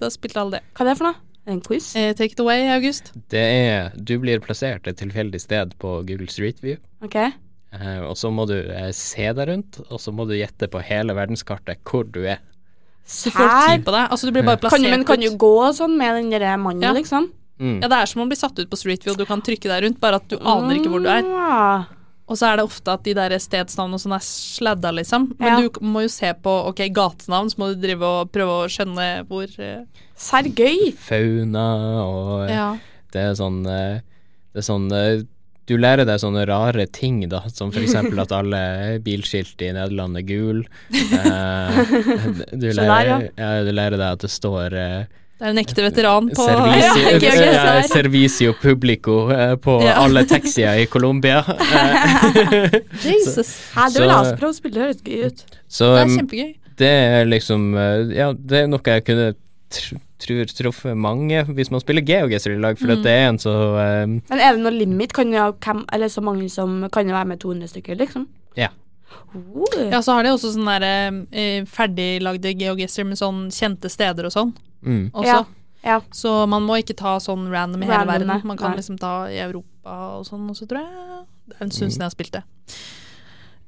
Da 0.00 0.08
spilte 0.12 0.40
alle 0.40 0.58
det. 0.58 0.62
Hva 0.72 0.86
er 0.86 0.88
det 0.90 0.94
for 0.96 1.10
noe? 1.10 1.20
En 1.46 1.60
quiz? 1.60 1.94
Eh, 1.96 2.12
take 2.14 2.32
it 2.32 2.40
away, 2.40 2.66
August. 2.68 3.12
Det 3.32 3.40
er 3.40 3.92
Du 3.96 4.18
blir 4.18 4.38
plassert 4.40 4.86
et 4.86 4.96
tilfeldig 5.00 5.40
sted 5.40 5.72
på 5.78 6.00
Google 6.06 6.28
Street 6.28 6.60
View. 6.62 6.76
Ok. 7.02 7.16
Eh, 7.16 8.00
og 8.02 8.16
så 8.18 8.30
må 8.34 8.46
du 8.50 8.54
eh, 8.60 8.90
se 8.92 9.32
deg 9.32 9.48
rundt, 9.48 9.80
og 9.90 9.98
så 10.02 10.12
må 10.12 10.26
du 10.28 10.34
gjette 10.34 10.68
på 10.70 10.82
hele 10.82 11.14
verdenskartet 11.14 11.78
hvor 11.86 12.04
du 12.04 12.24
er. 12.26 12.38
Så 13.06 13.30
får 13.34 13.46
du 13.48 13.72
tid 13.72 13.84
på 13.86 13.92
deg. 13.96 14.10
Altså, 14.12 14.26
du 14.26 14.32
blir 14.36 14.44
bare 14.46 14.58
plassert 14.60 14.84
du- 14.84 14.90
men 14.90 15.04
kan 15.04 15.18
du 15.20 15.30
gå 15.36 15.54
sånn 15.74 15.96
med 15.98 16.14
den 16.20 16.30
der 16.30 16.56
mannen, 16.58 16.82
Ja. 16.82 16.92
liksom? 16.92 17.30
Mm. 17.58 17.80
Ja, 17.82 17.88
det 17.88 17.96
er 17.98 18.06
som 18.06 18.22
å 18.22 18.28
bli 18.28 18.36
satt 18.36 18.58
ut 18.58 18.70
på 18.70 18.76
Street 18.78 19.02
View. 19.04 19.14
Du 19.16 19.24
kan 19.26 19.40
trykke 19.42 19.68
deg 19.68 19.82
rundt, 19.84 20.00
bare 20.00 20.16
at 20.16 20.28
du 20.28 20.36
aner 20.38 20.76
ikke 20.76 20.88
hvor 20.90 21.02
du 21.02 21.08
er. 21.08 21.86
Og 22.30 22.38
så 22.38 22.46
er 22.46 22.60
det 22.60 22.64
ofte 22.68 22.92
at 22.94 23.02
de 23.02 23.12
der 23.18 23.32
stedsnavnene 23.42 23.98
og 23.98 24.02
sånn 24.04 24.14
er 24.14 24.22
sladda, 24.22 24.92
liksom. 24.94 25.24
Men 25.40 25.48
Ja. 25.50 25.56
du 25.66 25.80
må 25.82 26.04
jo 26.04 26.12
se 26.14 26.30
på 26.38 26.52
ok, 26.70 26.84
gatenavn, 26.94 27.50
så 27.50 27.58
må 27.58 27.72
du 27.72 27.80
drive 27.82 28.06
og 28.06 28.30
prøve 28.30 28.54
å 28.60 28.68
skjønne 28.70 29.08
hvor 29.26 29.50
uh, 29.58 29.82
Serr 30.14 30.46
gøy. 30.54 30.92
Fauna 30.94 31.66
og 32.06 32.46
eh, 32.46 32.54
Ja. 32.54 32.68
Det 33.10 33.20
er 33.26 33.34
sånn 33.34 33.64
eh, 33.66 34.00
Det 34.54 34.62
er 34.62 34.66
sånn 34.66 34.86
eh, 34.94 35.24
Du 35.66 35.74
lærer 35.78 36.06
deg 36.06 36.20
sånne 36.22 36.44
rare 36.46 36.86
ting, 36.86 37.24
da, 37.30 37.40
som 37.50 37.72
for 37.74 37.82
eksempel 37.82 38.18
at 38.22 38.30
alle 38.34 38.98
bilskilt 39.02 39.60
i 39.62 39.72
Nederland 39.74 40.18
er 40.18 40.26
gul. 40.26 40.62
Eh, 41.20 42.46
du, 42.54 42.68
ja. 42.70 43.18
ja, 43.36 43.50
du 43.66 43.70
lærer 43.74 43.98
deg 43.98 44.06
at 44.14 44.22
det 44.24 44.30
står 44.30 44.74
eh, 44.78 45.04
Det 45.40 45.46
er 45.48 45.52
en 45.54 45.58
ekte 45.62 45.80
veteran 45.86 46.26
på 46.36 46.44
Servicio, 46.44 47.30
Ja, 47.40 47.82
servicio 47.88 48.52
publico 48.60 49.14
eh, 49.32 49.54
på 49.56 49.78
Ja. 49.86 49.94
alle 50.02 50.26
taxier 50.28 50.82
i 50.82 50.86
Colombia. 50.86 51.40
Eh, 51.80 52.74
Jesus. 53.02 53.54
Her, 53.74 53.88
det 53.90 54.00
vil 54.02 54.08
jeg 54.08 54.16
Så- 54.16 54.20
også 54.20 54.36
prøve 54.36 54.50
å 54.52 54.58
spille, 54.58 54.74
det 54.74 54.82
høres 54.82 55.02
gøy 55.02 55.26
ut. 55.26 55.44
så 55.68 55.84
Det 55.94 56.00
er 56.00 56.04
um, 56.04 56.18
kjempegøy. 56.18 56.54
det 56.76 56.90
er 56.90 57.24
liksom 57.24 57.74
eh, 57.74 58.16
Ja, 58.18 58.32
det 58.32 58.58
er 58.62 58.66
noe 58.68 58.80
jeg 58.84 59.04
kunne 59.04 59.34
tr 59.70 59.96
tror 60.20 60.44
truffet 60.52 60.96
mange 61.00 61.44
hvis 61.56 61.70
man 61.72 61.80
spiller 61.80 62.02
GeoGuessr 62.04 62.52
i 62.52 62.60
lag, 62.60 62.76
for 62.78 62.88
Mm. 62.92 63.02
det 63.02 63.10
er 63.10 63.28
en 63.30 63.38
så 63.38 63.54
um, 64.04 64.20
Men 64.28 64.38
er 64.38 64.52
det 64.52 64.60
noe 64.60 64.70
limit? 64.76 65.12
Kan 65.16 65.32
jo 65.32 65.52
hvem, 65.56 65.84
eller 65.92 66.08
så 66.12 66.20
mange 66.22 66.50
som 66.50 66.88
Kan 66.92 67.08
jo 67.08 67.14
være 67.14 67.26
med 67.32 67.40
200 67.40 67.68
stykker, 67.72 67.96
liksom? 67.96 68.26
Ja. 68.56 68.68
Oh. 69.34 69.64
Ja, 69.90 70.00
så 70.02 70.12
har 70.12 70.22
de 70.24 70.28
også 70.34 70.52
sånne 70.52 70.78
der 70.80 71.24
eh, 71.32 71.64
ferdiglagde 71.64 72.52
geogesser 72.58 73.04
med 73.06 73.16
sånn 73.16 73.48
kjente 73.50 73.88
steder 73.90 74.26
og 74.28 74.32
sånn 74.32 74.52
mm. 74.82 75.10
også. 75.12 75.26
Ja. 75.26 75.44
Ja. 75.82 76.00
Så 76.12 76.46
man 76.48 76.62
må 76.62 76.76
ikke 76.82 76.96
ta 76.96 77.14
sånn 77.18 77.46
random 77.50 77.82
i 77.82 77.86
hele 77.86 78.04
Random, 78.04 78.28
verden. 78.28 78.46
Man 78.46 78.58
kan 78.60 78.70
Nei. 78.74 78.76
liksom 78.82 78.98
ta 79.00 79.24
i 79.32 79.38
Europa 79.40 79.94
og 80.18 80.26
sånn, 80.26 80.42
også, 80.52 80.66
tror 80.68 80.82
jeg 80.82 81.24
Det 81.48 81.56
er 81.56 81.64
en 81.64 81.70
stund 81.70 81.88
Mm. 81.88 81.92
siden 81.94 82.00
jeg 82.00 82.10
har 82.10 82.10
spilt 82.10 82.32
det. 82.32 82.42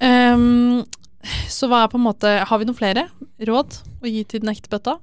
Um, 0.02 0.84
så 1.48 1.68
hva 1.70 1.84
er 1.84 1.88
på 1.92 1.98
en 2.00 2.02
måte 2.04 2.30
Har 2.48 2.58
vi 2.58 2.64
noen 2.66 2.74
flere 2.78 3.04
råd 3.46 3.76
å 4.02 4.10
gi 4.10 4.24
til 4.24 4.40
den 4.42 4.50
ekte 4.50 4.68
bøtta? 4.72 4.96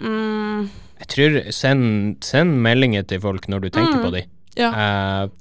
Mm. 0.00 0.68
Jeg 1.00 1.08
tror 1.14 1.52
Send, 1.54 2.18
send 2.24 2.58
meldinger 2.64 3.06
til 3.06 3.20
folk 3.22 3.46
når 3.48 3.60
du 3.66 3.70
tenker 3.70 3.96
Mm. 4.00 4.04
på 4.04 4.10
dem. 4.16 4.28
Ja. 4.58 4.70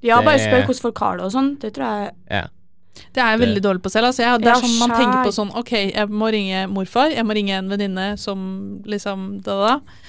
Ja, 0.05 0.21
bare 0.21 0.37
spør 0.39 0.63
hvordan 0.67 0.81
folk 0.81 0.99
har 0.99 1.17
det 1.17 1.25
og 1.25 1.31
sånn. 1.33 1.59
Det 1.59 1.73
tror 1.73 1.85
jeg 2.05 2.13
Ja. 2.29 2.45
Det 3.15 3.23
er 3.23 3.33
jeg 3.33 3.41
veldig 3.45 3.63
dårlig 3.65 3.83
på 3.85 3.91
selv. 3.93 4.09
Altså, 4.11 4.25
jeg, 4.25 4.41
det 4.43 4.51
er 4.51 4.61
sånn 4.63 4.77
Man 4.81 4.95
tenker 4.95 5.23
på 5.27 5.35
sånn 5.35 5.53
Ok, 5.59 5.73
jeg 5.91 6.11
må 6.11 6.29
ringe 6.33 6.65
morfar, 6.71 7.13
jeg 7.13 7.25
må 7.27 7.37
ringe 7.37 7.57
en 7.57 7.71
venninne 7.71 8.11
som 8.21 8.43
liksom 8.89 9.31
da, 9.45 9.57
da. 9.65 10.05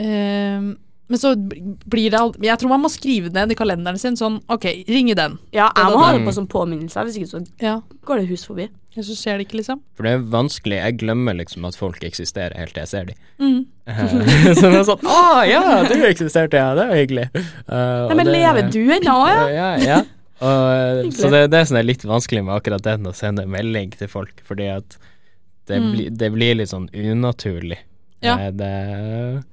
Ehm, 0.00 0.70
men 1.10 1.18
så 1.18 1.32
blir 1.90 2.12
det 2.12 2.18
alt 2.20 2.36
Jeg 2.38 2.60
tror 2.60 2.70
man 2.70 2.84
må 2.84 2.90
skrive 2.92 3.32
ned 3.34 3.50
i 3.50 3.56
kalenderen 3.58 3.98
sin 3.98 4.18
sånn 4.18 4.38
Ok, 4.50 4.68
ringe 4.86 5.16
den. 5.18 5.40
Ja, 5.50 5.66
jeg 5.74 5.90
må 5.90 6.04
ha 6.04 6.12
det 6.14 6.22
på 6.26 6.34
som 6.36 6.46
påminnelse, 6.50 7.02
hvis 7.08 7.18
ikke 7.18 7.32
så 7.32 7.42
Ja. 7.58 7.80
går 8.06 8.22
det 8.22 8.30
hus 8.30 8.46
forbi. 8.46 8.68
Ja, 8.94 9.02
så 9.06 9.14
skjer 9.14 9.38
det 9.38 9.46
ikke, 9.46 9.60
liksom. 9.60 9.80
For 9.94 10.06
det 10.06 10.12
er 10.16 10.22
vanskelig. 10.32 10.78
Jeg 10.80 10.96
glemmer 10.98 11.36
liksom 11.38 11.66
at 11.66 11.76
folk 11.78 12.02
eksisterer 12.02 12.56
helt 12.58 12.74
til 12.74 12.82
jeg 12.82 12.90
ser 12.90 13.04
dem. 13.10 13.18
Mm. 13.38 13.60
så 14.58 14.70
det 14.70 14.80
er 14.80 14.86
sånn 14.86 15.04
Å 15.06 15.20
ja, 15.46 15.60
du 15.86 15.94
eksisterte, 16.08 16.58
ja. 16.58 16.72
Det 16.78 16.86
var 16.90 16.98
hyggelig. 16.98 17.26
Uh, 17.66 18.08
Nei, 18.10 18.16
men 18.22 18.32
lever 18.34 18.70
du 18.70 18.80
ennå, 18.98 19.18
ja? 19.30 19.44
Ja, 19.50 19.68
ja. 19.82 20.00
Og, 20.40 21.12
så 21.12 21.28
det 21.32 21.50
det 21.52 21.66
som 21.68 21.76
er 21.76 21.82
litt 21.84 22.04
vanskelig 22.08 22.42
med 22.46 22.54
akkurat 22.56 22.82
den, 22.82 23.04
å 23.06 23.12
sende 23.16 23.44
melding 23.46 23.90
til 23.96 24.08
folk, 24.08 24.40
fordi 24.48 24.68
at 24.76 24.96
det, 25.68 25.76
Mm. 25.80 26.16
det 26.18 26.30
blir 26.32 26.54
litt 26.56 26.68
sånn 26.72 26.88
unaturlig. 26.90 27.78
Ja. 28.22 28.38
Eh, 28.46 28.50
Det, 28.50 29.44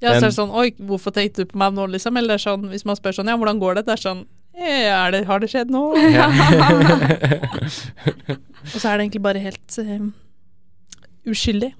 Ja, 0.00 0.10
så 0.14 0.16
er 0.16 0.20
det 0.30 0.34
sånn 0.36 0.50
Oi, 0.54 0.70
hvorfor 0.78 1.10
tenkte 1.12 1.36
du 1.42 1.46
på 1.50 1.56
meg 1.58 1.72
nå, 1.74 1.86
liksom? 1.90 2.16
Eller 2.16 2.34
er 2.34 2.38
sånn, 2.38 2.68
hvis 2.70 2.84
man 2.86 2.96
spør 2.96 3.12
sånn 3.16 3.26
Ja, 3.28 3.36
hvordan 3.36 3.58
går 3.58 3.74
det? 3.74 3.84
Det 3.86 3.92
er 3.96 4.02
sånn 4.08 4.26
«Eh, 4.58 4.86
er 4.90 5.10
det, 5.10 5.24
Har 5.26 5.38
det 5.40 5.48
skjedd 5.50 5.70
nå? 5.70 5.94
Og 8.74 8.78
så 8.78 8.88
er 8.90 8.98
det 8.98 9.04
egentlig 9.08 9.22
bare 9.22 9.42
helt 9.42 9.78
uh, 9.78 10.08
uskyldig. 11.28 11.72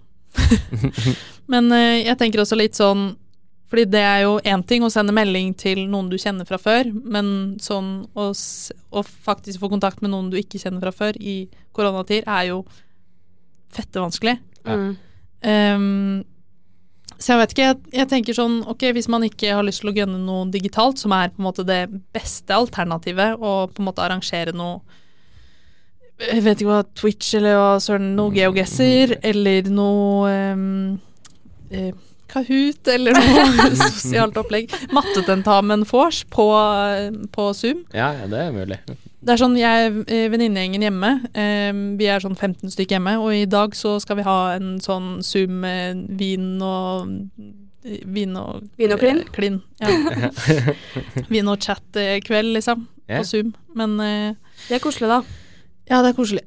Men 1.53 1.71
uh, 1.73 1.99
jeg 2.03 2.17
tenker 2.21 2.43
også 2.43 2.59
litt 2.59 2.79
sånn 2.79 3.11
Fordi 3.69 3.85
det 3.93 4.01
er 4.01 4.23
jo 4.25 4.39
én 4.49 4.63
ting 4.65 4.85
å 4.85 4.89
sende 4.93 5.13
melding 5.13 5.51
til 5.61 5.83
noen 5.93 6.09
du 6.09 6.17
kjenner 6.17 6.49
fra 6.49 6.57
før, 6.61 6.89
men 7.05 7.59
sånn 7.61 8.07
å, 8.17 8.31
å 8.33 9.03
faktisk 9.05 9.61
få 9.61 9.69
kontakt 9.69 10.01
med 10.01 10.15
noen 10.15 10.31
du 10.33 10.39
ikke 10.41 10.61
kjenner 10.63 10.81
fra 10.87 10.95
før 11.03 11.19
i 11.21 11.43
koronatid, 11.77 12.25
er 12.25 12.49
jo 12.49 12.63
fette 13.77 14.01
vanskelig. 14.01 14.39
Ja. 14.65 14.73
Mm. 14.81 14.97
Ehm, 15.53 16.25
Så 17.19 17.33
jeg 17.33 17.39
vet 17.41 17.53
ikke, 17.53 17.67
jeg, 17.67 17.79
jeg 17.99 18.09
tenker 18.13 18.37
sånn, 18.37 18.61
ok, 18.71 18.83
hvis 18.95 19.09
man 19.11 19.25
ikke 19.27 19.51
har 19.59 19.65
lyst 19.67 19.83
til 19.83 19.91
å 19.91 19.95
gunne 19.97 20.21
noe 20.23 20.47
digitalt, 20.55 21.01
som 21.03 21.13
er 21.17 21.33
på 21.35 21.43
en 21.43 21.49
måte 21.49 21.65
det 21.67 21.81
beste 22.15 22.55
alternativet, 22.55 23.37
og 23.43 23.75
på 23.75 23.83
en 23.83 23.89
måte 23.91 24.05
arrangere 24.05 24.55
noe 24.55 24.81
Jeg 26.19 26.43
vet 26.43 26.59
ikke 26.59 26.71
hva 26.73 26.85
Twitch 26.99 27.35
eller 27.39 27.55
hva 27.59 27.73
søren, 27.83 28.15
noe 28.19 28.33
geogesser, 28.35 29.17
eller 29.23 29.69
noe 29.71 30.33
um, 30.55 31.01
eh, 31.71 31.93
Kahoot, 32.29 32.89
eller 32.93 33.17
noe 33.17 33.69
sosialt 33.81 34.37
opplegg. 34.41 34.73
Mattetentamen 34.95 35.85
vors 35.89 36.23
på, 36.29 36.47
på 37.35 37.47
Zoom. 37.57 37.85
Ja, 37.97 38.11
det 38.29 38.43
er 38.47 38.53
mulig. 38.57 38.79
Det 39.19 39.33
er 39.35 39.41
sånn, 39.41 39.57
jeg 39.59 39.89
er 40.07 40.29
venninnegjengen 40.31 40.85
hjemme, 40.87 41.09
eh, 41.35 41.73
vi 41.99 42.07
er 42.07 42.23
sånn 42.23 42.37
15 42.39 42.71
stykker 42.71 42.97
hjemme, 42.99 43.17
og 43.19 43.33
i 43.35 43.49
dag 43.51 43.75
så 43.75 43.97
skal 44.03 44.21
vi 44.21 44.27
ha 44.29 44.37
en 44.55 44.77
sånn 44.85 45.17
Zoom 45.27 45.57
med 45.65 46.05
vin 46.21 46.53
og 46.63 47.09
eh, 47.83 48.05
Vin 48.07 48.37
og 48.39 48.67
Vin 48.79 48.93
og 48.95 49.01
klin? 49.03 49.23
eh, 49.25 49.33
klin, 49.35 49.59
ja. 49.81 50.31
vin 51.33 51.49
og 51.51 51.59
chat-kveld, 51.65 52.55
liksom, 52.61 52.87
Yeah. 53.09 53.23
på 53.23 53.25
Zoom. 53.25 53.55
Men 53.73 53.95
eh, 54.05 54.35
Det 54.69 54.75
er 54.77 54.83
koselig, 54.85 55.09
da. 55.09 55.23
ja, 55.89 56.03
det 56.05 56.11
er 56.11 56.17
koselig. 56.19 56.43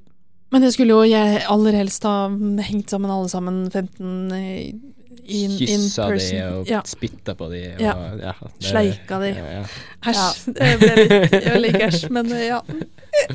Men 0.54 0.62
jeg 0.68 0.76
skulle 0.76 0.94
jo 0.94 1.08
jeg 1.10 1.40
aller 1.50 1.74
helst 1.80 2.04
ha 2.06 2.28
hengt 2.68 2.92
sammen 2.94 3.10
alle 3.10 3.32
sammen 3.32 3.64
15 3.72 4.30
eh, 5.26 5.58
Kyssa 5.58 6.08
in 6.12 6.18
de 6.20 6.42
og 6.60 6.68
Ja. 6.70 6.82
spytta 6.86 7.36
på 7.38 7.50
de. 7.52 7.62
Og, 7.76 7.82
Ja. 7.82 7.94
ja. 8.22 8.34
det- 8.42 8.68
Sleika 8.70 9.20
de. 9.20 9.30
Ja, 9.36 9.46
ja. 9.62 9.66
Det 10.48 10.80
ble 10.80 10.96
litt 10.96 11.32
Jeg 11.32 11.54
vil 11.62 11.82
æsj, 11.88 12.10
men 12.10 12.32
eh, 12.32 12.48
ja. 12.48 12.62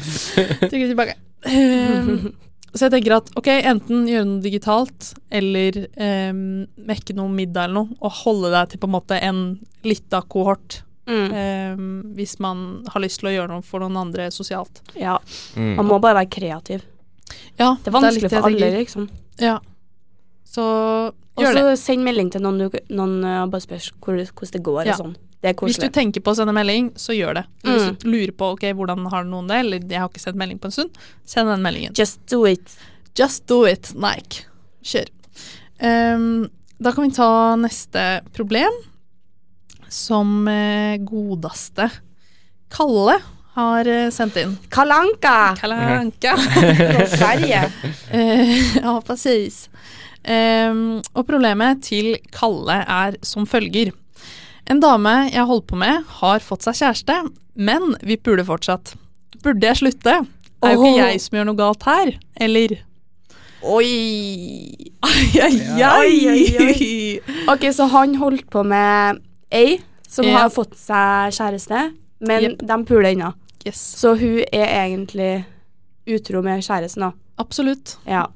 Trykker 0.67 0.89
tilbake. 0.91 1.15
Um, 1.47 2.33
så 2.75 2.87
jeg 2.89 2.93
tenker 2.97 3.15
at 3.17 3.31
ok, 3.39 3.47
enten 3.71 4.07
gjøre 4.11 4.27
noe 4.29 4.43
digitalt, 4.45 5.13
eller 5.33 5.79
um, 5.97 6.67
mekke 6.89 7.15
noe 7.17 7.31
middag 7.33 7.69
eller 7.71 7.79
noe, 7.87 7.97
og 8.05 8.13
holde 8.25 8.51
deg 8.53 8.73
til 8.73 8.83
på 8.83 8.89
en 8.91 8.95
måte 8.97 9.21
en 9.23 9.41
lita 9.87 10.21
kohort. 10.29 10.83
Mm. 11.07 11.31
Um, 11.31 12.03
hvis 12.19 12.35
man 12.43 12.83
har 12.91 13.01
lyst 13.05 13.21
til 13.23 13.31
å 13.31 13.35
gjøre 13.37 13.53
noe 13.55 13.63
for 13.63 13.79
noen 13.85 13.97
andre 14.01 14.27
sosialt. 14.35 14.83
Ja. 14.99 15.17
Mm. 15.55 15.77
Man 15.79 15.87
må 15.87 16.01
bare 16.03 16.19
være 16.25 16.33
kreativ. 16.35 16.83
Ja, 17.59 17.77
Det 17.81 17.89
er 17.89 17.95
vanskelig 17.95 18.23
litt 18.27 18.31
det 18.35 18.41
for 18.43 18.51
jeg 18.51 18.61
alle, 18.63 18.79
liksom. 18.83 19.09
Ja. 19.41 19.59
Så 20.47 20.65
Og 21.37 21.43
gjør 21.43 21.57
det. 21.57 21.63
så 21.67 21.85
send 21.91 22.07
melding 22.07 22.31
til 22.33 22.45
noen, 22.45 22.59
du, 22.63 22.79
noen 22.95 23.19
og 23.43 23.51
bare 23.53 23.65
spør 23.65 23.89
hvordan 24.01 24.53
det 24.55 24.63
går 24.65 24.87
Ja. 24.87 24.95
og 24.95 25.03
sånn. 25.05 25.17
Det 25.43 25.51
er 25.53 25.67
Hvis 25.69 25.79
du 25.79 25.89
tenker 25.93 26.23
på 26.25 26.33
å 26.33 26.37
sende 26.39 26.55
melding, 26.57 26.91
så 26.97 27.15
gjør 27.15 27.35
det. 27.39 27.45
Mm. 27.63 27.71
Hvis 27.71 27.99
du 28.01 28.09
lurer 28.09 28.33
på 28.33 28.49
ok, 28.55 28.65
hvordan 28.75 29.05
har 29.13 29.27
noen 29.29 29.51
det, 29.51 29.59
eller 29.63 29.85
jeg 29.85 30.01
har 30.01 30.09
ikke 30.09 30.23
sendt 30.23 30.39
melding 30.41 30.59
på 30.59 30.71
en 30.71 30.75
stund, 30.75 30.97
send 31.29 31.51
den 31.53 31.63
meldingen. 31.63 31.95
Just 31.95 32.25
do 32.27 32.47
it. 32.49 32.77
Just 33.15 33.47
do 33.47 33.65
it, 33.69 33.93
Nike. 33.95 34.47
Kjør. 34.83 35.13
Um, 35.83 36.49
da 36.81 36.93
kan 36.93 37.05
vi 37.05 37.15
ta 37.15 37.29
neste 37.61 38.07
problem, 38.37 38.73
som 39.93 40.49
uh, 40.49 40.97
godeste 41.05 41.91
Kalle 42.73 43.21
har 43.57 43.89
eh, 43.89 44.11
sendt 44.13 44.37
inn. 44.37 44.57
Kalanka 44.69 45.55
Kalanka. 45.57 46.35
Fra 46.37 47.07
Sverige. 47.09 47.63
Eh, 48.11 48.77
ja, 48.77 48.93
precis. 49.07 49.69
Ehm, 50.27 51.03
og 51.15 51.27
problemet 51.29 51.85
til 51.87 52.17
Kalle 52.35 52.81
er 52.83 53.19
som 53.27 53.47
følger. 53.47 53.93
En 54.67 54.83
dame 54.83 55.15
jeg 55.31 55.47
holdt 55.47 55.69
på 55.71 55.79
med, 55.79 56.03
har 56.21 56.43
fått 56.43 56.67
seg 56.67 56.81
kjæreste, 56.81 57.19
men 57.55 57.95
vi 58.03 58.19
puler 58.19 58.47
fortsatt. 58.47 58.97
Burde 59.45 59.69
jeg 59.69 59.79
slutte? 59.83 60.19
Det 60.57 60.73
Er 60.73 60.75
jo 60.75 60.83
ikke 60.83 61.07
jeg 61.07 61.23
som 61.23 61.39
gjør 61.39 61.47
noe 61.51 61.59
galt 61.59 61.87
her, 61.87 62.15
eller? 62.43 62.79
Oi. 63.67 63.91
Ai, 65.07 65.27
ai, 65.43 65.55
ai. 65.87 67.21
Ok, 67.51 67.69
så 67.75 67.87
han 67.93 68.17
holdt 68.19 68.49
på 68.51 68.63
med 68.67 69.23
ei 69.55 69.79
som 70.09 70.27
yeah. 70.27 70.41
har 70.41 70.51
fått 70.55 70.75
seg 70.79 71.35
kjæreste, 71.37 71.91
men 72.27 72.51
yep. 72.51 72.65
de 72.67 72.79
puler 72.89 73.13
ennå. 73.13 73.33
Yes, 73.67 73.79
Så 73.99 74.15
hun 74.19 74.41
er 74.55 74.71
egentlig 74.85 75.45
utro 76.07 76.43
med 76.43 76.63
kjæresten 76.63 77.03
nå. 77.03 77.13
absolutt. 77.43 77.97
Ja. 78.07 78.27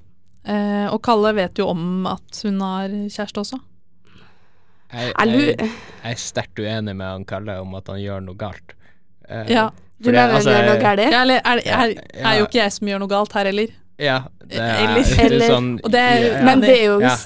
Eh, 0.51 0.87
og 0.91 0.99
Kalle 1.07 1.31
vet 1.37 1.59
jo 1.61 1.69
om 1.71 2.07
at 2.11 2.41
hun 2.45 2.61
har 2.65 2.89
kjæreste 2.91 3.43
også. 3.45 3.59
Jeg, 4.91 5.13
Jeg 5.15 5.57
jeg, 5.61 5.71
er 6.11 6.19
sterkt 6.19 6.59
uenig 6.59 6.97
med 6.99 7.07
han 7.07 7.25
Kalle 7.29 7.61
om 7.63 7.77
at 7.79 7.87
han 7.93 8.01
gjør 8.03 8.25
noe 8.27 8.39
galt. 8.41 8.75
Eh, 9.29 9.47
Ja. 9.53 9.69
Du 10.01 10.09
mener 10.09 10.33
altså, 10.33 10.51
er 10.57 10.65
noe 10.65 10.81
galt? 10.81 11.03
Ja, 11.13 11.19
eller 11.27 11.43
er, 11.45 11.59
er, 11.61 11.91
er, 11.93 12.23
er 12.25 12.39
jo 12.39 12.47
ikke 12.49 12.63
jeg 12.63 12.73
som 12.73 12.89
gjør 12.89 13.03
noe 13.03 13.11
galt 13.13 13.35
her 13.37 13.45
heller. 13.51 13.75
Ja, 14.01 14.15
det 14.49 14.57
er, 14.57 14.79
Eller- 14.87 15.05
det 15.05 15.19
er 15.21 15.27
eller- 15.27 15.51
sånn 15.53 15.69
og 15.85 15.91
det 15.93 16.01
er- 16.01 16.25
ja, 16.25 16.43
Men 16.49 16.61
det 16.65 16.71
er 16.73 16.85
jo 16.87 16.95
ja. 17.05 17.17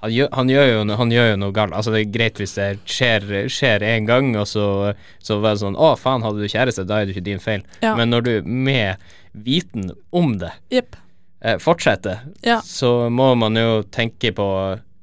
han, 0.00 0.10
gjør, 0.14 0.28
han, 0.32 0.48
gjør 0.48 0.66
jo, 0.72 0.96
han 0.96 1.10
gjør 1.12 1.28
jo 1.30 1.36
noe 1.42 1.52
galt. 1.52 1.74
Altså 1.76 1.92
Det 1.92 2.00
er 2.00 2.10
greit 2.16 2.40
hvis 2.40 2.54
det 2.56 2.70
skjer, 2.88 3.28
skjer 3.52 3.82
en 3.82 4.06
gang, 4.08 4.32
og 4.40 4.46
så, 4.48 4.94
så 5.20 5.38
var 5.44 5.54
det 5.54 5.60
sånn 5.60 5.76
Å, 5.76 5.92
faen, 6.00 6.24
hadde 6.24 6.40
du 6.40 6.48
kjæreste, 6.48 6.86
da 6.88 7.02
er 7.02 7.04
det 7.06 7.14
ikke 7.18 7.24
din 7.28 7.38
feil. 7.44 7.62
Ja. 7.84 7.94
Men 8.00 8.08
når 8.10 8.24
du 8.24 8.32
med 8.48 8.96
viten 9.34 9.92
om 10.10 10.38
det 10.40 10.52
Jepp. 10.72 10.96
Eh, 11.44 11.58
fortsetter, 11.62 12.20
Ja. 12.42 12.58
så 12.64 13.08
må 13.12 13.34
man 13.38 13.54
jo 13.60 13.82
tenke 13.94 14.32
på 14.34 14.48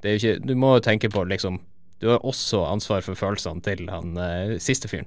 det 0.01 0.09
er 0.09 0.17
ikke, 0.17 0.45
Du 0.47 0.55
må 0.57 0.75
jo 0.75 0.81
tenke 0.81 1.09
på 1.13 1.23
liksom 1.29 1.59
Du 2.01 2.07
har 2.09 2.19
også 2.25 2.63
ansvar 2.71 3.03
for 3.05 3.13
følelsene 3.13 3.61
til 3.61 3.87
han 3.93 4.15
eh, 4.17 4.55
siste 4.57 4.87
fyren. 4.89 5.05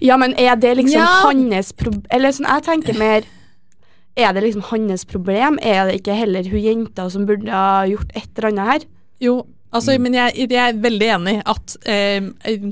Ja, 0.00 0.16
men 0.20 0.34
er 0.38 0.56
det 0.56 0.76
liksom 0.76 1.00
Ja. 1.00 1.22
hans 1.24 1.72
problem 1.72 2.04
Eller 2.10 2.28
sånn, 2.32 2.46
jeg 2.48 2.62
tenker 2.64 2.98
mer 2.98 3.22
Er 4.16 4.32
det 4.34 4.42
liksom 4.44 4.62
hans 4.68 5.04
problem? 5.08 5.58
Er 5.62 5.86
det 5.88 6.02
ikke 6.02 6.14
heller 6.16 6.42
hun 6.44 6.60
jenta 6.60 7.10
som 7.10 7.24
burde 7.26 7.48
ha 7.50 7.84
gjort 7.88 8.10
et 8.14 8.28
eller 8.36 8.48
annet 8.50 8.72
her? 8.72 8.80
Jo, 9.20 9.46
altså, 9.72 9.94
men 10.02 10.14
jeg, 10.16 10.46
jeg 10.52 10.58
er 10.62 10.78
veldig 10.82 11.08
enig 11.16 11.34
at 11.48 11.74
eh, 11.88 12.28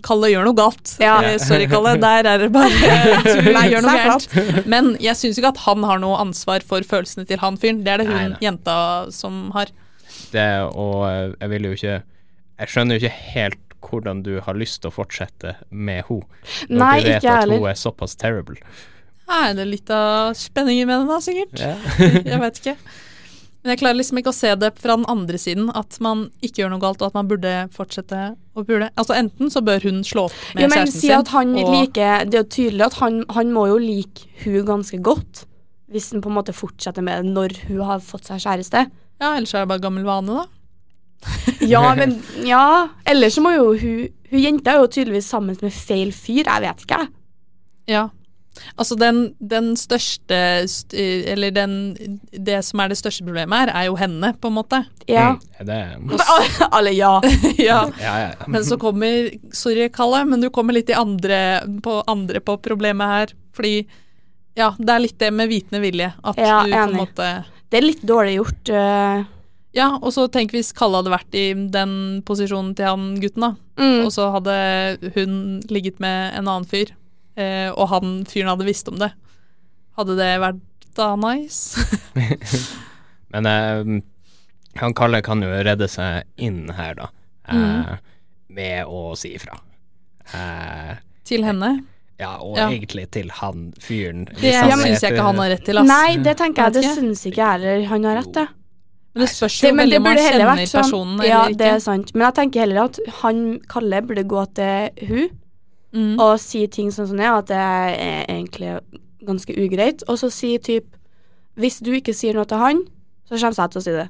Kalle 0.06 0.30
gjør 0.32 0.46
noe 0.48 0.58
galt. 0.58 0.94
Ja. 1.02 1.16
Eh, 1.26 1.38
sorry, 1.42 1.66
Kalle, 1.70 1.96
der 2.06 2.28
er 2.30 2.44
det 2.44 2.50
bare 2.54 2.92
Nei, 3.56 3.64
gjør 3.72 3.86
noe 3.86 4.04
galt. 4.06 4.36
Men 4.70 4.92
jeg 5.02 5.16
syns 5.20 5.40
ikke 5.40 5.52
at 5.54 5.62
han 5.66 5.86
har 5.88 6.02
noe 6.02 6.20
ansvar 6.22 6.64
for 6.66 6.84
følelsene 6.86 7.26
til 7.28 7.40
han 7.42 7.58
fyren. 7.60 7.82
Det 7.86 7.94
er 7.94 8.04
det 8.04 8.08
hun 8.10 8.16
Nei, 8.18 8.28
nei. 8.34 8.40
jenta 8.44 8.76
som 9.14 9.48
har. 9.56 9.72
Det, 10.30 10.46
og 10.70 11.02
eh, 11.08 11.34
jeg 11.40 11.50
vil 11.56 11.66
jo 11.66 11.74
ikke 11.74 11.96
Jeg 12.60 12.70
skjønner 12.70 12.96
jo 12.96 13.02
ikke 13.02 13.26
helt 13.34 13.66
hvordan 13.80 14.20
du 14.22 14.34
har 14.44 14.58
lyst 14.60 14.82
til 14.82 14.90
å 14.90 14.94
fortsette 14.94 15.54
med 15.72 16.04
henne, 16.06 16.26
når 16.68 17.00
du 17.00 17.06
vet 17.08 17.24
at 17.24 17.38
heller. 17.40 17.62
hun 17.62 17.70
er 17.70 17.78
såpass 17.80 18.12
terrible. 18.20 18.58
Nei, 19.30 19.46
det 19.56 19.62
er 19.64 19.70
litt 19.70 19.92
av 19.94 20.34
spenningen 20.36 20.90
med 20.90 21.00
det, 21.00 21.06
da, 21.08 21.16
sikkert? 21.24 21.62
Ja. 21.62 22.10
jeg 22.28 22.40
vet 22.42 22.60
ikke. 22.60 22.74
Men 23.62 23.74
jeg 23.74 23.80
klarer 23.82 23.98
liksom 23.98 24.18
ikke 24.20 24.32
å 24.32 24.36
se 24.36 24.54
det 24.56 24.70
fra 24.80 24.94
den 24.96 25.04
andre 25.12 25.36
siden, 25.36 25.66
at 25.76 25.98
man 26.00 26.30
ikke 26.40 26.62
gjør 26.62 26.70
noe 26.72 26.80
galt, 26.80 27.02
og 27.02 27.10
at 27.10 27.14
man 27.18 27.28
burde 27.28 27.50
fortsette 27.74 28.20
å 28.56 28.64
pule. 28.64 28.88
Altså 28.96 29.14
Enten 29.18 29.50
så 29.52 29.60
bør 29.64 29.82
hun 29.84 30.00
slå 30.06 30.24
opp 30.30 30.38
med 30.54 30.62
Jo, 30.64 30.68
men 30.70 30.78
kjæresten 30.78 31.00
si 31.00 31.06
sin. 31.10 31.18
at 31.18 31.28
han 31.28 31.54
og- 31.56 31.72
liker 31.74 32.24
Det 32.24 32.34
er 32.34 32.42
jo 32.44 32.48
tydelig 32.56 32.86
at 32.86 32.94
han, 33.02 33.24
han 33.36 33.52
må 33.52 33.66
jo 33.68 33.76
like 33.78 34.26
hun 34.44 34.64
ganske 34.64 35.02
godt. 35.02 35.44
Hvis 35.92 36.12
han 36.12 36.22
på 36.22 36.30
en 36.30 36.36
måte 36.38 36.54
fortsetter 36.54 37.02
med 37.02 37.24
det 37.24 37.34
når 37.34 37.56
hun 37.68 37.80
har 37.84 37.98
fått 38.00 38.24
seg 38.30 38.40
kjæreste. 38.40 38.90
Ja, 39.20 39.34
ellers 39.36 39.52
er 39.54 39.66
det 39.66 39.68
bare 39.68 39.80
gammel 39.84 40.04
vane, 40.04 40.26
da. 40.40 40.46
Ja, 41.60 41.94
men 41.94 42.22
Ja. 42.46 42.88
Ellers 43.04 43.34
så 43.36 43.42
må 43.44 43.52
jo 43.54 43.74
hun 43.76 44.08
Hun 44.30 44.40
jenta 44.40 44.70
er 44.72 44.78
jo 44.78 44.86
tydeligvis 44.86 45.26
sammen 45.28 45.56
med 45.60 45.72
feil 45.74 46.12
fyr. 46.14 46.44
Jeg 46.46 46.62
vet 46.62 46.84
ikke, 46.86 46.98
jeg. 47.00 47.08
Ja. 47.88 48.08
Altså 48.74 48.96
den, 48.98 49.34
den 49.38 49.70
største 49.78 50.36
Eller 50.92 51.52
den 51.54 51.74
Det 52.32 52.58
som 52.66 52.82
er 52.82 52.90
det 52.90 52.98
største 52.98 53.24
problemet 53.24 53.62
her, 53.62 53.72
er 53.72 53.86
jo 53.88 53.96
henne, 53.96 54.32
på 54.40 54.50
en 54.50 54.56
måte. 54.58 54.82
Ja. 55.08 55.36
Mm, 55.36 55.66
det, 55.68 55.78
Alle 56.76 56.92
ja. 56.98 57.14
ja. 57.56 57.80
ja, 58.00 58.14
ja. 58.26 58.30
Men 58.48 58.66
så 58.66 58.78
kommer 58.80 59.30
Sorry, 59.54 59.88
Kalle, 59.94 60.24
men 60.28 60.42
du 60.42 60.50
kommer 60.50 60.76
litt 60.76 60.90
i 60.90 60.98
andre 60.98 61.62
på, 61.84 62.00
andre 62.10 62.42
på 62.44 62.58
problemet 62.62 63.14
her. 63.14 63.34
Fordi 63.56 63.74
ja, 64.58 64.72
det 64.78 64.92
er 64.92 65.04
litt 65.06 65.18
det 65.22 65.30
med 65.32 65.50
vitende 65.50 65.82
vilje. 65.82 66.12
At 66.22 66.40
Ja, 66.40 66.62
du 66.66 66.74
på 66.74 66.86
en 66.88 66.96
måte 66.98 67.28
Det 67.70 67.78
er 67.78 67.86
litt 67.86 68.02
dårlig 68.06 68.40
gjort. 68.40 68.72
Uh... 68.74 69.28
Ja, 69.76 69.92
og 70.00 70.10
så 70.10 70.24
tenk 70.32 70.50
hvis 70.54 70.72
Kalle 70.74 70.98
hadde 70.98 71.12
vært 71.12 71.36
i 71.38 71.52
den 71.54 71.92
posisjonen 72.26 72.72
til 72.74 72.88
han 72.90 73.04
gutten, 73.22 73.44
da. 73.44 73.50
Mm. 73.78 74.00
Og 74.02 74.10
så 74.14 74.26
hadde 74.34 74.54
hun 75.14 75.60
ligget 75.70 76.00
med 76.02 76.34
en 76.34 76.48
annen 76.48 76.66
fyr, 76.66 76.90
og 77.74 77.88
han 77.92 78.24
fyren 78.28 78.50
hadde 78.52 78.66
visst 78.68 78.88
om 78.92 78.98
det. 79.00 79.10
Hadde 79.98 80.16
det 80.18 80.30
vært 80.42 80.60
da 80.98 81.12
nice? 81.16 81.78
Men 83.32 83.46
eh, 83.46 84.00
han 84.80 84.94
Kalle 84.98 85.20
kan 85.26 85.42
jo 85.44 85.50
redde 85.64 85.88
seg 85.90 86.24
inn 86.42 86.68
her, 86.76 86.94
da, 86.98 87.10
eh, 87.48 87.56
Mm. 87.56 87.98
med 88.50 88.86
å 88.90 89.16
si 89.18 89.34
ifra. 89.36 89.56
Eh, 90.34 90.96
Til 91.26 91.44
henne? 91.46 91.84
ja, 92.18 92.36
og 92.38 92.56
Ja. 92.58 92.68
egentlig 92.70 93.08
til 93.10 93.30
han 93.30 93.72
fyren. 93.80 94.24
Det 94.26 94.52
syns 94.54 95.00
jeg 95.02 95.12
ikke 95.14 95.22
han 95.22 95.36
har 95.38 95.50
rett 95.50 95.64
til, 95.64 95.78
ass. 95.78 95.86
Nei, 95.88 96.16
det 96.22 96.36
tenker 96.38 96.64
jeg. 96.64 96.72
Det 96.74 96.82
ikke. 96.84 96.94
syns 97.00 97.26
ikke 97.26 97.36
jeg 97.42 97.60
heller 97.60 97.86
han 97.88 98.04
har 98.04 98.16
rett 98.22 98.32
til. 98.34 98.48
Men 99.14 99.24
det 99.24 99.28
spørs 99.30 99.60
Det, 99.60 99.68
jo 99.70 99.74
men 99.74 99.86
veldig 99.86 99.90
det 99.90 99.96
om 99.96 100.02
man 100.04 100.14
burde 100.16 100.22
heller 100.22 100.44
kjenner 100.44 100.56
vært 100.56 100.70
sånn 100.70 100.82
personen 100.82 101.26
Ja, 101.26 101.38
eller 101.46 101.56
det 101.58 101.66
er 101.66 101.78
sant. 101.80 102.14
Men 102.14 102.22
jeg 102.26 102.34
tenker 102.34 102.60
heller 102.60 102.84
at 102.84 102.98
han 103.22 103.40
Kalle 103.68 104.02
burde 104.06 104.24
gå 104.24 104.44
til 104.54 105.06
hun 105.08 105.30
Mm. 105.90 106.20
og 106.22 106.36
si 106.38 106.66
ting 106.70 106.92
sånn 106.94 107.08
som 107.10 107.18
det, 107.18 107.26
at 107.26 107.48
det 107.50 107.58
er 107.58 108.28
egentlig 108.28 108.76
ganske 109.26 109.56
ugreit. 109.58 110.04
Og 110.08 110.20
så 110.20 110.30
si 110.32 110.56
typ 110.58 110.96
Hvis 111.60 111.80
du 111.82 111.90
ikke 111.92 112.14
sier 112.14 112.32
noe 112.38 112.46
til 112.48 112.60
han, 112.62 112.78
så 113.28 113.36
kommer 113.36 113.58
jeg 113.58 113.72
til 113.72 113.80
å 113.80 113.84
si 113.84 113.92
det. 113.92 114.06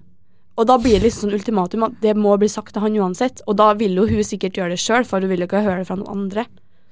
Og 0.61 0.67
da 0.69 0.77
blir 0.79 0.99
det 0.99 1.07
liksom 1.09 1.25
sånn 1.25 1.39
ultimatum 1.39 1.87
at 1.89 1.95
det 2.03 2.13
må 2.15 2.35
bli 2.39 2.47
sagt 2.53 2.75
til 2.77 2.85
han 2.85 2.99
uansett. 3.01 3.41
Og 3.49 3.57
da 3.59 3.73
vil 3.75 3.97
jo 3.97 4.05
hun 4.07 4.21
sikkert 4.23 4.61
gjøre 4.61 4.77
det 4.77 4.83
sjøl, 4.83 5.07
for 5.09 5.25
hun 5.25 5.33
vil 5.33 5.43
jo 5.43 5.49
ikke 5.49 5.63
høre 5.65 5.81
det 5.81 5.89
fra 5.89 5.97
noen 5.99 6.27
andre. 6.29 6.45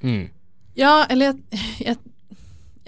Mm. 0.02 0.24
Ja, 0.80 1.04
eller 1.12 1.34
jeg, 1.34 1.60
jeg, 1.84 1.98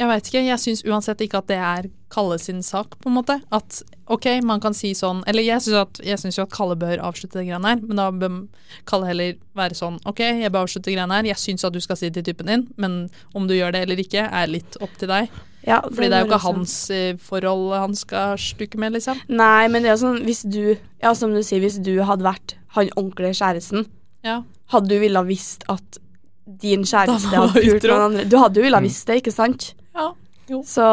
jeg 0.01 0.09
veit 0.09 0.29
ikke. 0.31 0.41
Jeg 0.49 0.61
syns 0.63 0.81
uansett 0.89 1.21
ikke 1.27 1.43
at 1.43 1.51
det 1.51 1.59
er 1.61 1.89
Kalle 2.11 2.39
sin 2.43 2.63
sak, 2.67 2.97
på 2.99 3.07
en 3.11 3.15
måte. 3.21 3.37
At 3.55 3.83
ok, 4.11 4.27
man 4.43 4.59
kan 4.65 4.75
si 4.75 4.91
sånn 4.99 5.21
Eller 5.31 5.45
jeg 5.47 5.61
syns 5.63 6.39
jo 6.39 6.43
at 6.43 6.51
Kalle 6.51 6.75
bør 6.81 6.99
avslutte 7.07 7.39
det 7.39 7.45
greiene 7.47 7.69
her, 7.75 7.83
men 7.85 8.01
da 8.01 8.09
bør 8.11 8.41
Kalle 8.89 9.07
heller 9.13 9.37
være 9.55 9.77
sånn 9.79 10.01
ok, 10.11 10.19
jeg 10.41 10.51
bør 10.51 10.65
avslutte 10.67 10.91
greiene 10.91 11.15
her, 11.21 11.29
jeg 11.31 11.39
syns 11.39 11.65
at 11.69 11.77
du 11.77 11.79
skal 11.85 12.01
si 12.01 12.09
det 12.11 12.25
til 12.25 12.33
typen 12.33 12.51
din, 12.51 12.65
men 12.81 12.97
om 13.37 13.47
du 13.47 13.55
gjør 13.55 13.77
det 13.77 13.85
eller 13.87 14.03
ikke, 14.03 14.25
er 14.27 14.51
litt 14.51 14.77
opp 14.83 14.97
til 14.99 15.13
deg. 15.13 15.31
Ja, 15.69 15.83
Fordi 15.85 16.09
det 16.09 16.17
er 16.17 16.25
jo 16.25 16.31
ikke 16.33 16.43
hans 16.49 16.75
eh, 16.91 17.17
forhold 17.21 17.75
han 17.77 17.95
skal 17.95 18.39
stukke 18.41 18.79
med, 18.81 18.95
liksom. 18.97 19.19
Nei, 19.29 19.69
men 19.69 19.85
det 19.85 19.91
er 19.91 19.99
jo 19.99 20.07
sånn 20.07 20.23
hvis 20.25 20.41
du 20.49 20.63
Ja, 21.03 21.13
som 21.15 21.35
du 21.37 21.43
sier, 21.45 21.61
hvis 21.61 21.77
du 21.85 21.99
hadde 22.09 22.25
vært 22.27 22.57
han 22.75 22.89
ordentlige 22.97 23.37
kjæresten, 23.43 23.85
Ja. 24.25 24.41
hadde 24.73 24.89
du 24.89 24.99
ville 24.99 25.23
visst 25.29 25.63
at 25.69 25.99
din 26.61 26.83
kjæreste 26.83 27.31
hadde 27.37 27.61
pult 27.63 27.85
noen 27.87 28.07
andre 28.09 28.25
Du 28.27 28.39
hadde 28.41 28.59
jo 28.59 28.65
ville 28.67 28.81
Mm. 28.81 28.89
visst 28.89 29.07
det, 29.07 29.21
ikke 29.23 29.33
sant? 29.37 29.75
Ja. 29.97 30.09
Jo. 30.51 30.63
Så 30.67 30.85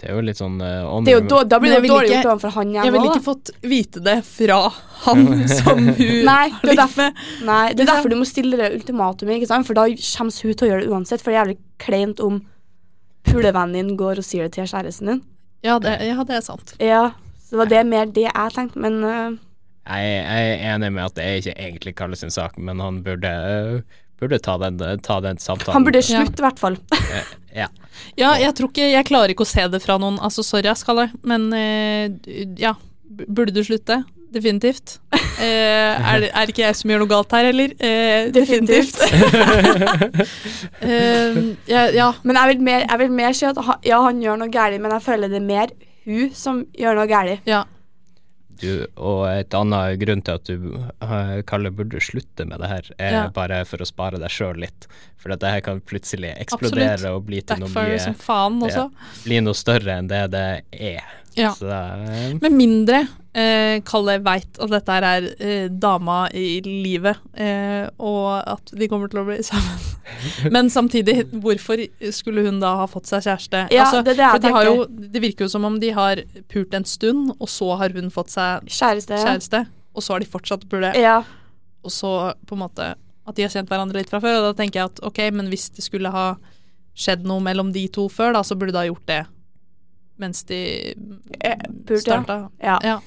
Det 0.00 0.08
er 0.10 0.18
jo 0.18 0.24
litt 0.24 0.36
sånn 0.40 0.58
uh, 0.60 0.84
det 1.04 1.14
er 1.14 1.18
jo, 1.18 1.24
da, 1.28 1.40
da 1.48 1.58
blir 1.62 1.72
det 1.72 1.80
jo 1.88 1.94
dårlig 1.94 2.12
gjort 2.12 2.30
overfor 2.34 2.54
han 2.58 2.74
Jeg 2.74 2.84
igjen 2.84 2.94
ville 2.96 3.12
ikke 3.12 3.24
fått 3.24 3.52
vite 3.64 4.02
det 4.04 4.18
fra 4.28 4.58
han 5.06 5.26
som 5.60 5.80
hun 5.80 6.22
Nei, 6.28 6.46
det 6.60 6.74
er 6.74 6.80
derfor, 6.82 7.26
nei, 7.48 7.64
det 7.72 7.84
er 7.86 7.92
derfor 7.94 8.12
du 8.12 8.18
må 8.20 8.28
stille 8.28 8.60
det 8.60 8.70
ultimatumet, 8.76 9.38
ikke 9.38 9.50
sant? 9.52 9.68
For 9.68 9.78
da 9.78 9.86
kommer 9.88 10.44
hun 10.44 10.56
til 10.60 10.68
å 10.68 10.70
gjøre 10.72 10.84
det 10.84 10.92
uansett, 10.92 11.24
for 11.24 11.32
det 11.32 11.38
er 11.38 11.42
jævlig 11.42 11.58
kleint 11.80 12.24
om 12.24 12.42
pulevennen 13.28 13.76
din 13.76 13.96
går 14.00 14.20
og 14.20 14.26
sier 14.26 14.48
det 14.48 14.56
til 14.56 14.68
kjæresten 14.68 15.12
din. 15.12 15.22
Ja, 15.66 15.76
det, 15.82 15.96
ja, 16.08 16.24
det 16.24 16.38
er 16.38 16.44
sant. 16.44 16.74
Ja, 16.80 17.02
så 17.44 17.54
det 17.54 17.60
var 17.60 17.70
det 17.72 17.80
mer 17.90 18.12
det 18.16 18.26
jeg 18.28 18.54
tenkte, 18.56 18.80
men 18.80 19.00
uh, 19.04 19.38
Jeg, 19.90 20.12
jeg 20.20 20.52
er 20.54 20.74
enig 20.74 20.92
med 20.94 21.04
at 21.08 21.16
det 21.16 21.24
er 21.26 21.40
ikke 21.40 21.56
egentlig 21.56 21.94
Kalle 21.98 22.16
sin 22.16 22.32
sak, 22.32 22.56
men 22.58 22.80
han 22.80 23.02
burde, 23.04 23.28
eh, 23.28 24.00
burde 24.20 24.38
ta, 24.44 24.56
den, 24.62 24.78
ta 25.02 25.18
den 25.24 25.38
samtalen. 25.42 25.74
han 25.78 25.84
burde 25.88 26.02
slutte, 26.04 26.38
i 26.42 26.46
hvert 26.48 26.58
fall. 26.62 26.76
Eh, 27.00 27.36
Ja. 27.64 27.66
Ja, 28.16 28.28
jeg 28.38 28.54
tror 28.54 28.68
ikke 28.70 28.84
Jeg 28.92 29.04
klarer 29.08 29.32
ikke 29.34 29.42
å 29.42 29.48
se 29.50 29.64
det 29.68 29.80
fra 29.82 29.96
noen. 29.98 30.20
Altså, 30.22 30.44
sorry, 30.46 30.68
jeg 30.70 30.78
skal 30.78 31.00
det, 31.02 31.08
men 31.26 31.48
eh, 31.52 32.08
ja. 32.62 32.76
Burde 33.10 33.50
du 33.52 33.58
slutte? 33.66 34.04
Definitivt. 34.30 35.00
Eh, 35.10 35.42
er, 35.42 36.20
det- 36.22 36.30
er 36.30 36.46
ikke 36.52 36.62
jeg 36.62 36.76
som 36.78 36.90
gjør 36.92 37.00
noe 37.02 37.10
galt 37.10 37.32
her, 37.34 37.48
eller? 37.50 37.72
Eh, 37.82 38.30
Definitivt. 38.30 39.00
Eh, 40.80 41.36
ja, 41.66 41.82
ja. 41.94 42.12
Men 42.22 42.36
jeg 42.38 42.54
vil 42.54 42.62
mer, 42.64 42.84
jeg 42.86 42.98
vil 43.02 43.10
mer 43.14 43.34
si 43.36 43.46
at 43.48 43.58
han, 43.66 43.80
ja, 43.86 43.98
han 44.06 44.20
gjør 44.22 44.38
noe 44.40 44.52
galt, 44.52 44.78
men 44.80 44.94
jeg 44.96 45.04
føler 45.04 45.32
det 45.32 45.40
er 45.40 45.46
mer 45.50 45.74
hun 46.06 46.30
som 46.36 46.62
gjør 46.78 47.00
noe 47.02 47.10
galt. 47.10 47.42
ja. 47.50 47.64
Du, 48.60 48.86
og 49.00 49.22
et 49.30 49.54
annet 49.56 49.98
grunn 50.02 50.20
til 50.26 50.36
at 50.36 50.44
du, 50.50 50.74
eh, 51.00 51.42
Kalle, 51.48 51.70
burde 51.72 52.00
slutte 52.04 52.44
med 52.46 52.60
det 52.60 52.68
her, 52.68 52.90
er 52.98 53.12
Ja. 53.12 53.28
bare 53.28 53.64
for 53.64 53.78
å 53.78 53.86
spare 53.88 54.18
deg 54.20 54.28
sjøl 54.28 54.60
litt. 54.60 54.86
For 55.16 55.32
at 55.32 55.40
det 55.40 55.50
her 55.50 55.60
kan 55.60 55.80
plutselig 55.80 56.34
eksplodere 56.38 56.92
Absolutt. 56.94 57.14
og 57.16 57.26
bli 57.26 57.40
til 57.40 57.56
noe 57.60 57.68
også. 57.68 58.90
Bli 59.24 59.40
noe 59.40 59.54
større 59.54 59.98
enn 59.98 60.08
det 60.08 60.30
det 60.30 60.62
er. 60.72 61.02
Ja. 61.38 61.52
Så 61.54 61.68
eh, 61.70 62.34
Med 62.42 62.52
mindre 62.56 63.00
eh, 63.32 63.78
Kalle 63.86 64.16
veit 64.24 64.58
at 64.58 64.72
dette 64.72 64.96
er 64.98 65.26
eh, 65.38 65.68
dama 65.70 66.24
i 66.34 66.60
livet, 66.66 67.20
eh, 67.38 67.86
og 68.02 68.40
at 68.50 68.72
de 68.74 68.88
kommer 68.90 69.10
til 69.12 69.20
å 69.22 69.26
bli 69.28 69.38
sammen. 69.46 69.86
Men 70.50 70.70
samtidig, 70.72 71.28
hvorfor 71.42 71.82
skulle 72.12 72.42
hun 72.48 72.58
da 72.62 72.72
ha 72.80 72.86
fått 72.90 73.06
seg 73.10 73.22
kjæreste? 73.28 73.66
Ja, 73.70 73.84
altså, 73.86 74.02
det 74.02 74.16
er 74.16 74.18
det 74.18 74.24
er, 74.26 74.32
for 74.34 74.44
de 74.46 74.54
har 74.56 74.66
jo, 74.70 74.86
det 75.14 75.22
virker 75.22 75.46
jo 75.46 75.52
som 75.52 75.68
om 75.68 75.78
de 75.82 75.92
har 75.94 76.24
pult 76.50 76.74
en 76.74 76.84
stund, 76.88 77.30
og 77.38 77.48
så 77.52 77.70
har 77.78 77.94
hun 77.94 78.10
fått 78.10 78.34
seg 78.34 78.66
Kjæreste. 78.66 79.20
kjæreste, 79.22 79.62
og 79.94 80.02
så 80.02 80.16
har 80.16 80.24
de 80.24 80.30
fortsatt 80.34 80.66
å 80.66 80.70
pule, 80.72 80.90
Ja. 80.98 81.20
og 81.86 81.94
så 81.94 82.34
på 82.46 82.58
en 82.58 82.64
måte 82.66 82.90
at 83.30 83.36
de 83.36 83.44
har 83.46 83.52
kjent 83.52 83.68
hverandre 83.70 84.00
litt 84.02 84.10
fra 84.10 84.18
før, 84.18 84.40
og 84.40 84.48
da 84.50 84.56
tenker 84.64 84.80
jeg 84.80 84.90
at 84.90 85.00
ok, 85.06 85.20
men 85.38 85.46
hvis 85.52 85.68
det 85.76 85.84
skulle 85.86 86.10
ha 86.10 86.32
skjedd 86.98 87.22
noe 87.28 87.38
mellom 87.40 87.70
de 87.72 87.84
to 87.94 88.08
før, 88.10 88.32
da, 88.34 88.42
så 88.42 88.56
burde 88.58 88.74
de 88.74 88.80
ha 88.82 88.88
gjort 88.90 89.06
det 89.06 89.20
mens 90.20 90.44
de 90.48 90.60
Eh, 91.40 91.56
ja. 91.88 91.96
starta. 92.04 92.42
ja. 92.62 92.78
Ja. 92.84 92.98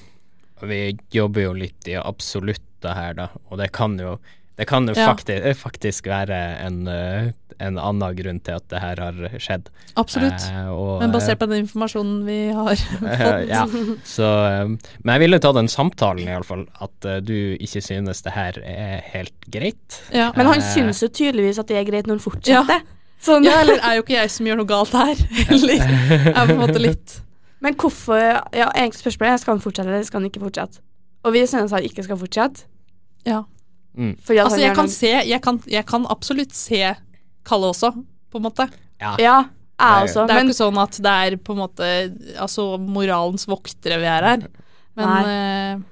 Vi 0.64 0.96
jobber 1.12 1.42
jo 1.48 1.52
litt 1.52 1.88
i 1.90 1.96
absolutta 1.98 2.94
her, 2.94 3.14
da, 3.18 3.28
og 3.50 3.58
det 3.60 3.72
kan 3.74 3.98
jo, 4.00 4.18
det 4.56 4.66
kan 4.70 4.86
jo 4.88 4.94
Ja. 4.96 5.08
faktisk, 5.12 5.58
faktisk 5.60 6.06
være 6.06 6.38
en, 6.64 6.86
eh, 6.88 7.32
en 7.60 7.76
annen 7.78 8.14
grunn 8.16 8.40
til 8.42 8.54
at 8.56 8.64
det 8.70 8.80
her 8.80 8.96
har 9.02 9.12
skjedd. 9.38 9.68
Absolutt. 9.96 10.46
Eh, 10.50 10.68
og, 10.72 11.00
Men 11.02 11.12
basert 11.12 11.38
på 11.38 11.46
den 11.50 11.64
informasjonen 11.66 12.24
vi 12.26 12.38
har 12.54 12.72
eh, 12.78 13.18
fått. 13.18 13.48
ja, 13.50 13.66
så 14.04 14.30
eh, 14.46 14.68
Men 15.04 15.12
jeg 15.14 15.20
ville 15.26 15.38
ta 15.42 15.52
den 15.52 15.68
samtalen, 15.68 16.26
iallfall. 16.26 16.64
At 16.80 17.04
eh, 17.04 17.20
du 17.20 17.56
ikke 17.60 17.82
synes 17.82 18.22
det 18.22 18.32
her 18.32 18.58
er 18.64 19.02
helt 19.12 19.36
greit. 19.50 20.00
Ja. 20.12 20.32
Men 20.36 20.46
han 20.46 20.58
Eh. 20.62 20.72
syns 20.74 21.02
jo 21.02 21.08
tydeligvis 21.08 21.58
at 21.58 21.66
det 21.68 21.76
er 21.82 21.84
greit 21.90 22.06
når 22.06 22.18
han 22.18 22.26
fortsetter. 22.30 22.82
Sånn. 23.22 23.44
ja, 23.46 23.60
eller 23.62 23.78
er 23.80 23.94
jo 23.98 24.02
ikke 24.04 24.16
jeg 24.18 24.30
som 24.34 24.46
gjør 24.46 24.58
noe 24.60 24.68
galt 24.68 24.92
her? 24.92 25.20
Eller 25.54 25.80
er 25.80 26.34
på 26.44 26.52
en 26.52 26.60
måte 26.60 26.80
litt 26.82 27.14
Men 27.64 27.76
hvorfor 27.80 28.20
Ja, 28.20 28.66
egentlig 28.74 29.00
spørsmålet 29.00 29.32
er 29.32 29.40
skal 29.40 29.54
han 29.54 29.62
fortsette 29.64 29.88
eller 29.88 30.04
skal 30.04 30.20
han 30.20 30.28
ikke 30.28 30.42
fortsette. 30.42 30.82
Og 31.24 31.32
vi 31.32 31.46
synes 31.48 31.72
han 31.72 31.86
ikke 31.88 32.04
skal 32.04 32.18
fortsette. 32.20 32.66
Ja. 33.24 33.42
Mm. 33.96 34.16
Fordi 34.26 34.42
Altså, 34.42 34.58
jeg 34.60 34.74
kan 34.76 34.88
se 34.92 35.12
Jeg 35.30 35.40
kan, 35.40 35.60
jeg 35.70 35.86
kan 35.88 36.04
absolutt 36.12 36.52
se 36.52 36.82
Kalle 37.48 37.70
også, 37.72 37.92
på 38.32 38.40
en 38.40 38.44
måte. 38.44 38.68
Ja. 39.00 39.14
Ja, 39.20 39.38
jeg 39.80 40.04
også. 40.08 40.26
Det 40.28 40.34
er 40.34 40.42
jo 40.42 40.48
ikke 40.50 40.58
sånn 40.60 40.78
at 40.80 41.00
det 41.04 41.14
er 41.24 41.36
på 41.44 41.52
en 41.56 41.62
måte 41.64 41.88
Altså 42.40 42.68
moralens 42.80 43.48
voktere 43.50 43.98
vi 44.00 44.08
er 44.08 44.28
her. 44.28 44.46
Men, 44.96 45.84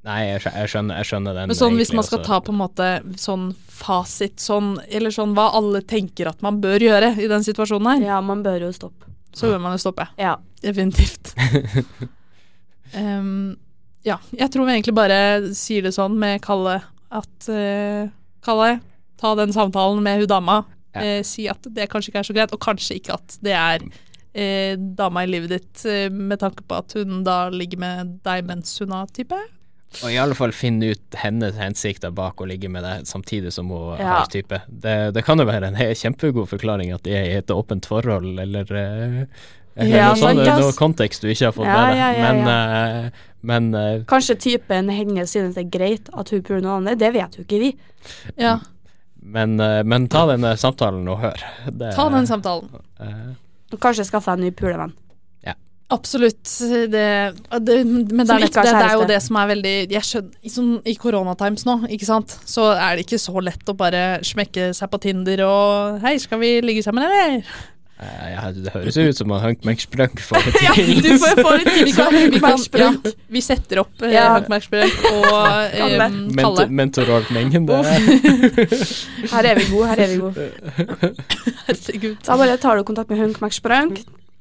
Nei, 0.00 0.20
jeg 0.30 0.40
skjønner, 0.40 0.60
jeg 0.64 0.70
skjønner, 0.72 0.96
jeg 1.02 1.06
skjønner 1.10 1.36
den. 1.36 1.50
men 1.52 1.56
sånn 1.58 1.76
hvis 1.76 1.92
man 1.92 2.06
skal 2.06 2.22
også. 2.22 2.28
ta 2.30 2.38
på 2.46 2.52
en 2.54 2.58
måte 2.62 2.86
sånn 3.20 3.50
fasit 3.80 4.42
sånn, 4.42 4.74
eller 4.88 5.14
sånn 5.14 5.32
hva 5.36 5.48
alle 5.56 5.80
tenker 5.88 6.28
at 6.30 6.42
man 6.44 6.60
bør 6.62 6.82
gjøre 6.84 7.14
i 7.20 7.28
den 7.30 7.44
situasjonen 7.46 7.94
her, 7.94 8.06
ja, 8.12 8.20
man 8.24 8.44
bør 8.44 8.68
jo 8.68 8.72
stoppe. 8.76 9.08
så 9.36 9.52
bør 9.52 9.62
man 9.64 9.76
jo 9.76 9.82
stoppe. 9.82 10.06
Ja. 10.20 10.36
Definitivt. 10.60 11.32
um, 13.00 13.56
ja, 14.04 14.18
jeg 14.36 14.52
tror 14.52 14.66
vi 14.68 14.74
egentlig 14.74 14.96
bare 14.96 15.20
sier 15.56 15.86
det 15.86 15.94
sånn 15.96 16.18
med 16.20 16.42
Kalle 16.44 16.82
at 17.08 17.48
uh, 17.48 18.10
Kalle, 18.44 18.74
ta 19.20 19.32
den 19.38 19.52
samtalen 19.56 20.02
med 20.04 20.22
hun 20.22 20.30
dama. 20.30 20.60
Ja. 20.92 21.02
Eh, 21.04 21.22
si 21.26 21.46
at 21.50 21.66
det 21.70 21.88
kanskje 21.90 22.10
ikke 22.10 22.22
er 22.22 22.28
så 22.28 22.36
greit, 22.36 22.54
og 22.54 22.62
kanskje 22.64 22.96
ikke 22.98 23.14
at 23.14 23.36
det 23.44 23.54
er 23.54 23.84
eh, 24.32 24.74
dama 24.76 25.24
i 25.24 25.30
livet 25.30 25.52
ditt 25.54 25.84
eh, 25.86 26.08
med 26.10 26.40
tanke 26.42 26.64
på 26.66 26.80
at 26.80 26.96
hun 26.98 27.22
da 27.26 27.44
ligger 27.52 27.82
med 27.82 28.16
deg 28.26 28.46
mens 28.48 28.72
hun 28.82 28.94
har 28.96 29.10
type. 29.14 29.38
Og 30.04 30.12
i 30.12 30.18
alle 30.22 30.36
fall 30.38 30.52
finne 30.54 30.92
ut 30.94 31.16
hennes 31.18 31.56
hensikter 31.58 32.12
bak 32.14 32.38
å 32.40 32.46
ligge 32.46 32.68
med 32.70 32.84
deg 32.86 33.08
samtidig 33.10 33.50
som 33.52 33.68
hun 33.72 33.98
Ja. 33.98 34.20
har 34.20 34.26
type. 34.30 34.60
Det, 34.68 35.12
det 35.14 35.24
kan 35.26 35.38
jo 35.38 35.44
være 35.48 35.66
en 35.72 35.74
kjempegod 35.98 36.46
forklaring 36.48 36.92
at 36.94 37.02
de 37.02 37.16
er 37.18 37.24
i 37.24 37.38
et 37.40 37.50
åpent 37.50 37.86
forhold, 37.90 38.38
eller, 38.38 38.70
eh, 38.70 39.24
eller 39.76 39.96
Ja, 39.96 40.08
noe, 40.12 40.16
sånt, 40.16 40.38
Det 40.38 40.46
er 40.46 40.60
noe 40.62 40.76
kontekst 40.78 41.22
du 41.22 41.28
ikke 41.28 41.50
har 41.50 41.56
fått 41.56 41.66
Ja, 41.66 41.74
med 41.74 41.90
deg. 41.90 41.98
ja, 41.98 42.10
ja, 42.12 42.32
men 42.32 43.04
uh, 43.06 43.10
men 43.42 43.74
uh, 43.74 44.04
Kanskje 44.04 44.36
typen 44.36 44.90
hennes 44.90 45.30
synes 45.32 45.54
det 45.56 45.66
er 45.66 45.70
greit 45.78 46.08
at 46.12 46.28
hun 46.30 46.42
puler 46.42 46.60
noen 46.60 46.86
andre. 46.86 46.94
Det 46.94 47.12
vet 47.12 47.36
jo 47.38 47.42
ikke 47.42 47.58
vi. 47.58 47.70
Ja, 48.36 48.60
men, 49.22 49.56
men 49.56 50.08
ta 50.08 50.26
den 50.30 50.44
samtalen 50.56 51.08
og 51.08 51.18
hør. 51.20 51.42
Det, 51.66 51.94
ta 51.96 52.08
den 52.12 52.26
samtalen. 52.28 52.68
Uh, 53.00 53.34
Kanskje 53.80 54.04
skaffe 54.06 54.30
deg 54.30 54.38
en 54.38 54.44
ny 54.46 54.50
pulevenn. 54.54 54.92
Absolutt. 55.90 56.44
Det, 56.92 57.06
det, 57.66 57.76
men 57.86 58.22
det 58.22 58.34
er, 58.36 58.44
ikke 58.46 58.62
det, 58.62 58.74
det 58.76 58.84
er 58.86 58.94
jo 58.94 59.08
det 59.10 59.18
som 59.24 59.38
er 59.40 59.48
veldig 59.50 59.74
jeg 59.90 60.06
skjønner, 60.06 60.36
i, 60.46 60.52
sånn, 60.54 60.70
I 60.86 60.94
koronatimes 61.00 61.66
nå, 61.66 61.80
ikke 61.90 62.06
sant, 62.06 62.36
så 62.46 62.68
er 62.76 62.94
det 63.00 63.08
ikke 63.08 63.18
så 63.18 63.42
lett 63.42 63.72
å 63.72 63.74
bare 63.78 64.04
smekke 64.26 64.70
seg 64.76 64.92
på 64.92 65.00
Tinder 65.02 65.42
og 65.48 65.98
Hei, 66.04 66.14
skal 66.22 66.38
vi 66.42 66.52
ligge 66.62 66.84
sammen, 66.86 67.04
eller? 67.08 67.42
eh, 68.00 68.28
ja, 68.36 68.46
det 68.54 68.70
høres 68.72 68.96
jo 68.96 69.02
ut 69.10 69.18
som 69.18 69.34
han 69.34 69.42
Hank 69.42 69.66
McSprunk 69.66 70.22
får 70.24 70.46
det 70.46 70.62
Ja, 70.64 70.76
til. 70.78 71.02
du 71.04 71.10
får 71.20 71.42
få 71.42 71.56
litt 71.58 71.72
Vi, 71.82 71.92
kan, 71.98 72.14
vi, 72.16 72.40
kan, 72.40 72.62
ja, 72.80 72.92
vi 73.36 73.42
setter 73.44 73.82
opp 73.82 74.00
uh, 74.00 74.08
Ja. 74.14 74.28
Hankmarksbrøk 74.38 75.02
og 75.10 75.26
um, 75.82 76.14
Mentor, 76.30 76.62
Kalle. 76.62 76.68
mentorordningen. 76.80 77.66
Det, 77.68 77.82
Her 79.34 79.50
er 79.50 79.60
vi 79.60 79.66
gode, 79.74 79.90
her 79.90 80.06
er 80.06 80.14
vi 80.14 80.22
gode. 80.22 80.48
Herregud. 81.66 82.16
Da 82.24 82.38
bare 82.40 82.56
tar 82.62 82.78
du 82.80 82.86
kontakt 82.88 83.10
med 83.12 83.20
Hunk 83.20 83.42
Max 83.44 83.58
Sprunk. 83.60 84.00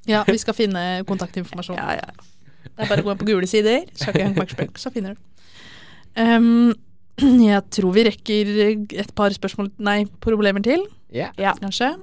Ja, 0.09 0.23
vi 0.27 0.39
skal 0.41 0.57
finne 0.57 0.83
kontaktinformasjon. 1.09 1.77
Ja, 1.79 1.99
ja. 1.99 2.29
Det 2.69 2.85
er 2.85 2.91
bare 2.91 3.03
å 3.03 3.07
gå 3.07 3.13
inn 3.13 3.19
på 3.21 3.27
gule 3.29 3.49
sider, 3.49 3.85
så 4.83 4.91
finner 4.93 5.15
du. 5.15 5.25
Um, 6.19 6.71
jeg 7.49 7.61
tror 7.75 7.95
vi 7.95 8.05
rekker 8.09 8.53
et 9.03 9.13
par 9.15 9.33
spørsmål, 9.35 9.71
nei, 9.83 10.01
problemer 10.23 10.63
til. 10.65 10.87
yeah. 11.13 11.33
ja. 11.37 11.53
kanskje. 11.59 11.93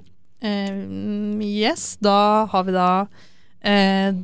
Um, 0.44 1.40
yes, 1.42 1.96
da 2.04 2.46
har 2.52 2.64
vi 2.66 2.76
da 2.76 2.88
uh, 3.06 4.22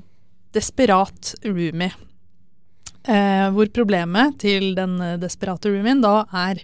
Desperat 0.52 1.34
Rumi. 1.44 1.90
Uh, 3.02 3.48
hvor 3.56 3.66
problemet 3.74 4.36
til 4.38 4.76
den 4.76 5.00
eh, 5.02 5.16
desperate 5.18 5.66
roomien 5.72 5.98
da 5.98 6.20
er 6.38 6.60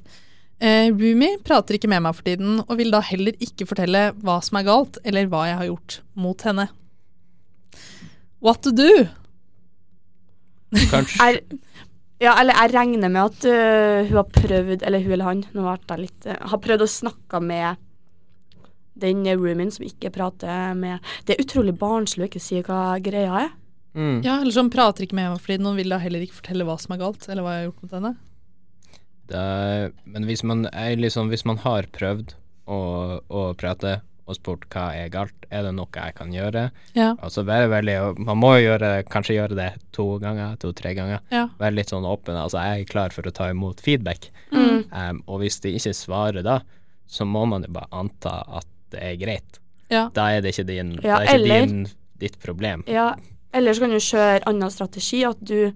eh, 0.63 0.87
Rumi 0.95 1.33
prater 1.43 1.75
ikke 1.75 1.91
med 1.91 2.05
meg 2.05 2.15
for 2.15 2.29
tiden, 2.29 2.61
og 2.63 2.77
vil 2.79 2.93
da 2.95 3.01
heller 3.03 3.35
ikke 3.43 3.67
fortelle 3.67 4.13
hva 4.23 4.37
som 4.45 4.61
er 4.61 4.69
galt, 4.69 5.01
eller 5.03 5.27
hva 5.33 5.49
jeg 5.49 5.59
har 5.59 5.69
gjort 5.73 5.97
mot 6.15 6.45
henne. 6.47 6.69
What 8.45 8.63
to 8.67 8.73
do? 8.75 9.07
Kanskje 10.93 11.25
Er, 11.25 11.41
Ja, 12.19 12.33
eller 12.35 12.57
jeg 12.59 12.75
regner 12.75 13.11
med 13.15 13.31
at 13.31 13.45
uh, 13.47 14.09
hun 14.09 14.17
har 14.19 14.31
prøvd, 14.35 14.83
eller 14.83 15.05
hun 15.05 15.13
eller 15.15 15.29
han, 15.29 15.45
nå 15.55 15.63
ble 15.63 15.77
jeg 15.79 16.03
litt 16.03 16.27
uh, 16.27 16.35
Har 16.51 16.59
prøvd 16.65 16.83
å 16.83 16.91
snakke 16.91 17.41
med 17.43 17.85
den 18.99 19.23
roomien 19.39 19.71
som 19.71 19.87
ikke 19.87 20.11
prater 20.11 20.75
med 20.75 20.99
Det 21.27 21.37
er 21.37 21.45
utrolig 21.45 21.77
barnslig 21.79 22.27
å 22.27 22.31
ikke 22.33 22.43
si 22.43 22.59
hva 22.67 22.99
greia 22.99 23.45
er. 23.45 23.53
Mm. 23.95 24.19
Ja, 24.27 24.41
eller 24.41 24.51
sånn 24.55 24.73
prater 24.75 25.07
ikke 25.07 25.17
med 25.19 25.31
meg 25.33 25.43
fordi 25.43 25.61
noen 25.63 25.79
vil 25.79 25.95
da 25.95 26.01
heller 26.03 26.25
ikke 26.25 26.41
fortelle 26.41 26.67
hva 26.67 26.75
som 26.83 26.95
er 26.95 27.01
galt, 27.05 27.29
eller 27.29 27.47
hva 27.47 27.55
jeg 27.55 27.63
har 27.63 27.69
gjort 27.69 27.85
mot 27.85 27.95
henne. 27.99 28.13
Det 29.29 29.39
er, 29.39 29.91
men 30.09 30.27
hvis 30.27 30.43
man, 30.47 30.67
er 30.73 30.99
liksom, 30.99 31.31
hvis 31.31 31.47
man 31.47 31.61
har 31.63 31.87
prøvd 31.95 32.35
å, 32.67 32.81
å 33.23 33.43
prate 33.61 33.99
og 34.29 34.37
spurt 34.37 34.67
hva 34.75 34.91
er 34.95 35.09
galt, 35.13 35.47
er 35.51 35.63
det 35.65 35.71
noe 35.75 35.89
jeg 35.97 36.15
kan 36.19 36.33
gjøre? 36.35 36.67
Ja. 36.95 37.15
Altså 37.25 37.43
være 37.49 37.71
veldig, 37.73 37.95
Man 38.27 38.37
må 38.43 38.51
jo 38.59 38.67
gjøre, 38.69 38.91
kanskje 39.09 39.39
gjøre 39.39 39.57
det 39.57 39.69
to 39.97 40.05
ganger, 40.21 40.57
to-tre 40.61 40.93
ganger. 40.99 41.23
Ja. 41.33 41.47
Være 41.59 41.75
litt 41.79 41.89
sånn 41.95 42.05
åpen. 42.05 42.37
Altså 42.37 42.61
jeg 42.61 42.83
er 42.85 42.91
klar 42.93 43.15
for 43.17 43.25
å 43.25 43.33
ta 43.33 43.49
imot 43.55 43.81
feedback. 43.81 44.29
Mm. 44.53 44.85
Um, 44.93 45.23
og 45.27 45.41
hvis 45.43 45.59
de 45.65 45.73
ikke 45.79 45.95
svarer 45.97 46.45
da, 46.45 46.59
så 47.09 47.25
må 47.25 47.47
man 47.49 47.65
jo 47.65 47.73
bare 47.73 47.89
anta 47.97 48.37
at 48.61 48.69
det 48.93 49.01
er 49.05 49.17
greit. 49.21 49.59
Ja. 49.89 50.07
Da 50.13 50.29
er 50.37 50.43
det 50.45 50.53
ikke, 50.55 50.67
din, 50.69 50.95
Ja, 51.03 51.19
det 51.19 51.29
er 51.29 51.33
ikke 51.33 51.35
eller- 51.41 51.67
din, 51.67 51.87
ditt 52.21 52.39
problem. 52.45 52.85
Ja, 52.87 53.15
eller 53.57 53.73
så 53.73 53.81
kan 53.87 53.91
du 53.97 53.97
kjøre 54.05 54.43
annen 54.47 54.71
strategi, 54.71 55.23
at 55.25 55.41
du 55.41 55.73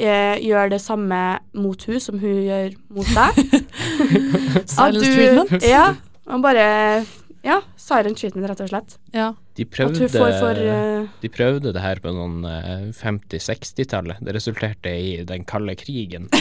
eh, 0.00 0.36
gjør 0.42 0.70
det 0.72 0.80
samme 0.82 1.38
mot 1.54 1.82
hun 1.86 2.00
som 2.02 2.18
hun 2.18 2.40
gjør 2.46 2.74
mot 2.90 3.06
deg. 3.14 3.60
At 4.58 4.70
Silence 4.70 5.06
du- 5.06 5.14
treatment. 5.14 5.62
Ja, 5.66 5.94
man 6.26 6.42
bare 6.42 6.66
Ja, 7.40 7.62
siren 7.80 8.12
treatment, 8.16 8.44
rett 8.50 8.60
og 8.60 8.68
slett. 8.68 8.98
Ja. 9.16 9.30
De 9.56 9.64
prøvde, 9.64 10.08
for 10.12 10.58
eh, 10.60 11.06
de 11.22 11.28
prøvde 11.32 11.72
det 11.72 11.80
her 11.80 11.96
på 12.04 12.12
eh, 12.12 12.90
50-60-tallet. 12.96 14.20
Det 14.24 14.34
resulterte 14.36 14.92
i 14.92 15.24
den 15.24 15.44
kalde 15.48 15.74
krigen. 15.80 16.28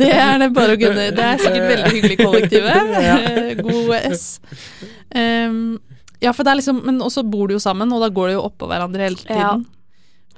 Det 0.00 0.10
er 0.10 0.38
det 0.42 0.50
bare 0.56 0.74
å 0.74 0.78
gunne. 0.80 1.10
Det 1.14 1.24
er 1.24 1.38
sikkert 1.42 1.68
veldig 1.70 1.92
hyggelig 1.98 2.18
kollektivet. 2.22 2.72
Eh, 3.04 3.54
God 3.58 3.90
S. 4.10 4.40
Um, 5.14 5.78
ja, 6.22 6.32
for 6.32 6.42
det 6.46 6.50
er 6.52 6.58
liksom 6.58 6.78
Men 6.86 7.02
også 7.04 7.22
bor 7.26 7.46
de 7.50 7.54
jo 7.56 7.60
sammen, 7.62 7.92
og 7.94 8.00
da 8.02 8.08
går 8.14 8.26
de 8.30 8.34
jo 8.36 8.42
oppå 8.48 8.64
hverandre 8.70 9.02
hele 9.06 9.18
tiden. 9.20 9.38
Ja. 9.38 9.52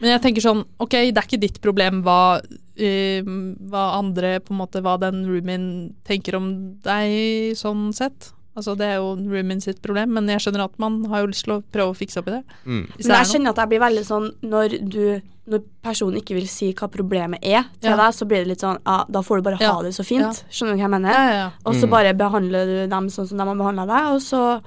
Men 0.01 0.11
jeg 0.11 0.23
tenker 0.23 0.43
sånn, 0.45 0.65
ok, 0.79 0.91
det 1.13 1.17
er 1.17 1.27
ikke 1.29 1.41
ditt 1.41 1.61
problem 1.65 2.03
hva, 2.05 2.39
uh, 2.43 3.21
hva 3.71 3.85
andre, 3.99 4.41
på 4.45 4.53
en 4.53 4.61
måte, 4.61 4.83
hva 4.85 4.99
den 5.01 5.25
roomien 5.29 5.95
tenker 6.05 6.37
om 6.37 6.51
deg, 6.85 7.55
sånn 7.57 7.93
sett. 7.97 8.33
Altså, 8.57 8.73
det 8.77 8.87
er 8.89 8.95
jo 8.97 9.11
roomien 9.21 9.61
sitt 9.61 9.83
problem, 9.85 10.15
men 10.17 10.29
jeg 10.33 10.41
skjønner 10.41 10.65
at 10.65 10.79
man 10.81 11.03
har 11.13 11.21
jo 11.21 11.27
lyst 11.33 11.45
til 11.45 11.59
å 11.59 11.63
prøve 11.73 11.93
å 11.93 11.97
fikse 11.97 12.21
opp 12.23 12.29
i 12.29 12.39
det. 12.39 12.45
Mm. 12.65 12.85
Hvis 12.97 13.07
Men 13.07 13.17
jeg 13.17 13.21
er 13.27 13.33
kjenner 13.35 13.51
at 13.53 13.57
jeg 13.61 13.69
blir 13.69 13.83
veldig 13.85 14.05
sånn 14.09 14.29
når 14.43 14.77
du 14.89 15.23
Når 15.47 15.61
personen 15.81 16.17
ikke 16.19 16.35
vil 16.35 16.49
si 16.51 16.73
hva 16.75 16.89
problemet 16.91 17.39
er 17.47 17.69
til 17.79 17.93
Ja. 17.93 17.97
deg, 17.97 18.15
så 18.17 18.27
blir 18.27 18.43
det 18.43 18.49
litt 18.49 18.59
sånn 18.65 18.81
Ja, 18.85 19.05
da 19.09 19.21
får 19.23 19.37
du 19.37 19.43
bare 19.43 19.59
Ja. 19.61 19.75
ha 19.75 19.83
det 19.83 19.93
så 19.95 20.03
fint. 20.05 20.21
Ja. 20.23 20.33
Skjønner 20.51 20.73
du 20.75 20.79
hva 20.81 20.83
jeg 20.83 20.91
mener? 20.91 21.13
Ja, 21.13 21.23
ja, 21.23 21.35
ja. 21.37 21.51
Og 21.65 21.75
så 21.75 21.87
Mm. 21.87 21.91
bare 21.91 22.15
behandler 22.15 22.67
du 22.67 22.87
dem 22.91 23.07
sånn 23.07 23.29
som 23.29 23.39
de 23.39 23.45
har 23.45 23.55
behandla 23.55 23.87
deg, 23.87 24.15
og 24.15 24.21
så 24.21 24.61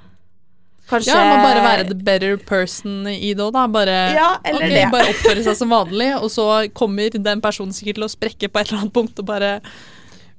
kanskje 0.90 1.14
Ja, 1.14 1.22
man 1.30 1.44
bare 1.46 1.62
være 1.64 1.88
the 1.90 1.96
better 1.96 2.38
person 2.38 3.08
i 3.08 3.34
det 3.34 3.44
òg, 3.46 3.54
da. 3.56 3.68
Bare, 3.72 3.98
Ja, 4.16 4.30
eller 4.44 4.66
ok, 4.66 4.74
det. 4.76 4.86
bare 4.92 5.14
oppføre 5.14 5.44
seg 5.46 5.58
som 5.60 5.70
vanlig, 5.74 6.12
og 6.18 6.30
så 6.34 6.48
kommer 6.74 7.10
den 7.14 7.42
personen 7.42 7.74
sikkert 7.76 8.00
til 8.02 8.08
å 8.08 8.12
sprekke 8.12 8.50
på 8.50 8.62
et 8.62 8.72
eller 8.72 8.84
annet 8.84 8.94
punkt 8.94 9.20
og 9.22 9.26
bare 9.30 9.60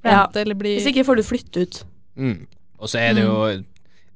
Ja. 0.03 0.27
eller 0.35 0.55
bli 0.57 0.77
Hvis 0.79 0.89
ikke 0.91 1.05
får 1.05 1.21
du 1.21 1.23
flytte 1.23 1.61
ut. 1.61 1.83
Mm. 2.17 2.47
Og 2.79 2.89
så 2.89 2.99
er 2.99 3.13
det 3.13 3.23
jo 3.23 3.63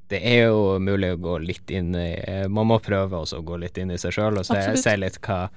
Det 0.10 0.20
er 0.22 0.48
jo 0.50 0.78
mulig 0.80 1.14
å 1.16 1.18
gå 1.18 1.38
litt 1.42 1.72
inn 1.72 1.96
i 1.96 2.14
eh, 2.28 2.48
Man 2.48 2.68
må 2.68 2.80
prøve 2.84 3.18
også 3.24 3.40
å 3.40 3.46
gå 3.46 3.58
litt 3.58 3.78
inn 3.78 3.90
i 3.92 3.98
seg 3.98 4.14
sjøl 4.14 4.38
og 4.38 4.46
se, 4.46 4.60
se 4.78 4.96
litt 4.98 5.18
hva 5.26 5.48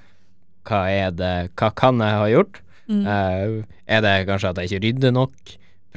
Hva 0.69 0.83
er 0.89 1.11
det 1.17 1.51
Hva 1.59 1.73
kan 1.75 1.99
jeg 2.01 2.21
ha 2.23 2.29
gjort? 2.33 2.61
Mm. 2.89 3.03
Uh, 3.05 3.65
er 3.85 4.01
det 4.01 4.13
kanskje 4.29 4.49
at 4.49 4.61
jeg 4.63 4.71
ikke 4.71 4.85
rydder 4.87 5.13
nok? 5.13 5.35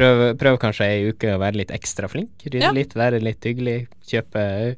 Prøv, 0.02 0.22
prøv 0.42 0.58
kanskje 0.62 0.88
ei 0.90 1.10
uke 1.12 1.36
å 1.36 1.40
være 1.42 1.60
litt 1.62 1.72
ekstra 1.76 2.10
flink. 2.10 2.32
Rydde 2.48 2.64
Ja. 2.66 2.72
litt, 2.74 2.94
være 2.98 3.22
litt 3.22 3.42
hyggelig. 3.46 3.88
Kjøpe 4.10 4.76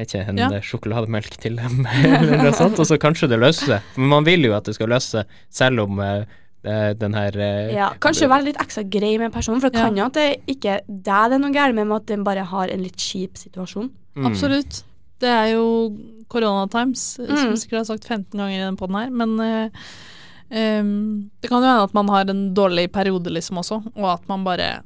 ikke, 0.00 0.22
en 0.28 0.38
Ja. 0.40 0.48
eh, 0.56 0.60
sjokolademelk 0.64 1.36
til 1.42 1.56
dem, 1.60 1.84
eller 2.04 2.38
noe 2.40 2.52
sånt, 2.56 2.78
og 2.80 2.86
så 2.88 2.96
kanskje 2.98 3.28
det 3.28 3.38
løser 3.42 3.66
seg. 3.76 3.82
Men 3.98 4.08
man 4.08 4.24
vil 4.24 4.40
jo 4.48 4.54
at 4.56 4.64
det 4.64 4.74
skal 4.78 4.88
løse 4.88 5.10
seg, 5.20 5.26
selv 5.52 5.84
om 5.84 6.00
eh, 6.00 6.24
den 6.96 7.12
her 7.18 7.36
eh, 7.36 7.74
Ja, 7.74 7.90
kanskje 8.00 8.28
være 8.30 8.44
litt 8.48 8.56
ekstra 8.62 8.84
grei 8.88 9.18
med 9.20 9.32
personen, 9.34 9.60
for 9.60 9.68
det 9.68 9.78
Ja. 9.82 9.88
kan 9.90 9.96
jo 10.00 10.06
at 10.06 10.14
det 10.14 10.40
ikke 10.48 10.78
er 10.78 10.80
deg 10.88 11.28
det 11.30 11.36
er 11.36 11.38
noe 11.44 11.52
galt 11.52 11.74
med, 11.74 11.86
men 11.86 11.96
at 12.00 12.06
den 12.06 12.24
bare 12.24 12.44
har 12.48 12.68
en 12.72 12.82
litt 12.82 12.96
kjip 12.96 13.36
situasjon. 13.36 13.90
mm, 14.16 14.26
Absolutt. 14.26 14.82
Det 15.22 15.28
er 15.30 15.52
jo 15.52 15.66
corona 16.28 16.66
times, 16.72 17.18
eh, 17.20 17.26
som 17.36 17.52
Mm. 17.52 17.58
sikkert 17.60 17.78
har 17.78 17.84
sagt 17.92 18.04
15 18.08 18.32
ganger 18.40 18.56
i 18.56 18.64
den 18.64 18.76
poden 18.76 18.96
her, 18.96 19.10
men 19.10 19.38
eh, 19.38 19.68
em, 20.52 21.30
det 21.40 21.50
kan 21.50 21.62
jo 21.62 21.68
hende 21.68 21.88
at 21.88 21.94
man 21.96 22.08
har 22.12 22.30
en 22.30 22.42
dårlig 22.54 22.90
periode 22.92 23.32
liksom 23.32 23.60
også, 23.62 23.80
og 23.96 24.08
at 24.12 24.28
man 24.30 24.44
bare 24.46 24.82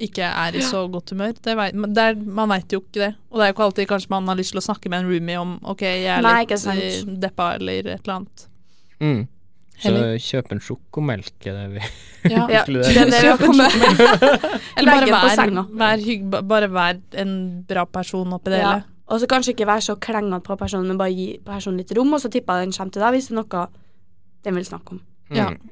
ikke 0.00 0.24
er 0.24 0.56
i 0.56 0.62
så 0.64 0.86
godt 0.88 1.12
humør. 1.12 1.34
Det 1.44 1.56
vet, 1.58 1.74
men 1.76 1.92
det 1.96 2.04
er, 2.12 2.14
man 2.16 2.48
veit 2.48 2.72
jo 2.72 2.80
ikke 2.80 3.02
det. 3.02 3.10
Og 3.28 3.36
det 3.38 3.44
er 3.44 3.50
jo 3.50 3.56
ikke 3.56 3.66
alltid 3.66 3.88
kanskje 3.90 4.12
man 4.14 4.30
har 4.32 4.38
lyst 4.38 4.54
til 4.54 4.62
å 4.62 4.64
snakke 4.64 4.88
med 4.92 5.02
en 5.02 5.10
roomie 5.10 5.40
om 5.40 5.58
ok, 5.60 5.82
jeg 5.84 6.08
er 6.14 6.24
Nei, 6.24 6.38
litt 6.48 6.64
eh, 6.72 7.12
deppa 7.20 7.50
eller 7.58 7.90
et 7.92 8.00
eller 8.00 8.14
annet. 8.14 8.46
Mm. 9.00 9.20
Så 9.80 9.92
kjøp 10.20 10.50
en 10.52 10.60
sjokomelk, 10.60 11.34
er 11.48 11.56
det 11.56 11.66
vi 11.74 11.82
Ja. 12.30 12.46
Ja, 12.52 12.64
det 12.68 12.96
er 13.00 13.08
det 13.08 13.20
vi 13.22 13.28
har 13.30 13.40
kommet 13.40 13.76
Eller 14.76 14.90
bare 14.90 15.06
vær, 15.08 15.52
vær, 15.80 16.02
hygg, 16.04 16.26
bare 16.48 16.68
vær 16.68 16.98
en 17.22 17.36
bra 17.68 17.86
person 17.88 18.34
oppi 18.36 18.52
det 18.52 18.60
Ja. 18.60 18.72
hele. 18.74 18.88
Og 19.10 19.18
så 19.20 19.26
kanskje 19.26 19.54
ikke 19.56 19.66
være 19.66 19.82
så 19.82 19.96
klengete 19.98 20.44
på 20.46 20.56
personen, 20.60 20.86
men 20.86 20.98
bare 21.00 21.10
gi 21.10 21.30
personen 21.44 21.80
litt 21.80 21.90
rom, 21.96 22.12
og 22.14 22.20
så 22.22 22.28
tipper 22.30 22.60
jeg 22.60 22.68
den 22.68 22.76
kommer 22.76 22.92
til 22.94 23.02
deg 23.02 23.16
hvis 23.16 23.30
det 23.30 23.34
er 23.34 23.40
noe 23.40 23.64
den 24.46 24.54
vil 24.56 24.64
snakke 24.68 24.96
om. 24.96 25.02
Ja. 25.30 25.50
Mm. 25.50 25.70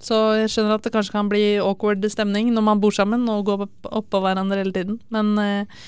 Så 0.00 0.14
jeg 0.38 0.50
skjønner 0.52 0.76
at 0.78 0.84
det 0.86 0.92
kanskje 0.94 1.14
kan 1.16 1.28
bli 1.30 1.56
awkward 1.58 2.04
stemning 2.12 2.52
når 2.54 2.62
man 2.62 2.80
bor 2.82 2.94
sammen 2.94 3.24
og 3.32 3.44
går 3.48 3.64
opp- 3.66 3.88
oppå 3.98 4.20
hverandre 4.22 4.60
hele 4.60 4.70
tiden, 4.76 5.00
men 5.10 5.32
eh, 5.42 5.80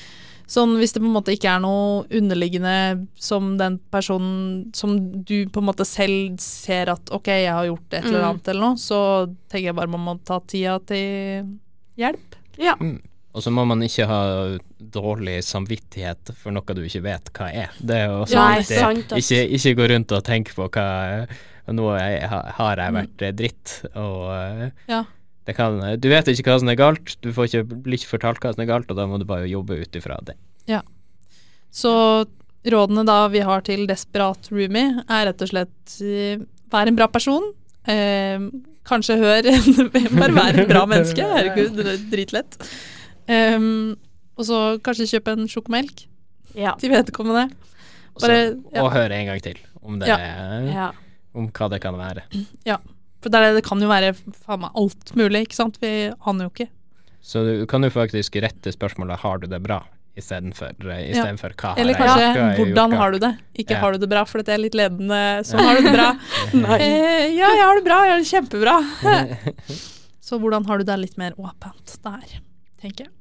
sånn 0.51 0.73
hvis 0.81 0.91
det 0.97 0.99
på 0.99 1.07
en 1.07 1.15
måte 1.15 1.31
ikke 1.37 1.47
er 1.53 1.61
noe 1.63 2.01
underliggende 2.19 2.73
som 3.23 3.53
den 3.61 3.77
personen 3.95 4.73
som 4.75 4.97
du 5.23 5.45
på 5.47 5.63
en 5.63 5.69
måte 5.69 5.87
selv 5.87 6.41
ser 6.43 6.91
at 6.91 7.13
ok, 7.15 7.31
jeg 7.31 7.53
har 7.55 7.69
gjort 7.69 7.87
et 7.95 8.05
eller 8.09 8.19
Mm. 8.25 8.29
annet 8.33 8.49
eller 8.51 8.67
noe, 8.67 8.81
så 8.83 8.99
tenker 9.49 9.69
jeg 9.71 9.77
bare 9.79 9.93
man 9.95 10.03
må 10.09 10.17
ta 10.27 10.41
tida 10.43 10.81
til 10.91 11.55
hjelp. 11.97 12.35
Ja. 12.59 12.75
Mm. 12.81 12.99
Og 13.31 13.45
så 13.47 13.53
må 13.55 13.63
man 13.65 13.79
ikke 13.87 14.09
ha 14.11 14.59
dårlig 14.91 15.37
samvittighet 15.47 16.33
for 16.35 16.51
noe 16.51 16.75
du 16.75 16.83
ikke 16.83 17.05
vet 17.05 17.31
hva 17.39 17.47
er. 17.55 17.71
Det 17.79 17.95
er 18.01 18.09
jo 18.11 18.25
Nei, 18.35 18.63
sant. 18.67 19.13
Ikke, 19.15 19.39
ikke 19.55 19.77
gå 19.79 19.87
rundt 19.95 20.11
og 20.19 20.25
tenke 20.27 20.51
på 20.57 20.67
hva 20.67 21.29
Nå 21.71 21.87
er 21.97 22.11
jeg, 22.19 22.29
har 22.59 22.81
jeg 22.83 22.95
vært 22.97 23.23
eh, 23.27 23.33
dritt, 23.39 23.75
og 23.95 24.29
eh, 24.35 24.71
Ja. 24.91 25.05
det 25.47 25.55
kan 25.57 25.79
Du 26.01 26.09
vet 26.11 26.27
ikke 26.33 26.51
hva 26.51 26.59
som 26.63 26.69
er 26.73 26.79
galt, 26.81 27.17
du 27.23 27.31
får 27.37 27.49
ikke, 27.51 27.65
blir 27.87 27.99
ikke 28.01 28.15
fortalt 28.17 28.41
hva 28.43 28.53
som 28.55 28.65
er 28.65 28.71
galt, 28.73 28.91
og 28.91 28.99
da 28.99 29.07
må 29.07 29.19
du 29.21 29.27
bare 29.29 29.47
jobbe 29.51 29.79
ut 29.81 29.97
ifra 30.01 30.19
det. 30.27 30.37
Så 31.71 31.91
rådene 32.67 33.05
da 33.07 33.29
vi 33.31 33.39
har 33.47 33.63
til 33.63 33.85
desperat 33.87 34.49
roomie, 34.51 35.05
er 35.07 35.29
rett 35.29 35.43
og 35.45 35.51
slett 35.53 35.97
eh, 36.03 36.41
vær 36.73 36.91
en 36.91 36.97
bra 36.99 37.07
person. 37.07 37.47
Eh, 37.87 38.43
kanskje 38.91 39.17
hør 39.21 39.47
Bare 40.19 40.35
vær 40.35 40.59
et 40.59 40.69
bra 40.71 40.83
menneske. 40.91 41.23
Herregud, 41.23 41.77
det 41.79 41.93
er 41.95 42.03
dritlett. 42.11 42.59
Um, 43.31 43.95
og 44.35 44.47
så 44.49 44.59
kanskje 44.83 45.07
kjøpe 45.13 45.37
en 45.37 45.47
sjokomelk 45.51 46.07
Ja. 46.59 46.73
til 46.81 46.91
vedkommende. 46.91 47.47
Bare, 48.19 48.39
Også, 48.51 48.59
ja. 48.75 48.83
Og 48.83 48.91
høre 48.97 49.15
en 49.21 49.29
gang 49.31 49.43
til 49.45 49.61
om, 49.85 50.01
det, 50.01 50.09
Ja. 50.11 50.19
ja. 50.67 50.89
Om 51.35 51.49
hva 51.55 51.69
det 51.71 51.81
kan 51.83 51.97
være. 51.99 52.25
Ja, 52.67 52.79
For 53.21 53.31
det, 53.33 53.39
er, 53.39 53.55
det 53.55 53.65
kan 53.67 53.81
jo 53.83 53.89
være 53.91 54.15
faen 54.17 54.63
meg 54.65 54.77
alt 54.81 55.15
mulig, 55.19 55.45
ikke 55.47 55.59
sant? 55.59 55.77
Vi 55.83 56.11
aner 56.27 56.47
jo 56.49 56.53
ikke. 56.55 56.69
Så 57.21 57.43
du 57.45 57.67
kan 57.69 57.85
jo 57.85 57.91
faktisk 57.93 58.39
rette 58.41 58.73
spørsmålet 58.73 59.21
'har 59.21 59.39
du 59.39 59.47
det 59.47 59.61
bra?' 59.63 59.83
istedenfor 60.17 60.73
uh, 60.85 61.01
Ja. 61.01 61.37
for 61.37 61.51
'hva 61.51 61.69
har 61.75 61.79
Eller 61.79 61.95
jeg 61.95 62.01
kanskje 62.01 62.33
har 62.35 62.57
'hvordan 62.57 62.97
har 62.97 63.13
du 63.13 63.19
det?' 63.19 63.39
Ikke 63.55 63.71
Ja. 63.77 63.81
'har 63.81 63.93
du 63.93 63.99
det 63.99 64.09
bra', 64.11 64.25
for 64.27 64.39
dette 64.39 64.53
er 64.53 64.59
litt 64.59 64.75
ledende. 64.75 65.45
Sånn 65.45 65.61
har 65.61 65.77
du 65.77 65.83
det 65.83 65.93
bra. 65.93 66.19
Eh, 66.81 67.37
ja, 67.37 67.49
jeg 67.53 67.65
har 67.65 67.75
det 67.77 67.85
bra. 67.85 68.05
Jeg 68.05 68.11
har 68.11 68.19
det 68.19 68.33
kjempebra. 68.33 68.77
Så 70.21 70.39
hvordan 70.39 70.67
har 70.67 70.79
du 70.79 70.85
det 70.85 70.99
litt 70.99 71.17
mer 71.19 71.33
åpent 71.39 71.99
der, 72.03 72.41
tenker 72.81 73.05
jeg. 73.07 73.13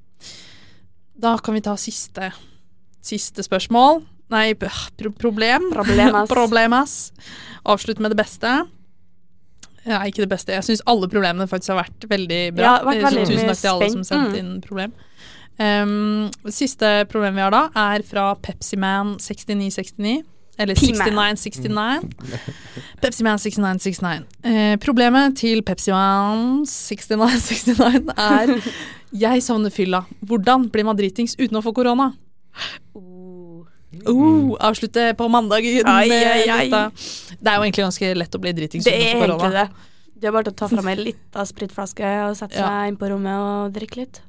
Da 1.19 1.37
kan 1.37 1.53
vi 1.53 1.61
ta 1.61 1.75
siste, 1.75 2.31
siste 3.01 3.43
spørsmål. 3.43 4.05
Nei, 4.29 4.53
pro 4.53 5.11
problem. 5.17 5.71
Problemas. 5.73 6.29
Problemas. 6.35 7.11
Avslutt 7.65 7.99
med 7.99 8.11
det 8.13 8.17
beste. 8.21 8.51
Ja, 9.87 10.01
ikke 10.05 10.21
det 10.25 10.29
beste. 10.29 10.53
Jeg 10.53 10.63
syns 10.67 10.81
alle 10.85 11.07
problemene 11.09 11.47
faktisk 11.49 11.71
har 11.73 11.79
vært 11.85 12.05
veldig 12.11 12.41
bra. 12.57 12.63
Ja, 12.63 12.73
vært 12.85 12.99
Eh, 12.99 13.05
veldig 13.07 13.27
tusen 13.29 13.47
takk 13.49 13.61
til 13.63 13.69
alle 13.71 13.89
som 13.93 14.03
sendte 14.03 14.35
Mm. 14.35 14.39
inn 14.41 14.61
problem. 14.61 14.91
Um, 15.59 16.29
siste 16.47 17.05
problem 17.11 17.35
vi 17.35 17.41
har 17.41 17.51
da, 17.51 17.63
er 17.75 18.03
fra 18.07 18.35
Pepsiman6969. 18.35 20.23
Eller 20.59 20.75
6969. 20.75 22.03
Pepsiman 23.01 23.39
6969. 23.39 24.25
Eh, 24.43 24.75
problemet 24.83 25.37
til 25.39 25.61
Pepsiman 25.63 26.65
6969 26.67 28.11
er 28.17 28.61
Jeg 29.23 29.41
savner 29.41 29.71
fylla. 29.73 30.03
Hvordan 30.23 30.67
blir 30.69 30.83
man 30.85 30.95
dritings 30.99 31.35
uten 31.39 31.57
å 31.57 31.63
få 31.63 31.71
korona? 31.73 32.11
Uh. 33.89 34.09
Uh, 34.13 34.55
avslutte 34.61 35.15
på 35.17 35.27
mandag 35.33 35.65
Ai, 35.65 36.09
ai, 36.13 36.43
ai. 36.45 36.65
Det 36.69 37.49
er 37.49 37.55
jo 37.57 37.63
egentlig 37.65 37.85
ganske 37.87 38.11
lett 38.21 38.35
å 38.37 38.41
bli 38.43 38.51
dritings 38.53 38.85
Det 38.85 38.93
er 38.93 39.15
egentlig 39.17 39.49
det. 39.55 39.67
Det 40.19 40.29
er 40.29 40.35
bare 40.35 40.51
å 40.51 40.55
ta 40.55 40.67
fram 40.69 40.87
ei 40.91 40.97
lita 40.99 41.45
spritflaske 41.47 42.07
og 42.27 42.35
sette 42.37 42.59
Ja. 42.59 42.67
seg 42.67 42.91
inn 42.91 42.97
på 42.99 43.09
rommet 43.09 43.33
og 43.39 43.73
drikke 43.73 44.01
litt. 44.03 44.21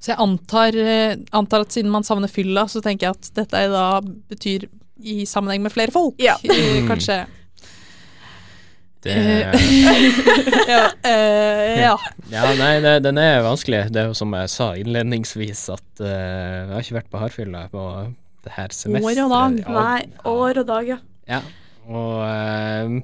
Så 0.00 0.14
jeg 0.14 0.18
antar, 0.18 0.76
eh, 0.80 1.16
antar 1.36 1.66
at 1.66 1.74
siden 1.76 1.92
man 1.92 2.02
savner 2.02 2.30
fylla, 2.32 2.64
så 2.72 2.80
tenker 2.80 3.10
jeg 3.10 3.18
at 3.18 3.30
dette 3.36 3.68
da 3.68 4.00
betyr 4.00 4.64
i 5.04 5.26
sammenheng 5.28 5.60
med 5.62 5.72
flere 5.72 5.92
folk. 5.92 6.16
Ja. 6.18 6.38
Eh, 6.50 6.80
Kanskje. 6.88 7.26
Det, 9.00 9.12
ja, 10.68 10.80
uh, 10.92 11.80
ja. 11.80 11.94
ja, 12.28 12.48
nei, 12.58 12.72
det, 12.84 12.98
den 13.04 13.16
er 13.16 13.38
vanskelig. 13.46 13.86
Det 13.92 14.02
er 14.02 14.10
jo 14.10 14.16
som 14.16 14.34
jeg 14.36 14.50
sa 14.52 14.74
innledningsvis, 14.76 15.62
at 15.72 16.02
uh, 16.04 16.08
jeg 16.10 16.74
har 16.74 16.84
ikke 16.84 16.98
vært 16.98 17.12
på 17.12 17.22
hardfylla 17.22 17.62
på 17.72 17.84
det 18.46 18.52
her 18.56 18.74
semesteret. 18.74 19.18
År 19.18 19.24
og 19.24 19.30
dag. 19.34 19.58
Ja, 19.62 19.76
Nei, 19.76 20.02
år 20.32 20.60
og 20.62 20.66
dag, 20.70 20.88
ja. 20.94 20.98
Ja, 21.30 21.40
og 21.86 22.14
eh, 22.26 22.98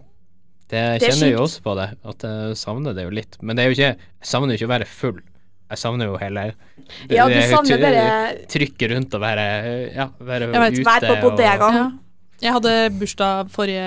det 0.66 0.70
Det 0.72 0.82
er 0.82 0.98
kjenner 1.04 1.28
jeg 1.30 1.36
jo 1.36 1.42
også 1.44 1.62
på 1.62 1.74
det, 1.78 1.88
at 2.12 2.26
jeg 2.26 2.56
savner 2.58 2.96
det 2.96 3.04
jo 3.06 3.14
litt. 3.14 3.38
Men 3.42 3.56
det 3.58 3.64
er 3.64 3.70
jo 3.70 3.76
ikke, 3.76 3.90
jeg 3.94 4.30
savner 4.32 4.54
jo 4.54 4.60
ikke 4.60 4.70
å 4.70 4.74
være 4.74 4.88
full. 4.90 5.20
Jeg 5.66 5.78
savner 5.82 6.06
jo 6.06 6.16
hele 6.20 6.42
Ja, 7.10 7.24
du 7.26 7.34
savner 7.50 7.80
bare 7.82 8.02
Trykket 8.52 8.92
rundt 8.92 9.14
og 9.18 9.22
være, 9.24 9.46
ja, 9.96 10.04
være 10.22 10.46
Jeg 10.52 10.62
vet, 10.62 10.76
ute. 10.78 10.84
vær 10.86 11.06
på 11.24 11.30
og... 11.34 11.40
ja. 11.42 11.86
Jeg 12.42 12.52
hadde 12.52 12.72
bursdag 13.00 13.48
forrige 13.50 13.86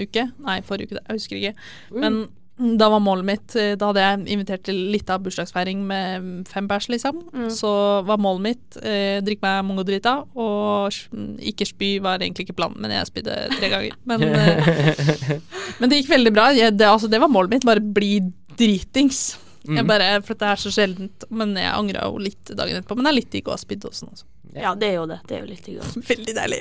uke. 0.00 0.24
Nei, 0.46 0.60
forrige 0.64 0.88
uke, 0.88 1.02
jeg 1.02 1.18
husker 1.18 1.36
ikke. 1.38 1.52
Men 1.92 2.22
da 2.58 2.86
var 2.92 3.00
målet 3.00 3.24
mitt 3.26 3.54
eh, 3.56 3.72
Da 3.80 3.88
hadde 3.88 4.02
jeg 4.04 4.26
invitert 4.34 4.62
til 4.68 4.76
litt 4.92 5.08
av 5.10 5.22
bursdagsfeiring 5.24 5.80
med 5.88 6.48
fem 6.52 6.68
bæsj, 6.68 6.90
liksom. 6.92 7.22
Mm. 7.32 7.46
Så 7.50 7.70
var 8.06 8.20
målet 8.22 8.44
mitt 8.44 8.76
eh, 8.84 9.20
drikke 9.24 9.42
meg 9.42 9.64
mongodrita, 9.66 10.12
og 10.36 10.92
ikke 11.40 11.66
spy 11.66 11.92
var 12.04 12.20
egentlig 12.22 12.46
ikke 12.46 12.58
planen, 12.60 12.78
men 12.84 12.92
jeg 12.94 13.08
spydde 13.08 13.38
tre 13.56 13.70
ganger. 13.72 13.96
Men, 14.10 14.22
eh, 14.28 15.38
men 15.80 15.90
det 15.90 16.02
gikk 16.02 16.12
veldig 16.12 16.32
bra. 16.36 16.50
Jeg, 16.54 16.76
det, 16.76 16.86
altså, 16.86 17.08
det 17.10 17.20
var 17.22 17.32
målet 17.32 17.56
mitt, 17.56 17.64
bare 17.66 17.80
bli 17.82 18.18
dritings. 18.58 19.38
Jeg 19.62 19.78
Mhm. 19.84 19.86
bare, 19.86 20.06
for 20.26 20.34
det 20.34 20.48
er 20.50 20.58
så 20.58 20.70
sjeldent. 20.74 21.24
Men 21.30 21.54
jeg 21.56 21.70
angra 21.72 22.04
jo 22.10 22.18
litt 22.18 22.50
dagen 22.50 22.76
etterpå. 22.80 22.96
Men 22.98 23.04
det 23.06 23.10
er 23.12 23.18
litt 23.20 23.30
digg 23.30 23.46
å 23.46 23.54
ha 23.54 23.60
spydd 23.60 23.84
også. 23.86 24.08
Altså. 24.10 24.24
Ja, 24.58 24.74
det 24.74 24.88
er 24.90 24.96
jo 24.98 25.04
det. 25.06 25.20
Det 25.28 25.36
er 25.36 25.44
jo 25.44 25.50
litt 25.52 25.64
digg. 25.64 25.78
Veldig 26.12 26.34
deilig. 26.34 26.58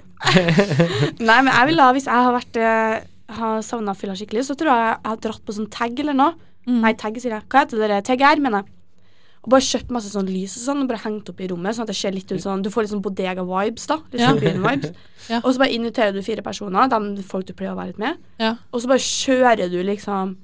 Nei, 1.28 1.39
men 1.42 1.50
jeg 1.52 1.68
vil 1.72 1.82
ha, 1.82 1.88
hvis 1.98 2.06
jeg 2.08 2.28
har 2.28 2.36
vært 2.38 2.60
eh, 2.62 3.08
har 3.38 3.61
savna 3.65 3.93
fylla 3.97 4.15
skikkelig, 4.17 4.45
så 4.47 4.55
tror 4.59 4.71
jeg 4.73 4.86
jeg 4.91 5.09
har 5.09 5.17
dratt 5.25 5.45
på 5.45 5.55
sånn 5.55 5.69
tag 5.73 5.99
eller 5.99 6.17
noe. 6.17 6.34
Mm. 6.67 6.82
Nei, 6.84 6.93
tag, 6.99 7.17
sier 7.21 7.34
jeg. 7.38 7.47
Hva 7.49 7.63
heter 7.63 7.82
det? 7.82 8.03
TGR, 8.07 8.41
mener 8.43 8.61
jeg. 8.63 8.73
Og 9.41 9.49
bare 9.49 9.65
kjøpt 9.65 9.89
masse 9.89 10.11
sånn 10.13 10.27
lys 10.29 10.53
og 10.59 10.61
sånn, 10.67 10.84
og 10.84 10.89
bare 10.91 11.01
hengt 11.01 11.29
opp 11.32 11.39
i 11.41 11.47
rommet, 11.49 11.73
sånn 11.73 11.88
at 11.88 11.89
det 11.89 11.97
ser 11.97 12.13
litt 12.13 12.29
ut 12.29 12.43
sånn 12.43 12.61
Du 12.61 12.69
får 12.69 12.86
litt 12.86 12.91
sånn 12.91 13.01
bodega-vibes, 13.01 13.88
da. 13.89 13.97
Litt 14.13 14.21
sånn 14.21 14.38
ja. 14.43 14.51
vibes 14.53 14.91
Ja. 15.32 15.39
Og 15.41 15.53
så 15.53 15.61
bare 15.63 15.73
inviterer 15.73 16.13
du 16.13 16.21
fire 16.25 16.43
personer, 16.45 16.91
de 16.91 17.23
folk 17.25 17.47
du 17.47 17.53
pleier 17.57 17.73
å 17.73 17.79
være 17.79 17.93
litt 17.95 18.01
med, 18.01 18.19
Ja. 18.41 18.55
og 18.71 18.84
så 18.84 18.91
bare 18.91 19.01
kjører 19.01 19.71
du 19.73 19.79
liksom 19.88 20.36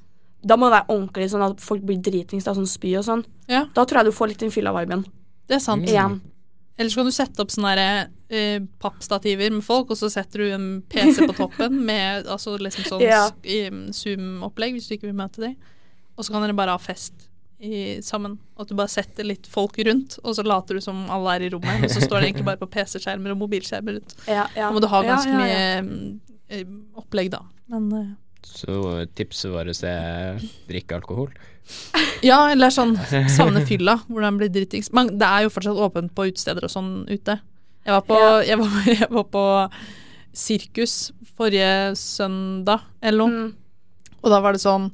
Da 0.48 0.58
må 0.58 0.70
det 0.70 0.80
være 0.80 0.90
ordentlig 0.96 1.30
sånn 1.30 1.46
at 1.46 1.62
folk 1.62 1.86
blir 1.86 2.02
dritings, 2.02 2.46
da, 2.46 2.54
sånn 2.58 2.70
spy 2.70 2.96
og 2.98 3.06
sånn. 3.06 3.24
Ja. 3.50 3.66
Da 3.74 3.86
tror 3.86 4.02
jeg 4.02 4.10
du 4.10 4.18
får 4.18 4.28
litt 4.34 4.42
den 4.42 4.54
fylla-viben 4.54 5.06
Det 5.48 5.58
er 5.58 5.64
sant. 5.64 5.86
Mm. 5.86 6.22
Eller 6.78 6.90
så 6.94 7.00
kan 7.02 7.08
du 7.10 7.12
sette 7.16 7.42
opp 7.42 7.50
sånne 7.54 7.72
der, 7.76 8.10
eh, 8.30 8.60
pappstativer 8.82 9.50
med 9.52 9.64
folk, 9.66 9.90
og 9.90 9.98
så 9.98 10.10
setter 10.14 10.44
du 10.44 10.52
en 10.54 10.68
PC 10.90 11.26
på 11.26 11.34
toppen 11.38 11.80
med 11.90 12.28
altså 12.30 12.54
liksom 12.62 12.86
sånn 12.86 13.02
Ja. 13.02 13.24
i- 13.44 13.70
Zoom-opplegg, 13.98 14.76
hvis 14.78 14.88
du 14.90 14.94
ikke 14.98 15.10
vil 15.10 15.18
møte 15.18 15.42
dem. 15.42 15.56
Og 16.18 16.26
så 16.26 16.32
kan 16.34 16.42
dere 16.46 16.54
bare 16.58 16.76
ha 16.76 16.78
fest 16.82 17.14
i, 17.60 17.98
sammen. 18.06 18.38
Og 18.56 18.62
at 18.62 18.70
du 18.70 18.76
bare 18.78 18.88
setter 18.94 19.26
litt 19.26 19.48
folk 19.50 19.78
rundt, 19.88 20.20
og 20.24 20.36
så 20.38 20.46
later 20.46 20.78
du 20.78 20.82
som 20.86 21.08
alle 21.10 21.36
er 21.36 21.48
i 21.48 21.50
rommet, 21.50 21.84
og 21.84 21.90
så 21.90 22.02
står 22.06 22.22
det 22.22 22.30
egentlig 22.30 22.46
bare 22.52 22.62
på 22.62 22.70
PC-skjermer 22.70 23.34
og 23.34 23.42
mobilskjermer 23.42 23.98
rundt. 23.98 24.14
Ja, 24.30 24.46
ja. 24.56 24.68
Da 24.70 24.72
må 24.76 24.82
du 24.82 24.88
ha 24.94 25.02
ganske 25.02 25.34
ja, 25.34 25.46
ja. 25.50 25.82
mye 25.82 25.90
mm, 25.90 26.20
eh, 26.50 26.64
opplegg, 27.02 27.32
da. 27.34 27.42
Men 27.74 27.90
eh, 27.98 28.10
Så 28.46 28.78
tipset 29.18 29.50
vårt 29.52 29.82
er 29.84 30.38
drikke 30.70 30.96
alkohol. 31.02 31.34
Ja, 32.26 32.50
eller 32.52 32.70
sånn 32.74 32.96
savne 33.30 33.62
fylla, 33.68 33.98
hvordan 34.10 34.38
blir 34.40 34.50
dritings. 34.50 34.92
Men 34.94 35.12
det 35.20 35.28
er 35.28 35.44
jo 35.46 35.50
fortsatt 35.54 35.78
åpent 35.88 36.14
på 36.16 36.26
utesteder 36.30 36.64
og 36.66 36.72
sånn 36.74 36.92
ute. 37.10 37.40
Jeg 37.86 37.94
var 37.94 38.02
på, 38.08 38.18
Ja. 38.18 38.42
jeg 38.44 38.58
var, 38.60 38.70
jeg 39.02 39.10
var 39.12 39.24
på 39.32 39.44
sirkus 40.38 41.12
forrige 41.38 41.96
søndag 41.98 42.82
eller 43.02 43.18
noe, 43.18 43.30
Mm. 43.30 43.54
og 44.24 44.30
da 44.32 44.40
var 44.42 44.54
det 44.54 44.62
sånn 44.62 44.92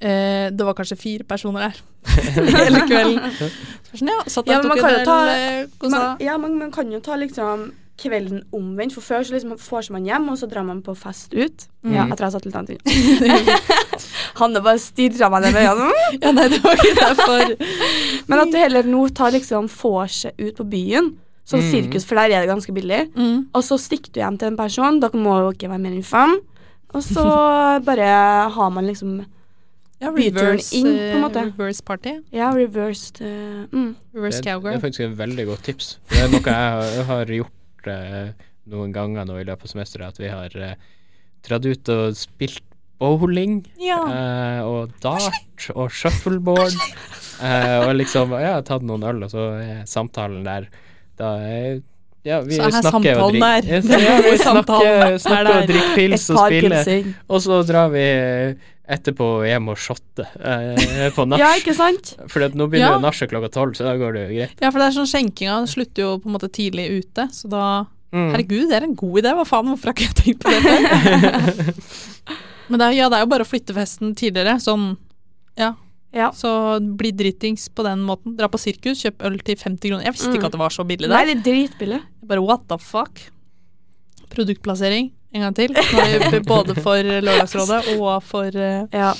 eh, 0.00 0.50
Det 0.50 0.64
var 0.64 0.74
kanskje 0.74 0.98
fire 0.98 1.24
personer 1.24 1.60
der 1.70 1.80
hele 2.58 2.80
kvelden. 2.88 3.20
Så 3.94 3.98
Sånn, 4.00 4.08
ja, 4.10 4.18
satt 4.26 4.46
der 4.46 4.52
Ja, 4.52 4.62
tok 4.62 4.82
en 4.82 5.04
ta- 5.06 5.28
eh, 5.30 5.66
kosa. 5.78 5.90
Man, 5.98 6.16
ja, 6.20 6.36
man, 6.38 6.58
man 6.58 6.70
kan 6.74 6.90
jo 6.92 7.00
ta 7.00 7.14
liksom 7.16 7.72
kvelden 8.00 8.42
omvendt, 8.52 8.92
for 8.96 9.00
før 9.06 9.22
så 9.22 9.36
liksom 9.36 9.52
får 9.60 9.90
man 9.94 10.04
hjem, 10.08 10.28
og 10.32 10.38
så 10.40 10.48
drar 10.50 10.64
man 10.66 10.80
på 10.82 10.96
fest 10.98 11.32
ut. 11.34 11.66
Mm. 11.84 11.92
Ja, 11.94 12.06
jeg 12.10 12.16
tror 12.18 12.26
jeg 12.26 12.34
satt 12.34 12.46
litt 12.48 12.56
annet 12.58 12.70
inn. 12.74 13.58
Hanne 14.40 14.62
bare 14.64 14.80
stirra 14.82 15.28
meg 15.32 15.44
ned 15.46 15.54
med 15.54 15.68
øynene. 15.68 16.00
Ja, 16.24 16.32
nei, 16.34 16.46
det 16.50 16.58
var 16.64 16.74
ikke 16.80 16.94
derfor. 16.98 17.52
Men 18.30 18.42
at 18.42 18.50
du 18.54 18.58
heller 18.58 18.88
nå 18.88 19.04
tar 19.14 19.34
liksom 19.34 19.68
vorset 19.70 20.34
ut 20.42 20.56
på 20.58 20.66
byen, 20.72 21.12
som 21.44 21.60
Mm. 21.60 21.70
sirkus, 21.70 22.06
for 22.08 22.16
der 22.16 22.32
er 22.34 22.40
det 22.46 22.48
ganske 22.50 22.72
billig, 22.72 23.02
Mm. 23.14 23.46
og 23.54 23.62
så 23.62 23.76
stikker 23.78 24.10
du 24.14 24.20
hjem 24.20 24.38
til 24.40 24.48
en 24.48 24.56
person, 24.56 24.98
dere 25.00 25.12
må 25.20 25.36
jo 25.44 25.52
ikke 25.52 25.68
være 25.68 25.82
mer 25.86 25.92
enn 25.92 26.02
fem, 26.02 26.38
og 26.94 27.02
så 27.04 27.24
bare 27.88 28.50
har 28.50 28.70
man 28.70 28.86
liksom 28.88 29.18
Ja, 30.00 30.10
reverse, 30.10 30.74
inn, 30.76 30.88
på 30.88 31.16
en 31.16 31.22
måte. 31.22 31.36
eh, 31.38 31.52
reverse 31.52 31.82
party. 31.82 32.16
Ja, 32.32 32.50
reversed 32.52 33.20
uh, 33.22 33.66
mm. 33.70 33.94
Reverse 34.14 34.42
Det, 34.42 34.56
det 34.64 34.74
er 34.74 34.80
faktisk 34.80 35.00
et 35.06 35.18
veldig 35.18 35.46
godt 35.46 35.62
tips. 35.64 35.98
Det 36.10 36.18
er 36.24 36.28
noe 36.32 36.42
jeg 36.42 36.54
har, 36.54 37.04
har 37.12 37.24
gjort 37.84 37.92
eh, 37.94 38.46
noen 38.72 38.92
ganger 38.94 39.26
nå 39.28 39.36
i 39.40 39.44
løpet 39.44 39.66
av 39.68 39.72
semesteret, 39.74 40.08
at 40.08 40.20
vi 40.20 40.28
har 40.32 40.56
eh, 40.56 40.74
dratt 41.44 41.66
ut 41.68 41.88
og 41.92 42.16
spilt 42.16 42.62
bowling 42.98 43.58
Ja. 43.82 43.98
eh, 44.08 44.60
og 44.64 44.94
dart 45.04 45.68
og 45.74 45.90
shuffleboard. 45.92 46.72
eh, 47.42 47.78
og 47.84 47.94
liksom 47.98 48.32
Ja, 48.40 48.60
tatt 48.64 48.82
noen 48.86 49.02
øl, 49.04 49.22
og 49.26 49.30
så 49.34 49.50
er 49.60 49.82
samtalen 49.84 50.44
der 50.46 50.68
Da 51.18 51.36
er 51.38 51.82
ja, 52.24 52.40
vi 52.44 52.56
Så 52.58 52.66
er 52.68 52.76
snakker 52.80 53.20
og 53.22 53.34
drikker. 53.34 53.66
Ja, 54.00 54.14
vi 54.24 54.36
snakker, 54.40 54.86
er 54.86 55.18
snakker 55.20 55.50
og 55.58 55.66
drikker 55.68 55.96
pils 55.98 56.28
og 56.32 56.38
spiller. 56.44 56.78
pilsing. 56.84 57.10
Og 57.28 57.42
så 57.44 57.58
drar 57.68 57.90
vi 57.92 58.04
etterpå 58.84 59.28
hjem 59.48 59.68
og 59.72 59.78
shotter 59.80 60.26
eh, 60.44 61.08
på 61.16 61.24
nach. 61.28 61.40
Ja, 61.40 61.54
ikke 61.56 61.72
sant? 61.76 62.14
For 62.28 62.44
nå 62.52 62.66
begynner 62.68 62.96
Ja. 62.98 63.00
nachet 63.00 63.30
klokka 63.32 63.48
tolv, 63.52 63.72
så 63.78 63.86
da 63.88 63.94
går 64.00 64.12
det 64.18 64.22
jo 64.28 64.36
greit. 64.38 64.56
ja, 64.60 64.70
for 64.70 64.78
det 64.82 64.88
er 64.90 64.96
sånn 64.98 65.08
skjenkinga 65.08 65.62
slutter 65.68 66.04
jo 66.04 66.18
på 66.20 66.28
en 66.28 66.36
måte 66.36 66.50
tidlig 66.52 66.90
ute, 67.00 67.28
så 67.32 67.48
da 67.52 67.66
Mm. 68.14 68.28
Herregud, 68.30 68.68
det 68.70 68.76
er 68.76 68.84
en 68.86 68.94
god 68.94 69.16
idé. 69.18 69.30
Hva 69.34 69.42
faen, 69.42 69.66
hvorfor 69.72 69.90
har 69.90 69.94
ikke 69.96 70.04
jeg 70.06 70.14
tenkt 70.14 70.44
på 70.44 70.50
det 70.52 70.60
før? 70.62 71.74
Men 72.70 72.78
det 72.78 72.86
er, 72.86 72.92
ja, 72.94 73.08
det 73.10 73.16
er 73.18 73.24
jo 73.24 73.30
bare 73.32 73.42
å 73.42 73.48
flytte 73.48 73.74
festen 73.74 74.12
tidligere. 74.14 74.54
Sånn, 74.62 74.84
ja. 75.58 75.72
Ja. 76.14 76.30
Så 76.32 76.78
bli 76.96 77.10
dritings 77.12 77.68
på 77.74 77.82
den 77.86 78.02
måten. 78.06 78.36
Dra 78.38 78.46
på 78.48 78.58
sirkus, 78.62 79.02
kjøp 79.02 79.22
øl 79.26 79.38
til 79.42 79.56
50 79.58 79.90
kroner. 79.90 80.04
Jeg 80.06 80.14
visste 80.14 80.28
Mm. 80.30 80.36
ikke 80.38 80.46
at 80.46 80.52
det 80.52 80.60
var 80.60 80.70
så 80.70 80.84
billig 80.86 81.08
Nei, 81.10 81.24
det 81.26 81.36
er 81.38 81.42
dritbillig. 81.48 82.00
Bare 82.24 82.40
what 82.44 82.68
the 82.70 82.78
fuck? 82.78 83.18
Produktplassering 84.30 85.12
en 85.34 85.40
gang 85.40 85.54
til. 85.56 85.74
Både 86.46 86.74
for 86.80 87.02
Lørdagsrådet 87.02 87.96
og 87.98 88.22
for 88.22 88.46
uh, 88.54 88.86
Ja. 88.94 89.12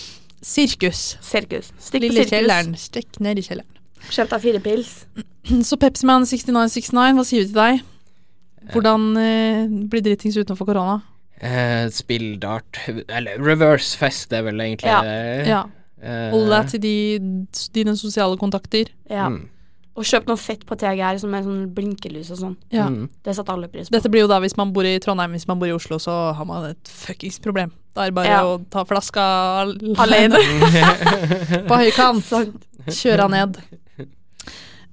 sirkus. 0.43 1.17
Sirkus. 1.25 1.73
Stikk 1.79 2.01
på 2.01 2.05
Lille 2.07 2.23
sirkus. 2.25 2.31
kjelleren. 2.33 2.75
Stikk 2.79 3.21
ned 3.21 3.39
i 3.39 3.43
kjelleren. 3.47 3.71
Kjøp 4.11 4.31
deg 4.35 4.41
fire 4.45 4.61
pils. 4.65 4.93
Så 5.69 5.77
Pepsiman 5.81 6.27
6969, 6.29 7.15
hva 7.19 7.25
sier 7.27 7.45
vi 7.45 7.51
til 7.51 7.59
deg? 7.59 7.83
Hvordan 8.73 9.11
uh, 9.19 9.89
bli 9.93 10.01
dritings 10.07 10.39
utenfor 10.41 10.71
korona? 10.71 11.01
Uh, 11.45 11.91
spill 11.93 12.37
dart 12.41 12.79
Eller 13.13 13.37
reverse 13.43 13.99
fest 13.99 14.31
det 14.31 14.39
er 14.39 14.45
vel 14.47 14.63
egentlig 14.65 14.89
Ja. 14.89 15.01
det. 15.05 15.49
Ja. 15.51 15.65
Eh, 16.05 16.29
Hold 16.35 16.51
deg 16.53 16.71
til 16.75 16.81
de, 16.85 16.95
dine 17.73 17.95
sosiale 17.97 18.37
kontakter. 18.41 18.91
Ja. 19.09 19.31
mm, 19.33 19.41
Og 19.97 20.05
kjøp 20.05 20.27
noe 20.27 20.37
fett 20.37 20.65
på 20.69 20.75
TGR 20.77 21.21
som 21.23 21.33
er 21.39 21.45
sånn 21.47 21.69
blinkelys 21.73 22.33
og 22.35 22.41
sånn. 22.43 22.57
Ja. 22.75 22.89
mm. 22.91 23.07
Det 23.25 23.35
setter 23.39 23.55
alle 23.55 23.69
pris 23.73 23.89
på. 23.89 23.95
Dette 23.95 24.11
blir 24.13 24.25
jo 24.27 24.31
da 24.33 24.41
hvis 24.43 24.57
man 24.59 24.73
bor 24.75 24.85
i 24.85 24.97
Trondheim, 25.01 25.33
hvis 25.39 25.47
man 25.49 25.61
bor 25.63 25.71
i 25.71 25.73
Oslo, 25.77 25.97
så 26.03 26.17
har 26.35 26.45
man 26.49 26.67
et 26.73 26.91
fuckings 26.91 27.39
problem. 27.41 27.71
Da 27.95 28.03
er 28.05 28.11
det 28.11 28.17
bare 28.19 28.27
Ja. 28.33 28.41
å 28.43 28.59
ta 28.71 28.83
flaska 28.85 29.23
al- 29.63 29.77
Alene. 30.03 30.41
på 31.71 31.79
høykant. 31.79 32.35
Kjøre 32.91 33.31
ned. 33.33 33.61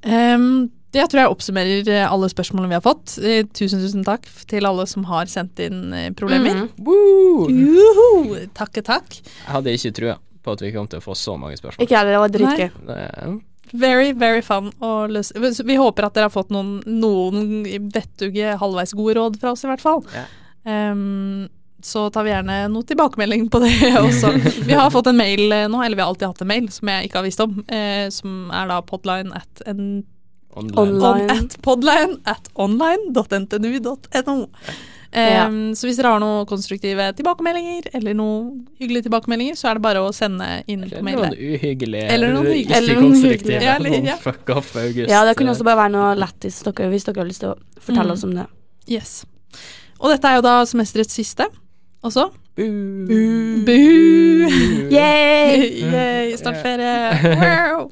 Um, 0.05 0.69
det 0.91 1.05
tror 1.11 1.21
jeg 1.21 1.31
oppsummerer 1.31 1.87
eh, 1.87 2.03
alle 2.11 2.27
spørsmålene 2.31 2.71
vi 2.73 2.75
har 2.77 2.83
fått. 2.83 3.13
Eh, 3.23 3.45
tusen, 3.55 3.79
tusen 3.83 4.03
takk 4.03 4.25
til 4.49 4.65
alle 4.67 4.83
som 4.89 5.05
har 5.07 5.29
sendt 5.31 5.59
inn 5.63 5.93
problemer. 6.19 6.65
Mhm. 6.65 6.71
Woo! 6.83 7.45
Juhu! 7.47 8.47
Takke, 8.57 8.83
takk. 8.83 9.17
Jeg 9.23 9.49
hadde 9.55 9.75
ikke 9.77 9.93
trua 9.97 10.17
på 10.43 10.55
at 10.55 10.61
vi 10.63 10.73
kom 10.73 10.89
til 10.89 11.01
å 11.01 11.05
få 11.05 11.15
så 11.17 11.37
mange 11.39 11.59
spørsmål. 11.59 11.85
Ikke 11.85 11.97
heller, 11.97 12.17
det 12.17 12.21
var 12.23 12.35
dritgøy. 12.35 13.39
Very, 13.71 14.11
very 14.17 14.41
fun 14.43 14.71
å 14.83 14.91
løse. 15.07 15.37
Vi 15.39 15.79
håper 15.79 16.07
at 16.07 16.17
dere 16.17 16.27
har 16.27 16.33
fått 16.33 16.51
noen, 16.51 16.79
noen 16.85 17.63
vettuge, 17.93 18.57
halvveis 18.59 18.93
gode 18.97 19.15
råd 19.19 19.39
fra 19.41 19.53
oss, 19.55 19.63
i 19.63 19.71
hvert 19.71 19.83
fall. 19.83 20.03
Ja. 20.15 20.27
Um, 20.67 21.49
så 21.81 22.09
tar 22.13 22.27
vi 22.27 22.33
gjerne 22.33 22.67
noe 22.69 22.85
tilbakemelding 22.85 23.47
på 23.49 23.61
det 23.63 23.73
også. 24.03 24.33
Vi 24.67 24.75
har 24.77 24.91
fått 24.93 25.09
en 25.09 25.17
mail 25.17 25.47
eh, 25.49 25.67
nå, 25.71 25.81
eller 25.81 25.97
vi 25.97 26.03
har 26.03 26.11
alltid 26.11 26.27
hatt 26.29 26.43
en 26.43 26.51
mail 26.51 26.67
som 26.73 26.91
jeg 26.91 27.07
ikke 27.07 27.21
har 27.21 27.25
visst 27.25 27.41
om, 27.41 27.55
eh, 27.73 28.05
som 28.13 28.51
er 28.53 28.69
da 28.69 28.81
podline 28.85 29.33
at 29.37 29.63
en 29.69 30.03
Online. 30.51 30.79
Online. 30.81 31.31
On 31.31 31.31
at 31.31 31.53
podline 31.63 32.17
at 32.27 32.49
online.ntnu.no. 32.59 34.35
Ja. 35.13 35.47
Um, 35.47 35.73
Så 35.75 35.87
hvis 35.89 35.97
dere 35.99 36.07
har 36.13 36.19
noen 36.23 36.45
konstruktive 36.47 37.09
tilbakemeldinger, 37.17 37.89
eller 37.97 38.13
noen 38.15 38.61
hyggelige 38.79 39.03
tilbakemeldinger, 39.09 39.57
så 39.59 39.67
er 39.69 39.73
det 39.75 39.81
bare 39.83 39.99
å 39.99 40.13
sende 40.15 40.47
inn 40.71 40.85
på 40.85 40.93
Eller 40.93 41.03
mailen. 41.03 41.33
noen 41.33 41.57
uhyggelige 41.57 42.05
Eller 42.15 42.31
noen 42.33 42.45
hyggelige. 42.47 42.77
Eller 42.77 43.01
noen 43.01 43.17
hyggelige. 43.25 43.61
Ja, 43.61 43.75
eller- 43.75 44.05
ja. 44.07 44.15
Fuck 44.23 44.49
off, 44.55 44.75
August. 44.75 45.09
Ja, 45.09 45.25
det 45.25 45.35
kunne 45.35 45.51
også 45.51 45.63
bare 45.67 45.77
være 45.83 45.91
noe 45.91 46.15
lættis 46.15 46.61
hvis 46.63 47.03
dere 47.03 47.15
har 47.17 47.27
lyst 47.27 47.39
til 47.43 47.49
å 47.49 47.57
fortelle 47.79 48.07
Mm. 48.07 48.11
oss 48.13 48.23
om 48.23 48.33
det. 48.35 48.47
Yes. 48.87 49.25
Og 49.99 50.09
dette 50.09 50.23
er 50.25 50.35
jo 50.35 50.41
da 50.41 50.63
semesterets 50.65 51.13
siste 51.13 51.45
også. 52.03 52.31
Boo. 52.55 53.05
Boo. 53.07 53.65
Boo. 53.65 54.89
Yay! 54.91 55.81
Yay, 55.91 56.35
Startferie. 56.37 57.11
Wow. 57.41 57.89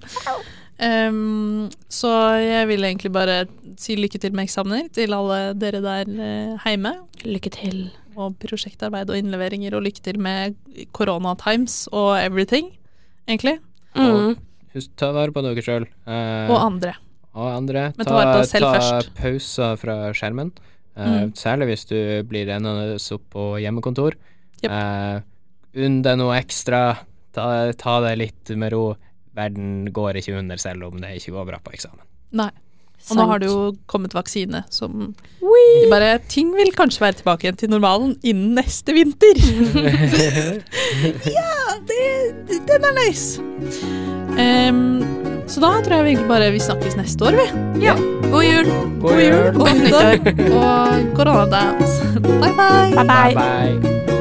Um, 0.80 1.70
så 1.92 2.08
jeg 2.40 2.68
vil 2.70 2.86
egentlig 2.88 3.12
bare 3.12 3.42
si 3.80 3.98
lykke 4.00 4.20
til 4.24 4.32
med 4.36 4.48
eksamener 4.48 4.88
til 4.96 5.12
alle 5.16 5.40
dere 5.60 5.82
der 5.84 6.08
eh, 6.08 6.68
hjemme. 6.70 6.94
Lykke 7.28 7.52
til. 7.52 7.82
Og 8.20 8.36
prosjektarbeid 8.40 9.12
og 9.12 9.20
innleveringer, 9.20 9.76
og 9.76 9.84
lykke 9.86 10.02
til 10.04 10.20
med 10.20 10.56
korona 10.96 11.36
times 11.40 11.86
og 11.96 12.18
everything, 12.20 12.72
egentlig. 13.28 13.58
Mm. 13.96 14.34
Husk, 14.76 14.90
ta 15.00 15.12
vare 15.16 15.32
på 15.36 15.44
dere 15.46 15.64
sjøl. 15.64 15.86
Og 16.08 16.58
andre. 16.60 16.96
og 17.34 17.48
andre. 17.54 17.86
Men 17.98 18.06
ta 18.10 18.16
vare 18.18 18.34
på 18.40 18.48
selv 18.50 18.68
ta 18.68 18.80
først. 18.80 19.14
pauser 19.20 19.80
fra 19.84 20.00
skjermen. 20.14 20.52
Eh, 20.56 20.70
Mm. 21.00 21.30
Særlig 21.38 21.68
hvis 21.70 21.86
du 21.88 21.96
blir 22.28 22.50
ennende 22.52 22.98
opp 23.16 23.22
på 23.32 23.44
hjemmekontor. 23.64 24.18
Yep. 24.64 24.72
Eh, 24.72 25.22
Unn 25.86 26.02
deg 26.04 26.18
noe 26.20 26.36
ekstra. 26.36 26.98
Ta, 27.32 27.72
ta 27.78 28.00
det 28.04 28.18
litt 28.20 28.50
med 28.58 28.74
ro. 28.74 28.98
Verden 29.40 29.94
går 29.96 30.20
ikke 30.22 30.38
under 30.40 30.60
selv 30.62 30.90
om 30.90 31.00
det 31.02 31.16
ikke 31.20 31.36
går 31.38 31.48
bra 31.54 31.62
på 31.64 31.76
eksamen. 31.78 32.04
Nei. 32.40 32.52
Og 33.08 33.16
nå 33.16 33.26
har 33.30 33.40
det 33.42 33.48
jo 33.48 33.60
kommet 33.90 34.14
vaksine 34.14 34.66
som 34.74 35.14
bare, 35.90 36.18
Ting 36.30 36.52
vil 36.58 36.74
kanskje 36.76 37.06
være 37.06 37.20
tilbake 37.22 37.48
igjen 37.48 37.60
til 37.62 37.72
normalen 37.72 38.18
innen 38.28 38.60
neste 38.60 38.94
vinter. 38.94 39.40
ja, 41.38 41.56
det, 41.90 42.04
den 42.68 42.90
er 42.92 42.98
nice. 43.00 43.40
Um, 44.36 45.00
så 45.50 45.64
da 45.64 45.72
tror 45.82 45.96
jeg 45.96 46.06
vi 46.06 46.14
egentlig 46.14 46.30
bare 46.30 46.52
vi 46.54 46.62
snakkes 46.62 47.00
neste 47.00 47.26
år, 47.32 47.40
vi. 47.40 47.48
Ja. 47.88 47.96
God 48.30 48.46
jul. 48.46 48.70
God 49.02 49.24
jul! 49.24 49.52
god 49.58 49.74
nyttår 49.80 50.14
og 50.60 51.10
koronadance. 51.18 52.20
Bye, 52.20 52.54
bye. 52.54 52.94
Bye, 52.94 53.08
bye. 53.08 53.34
Bye 53.34 53.80
bye. 54.04 54.19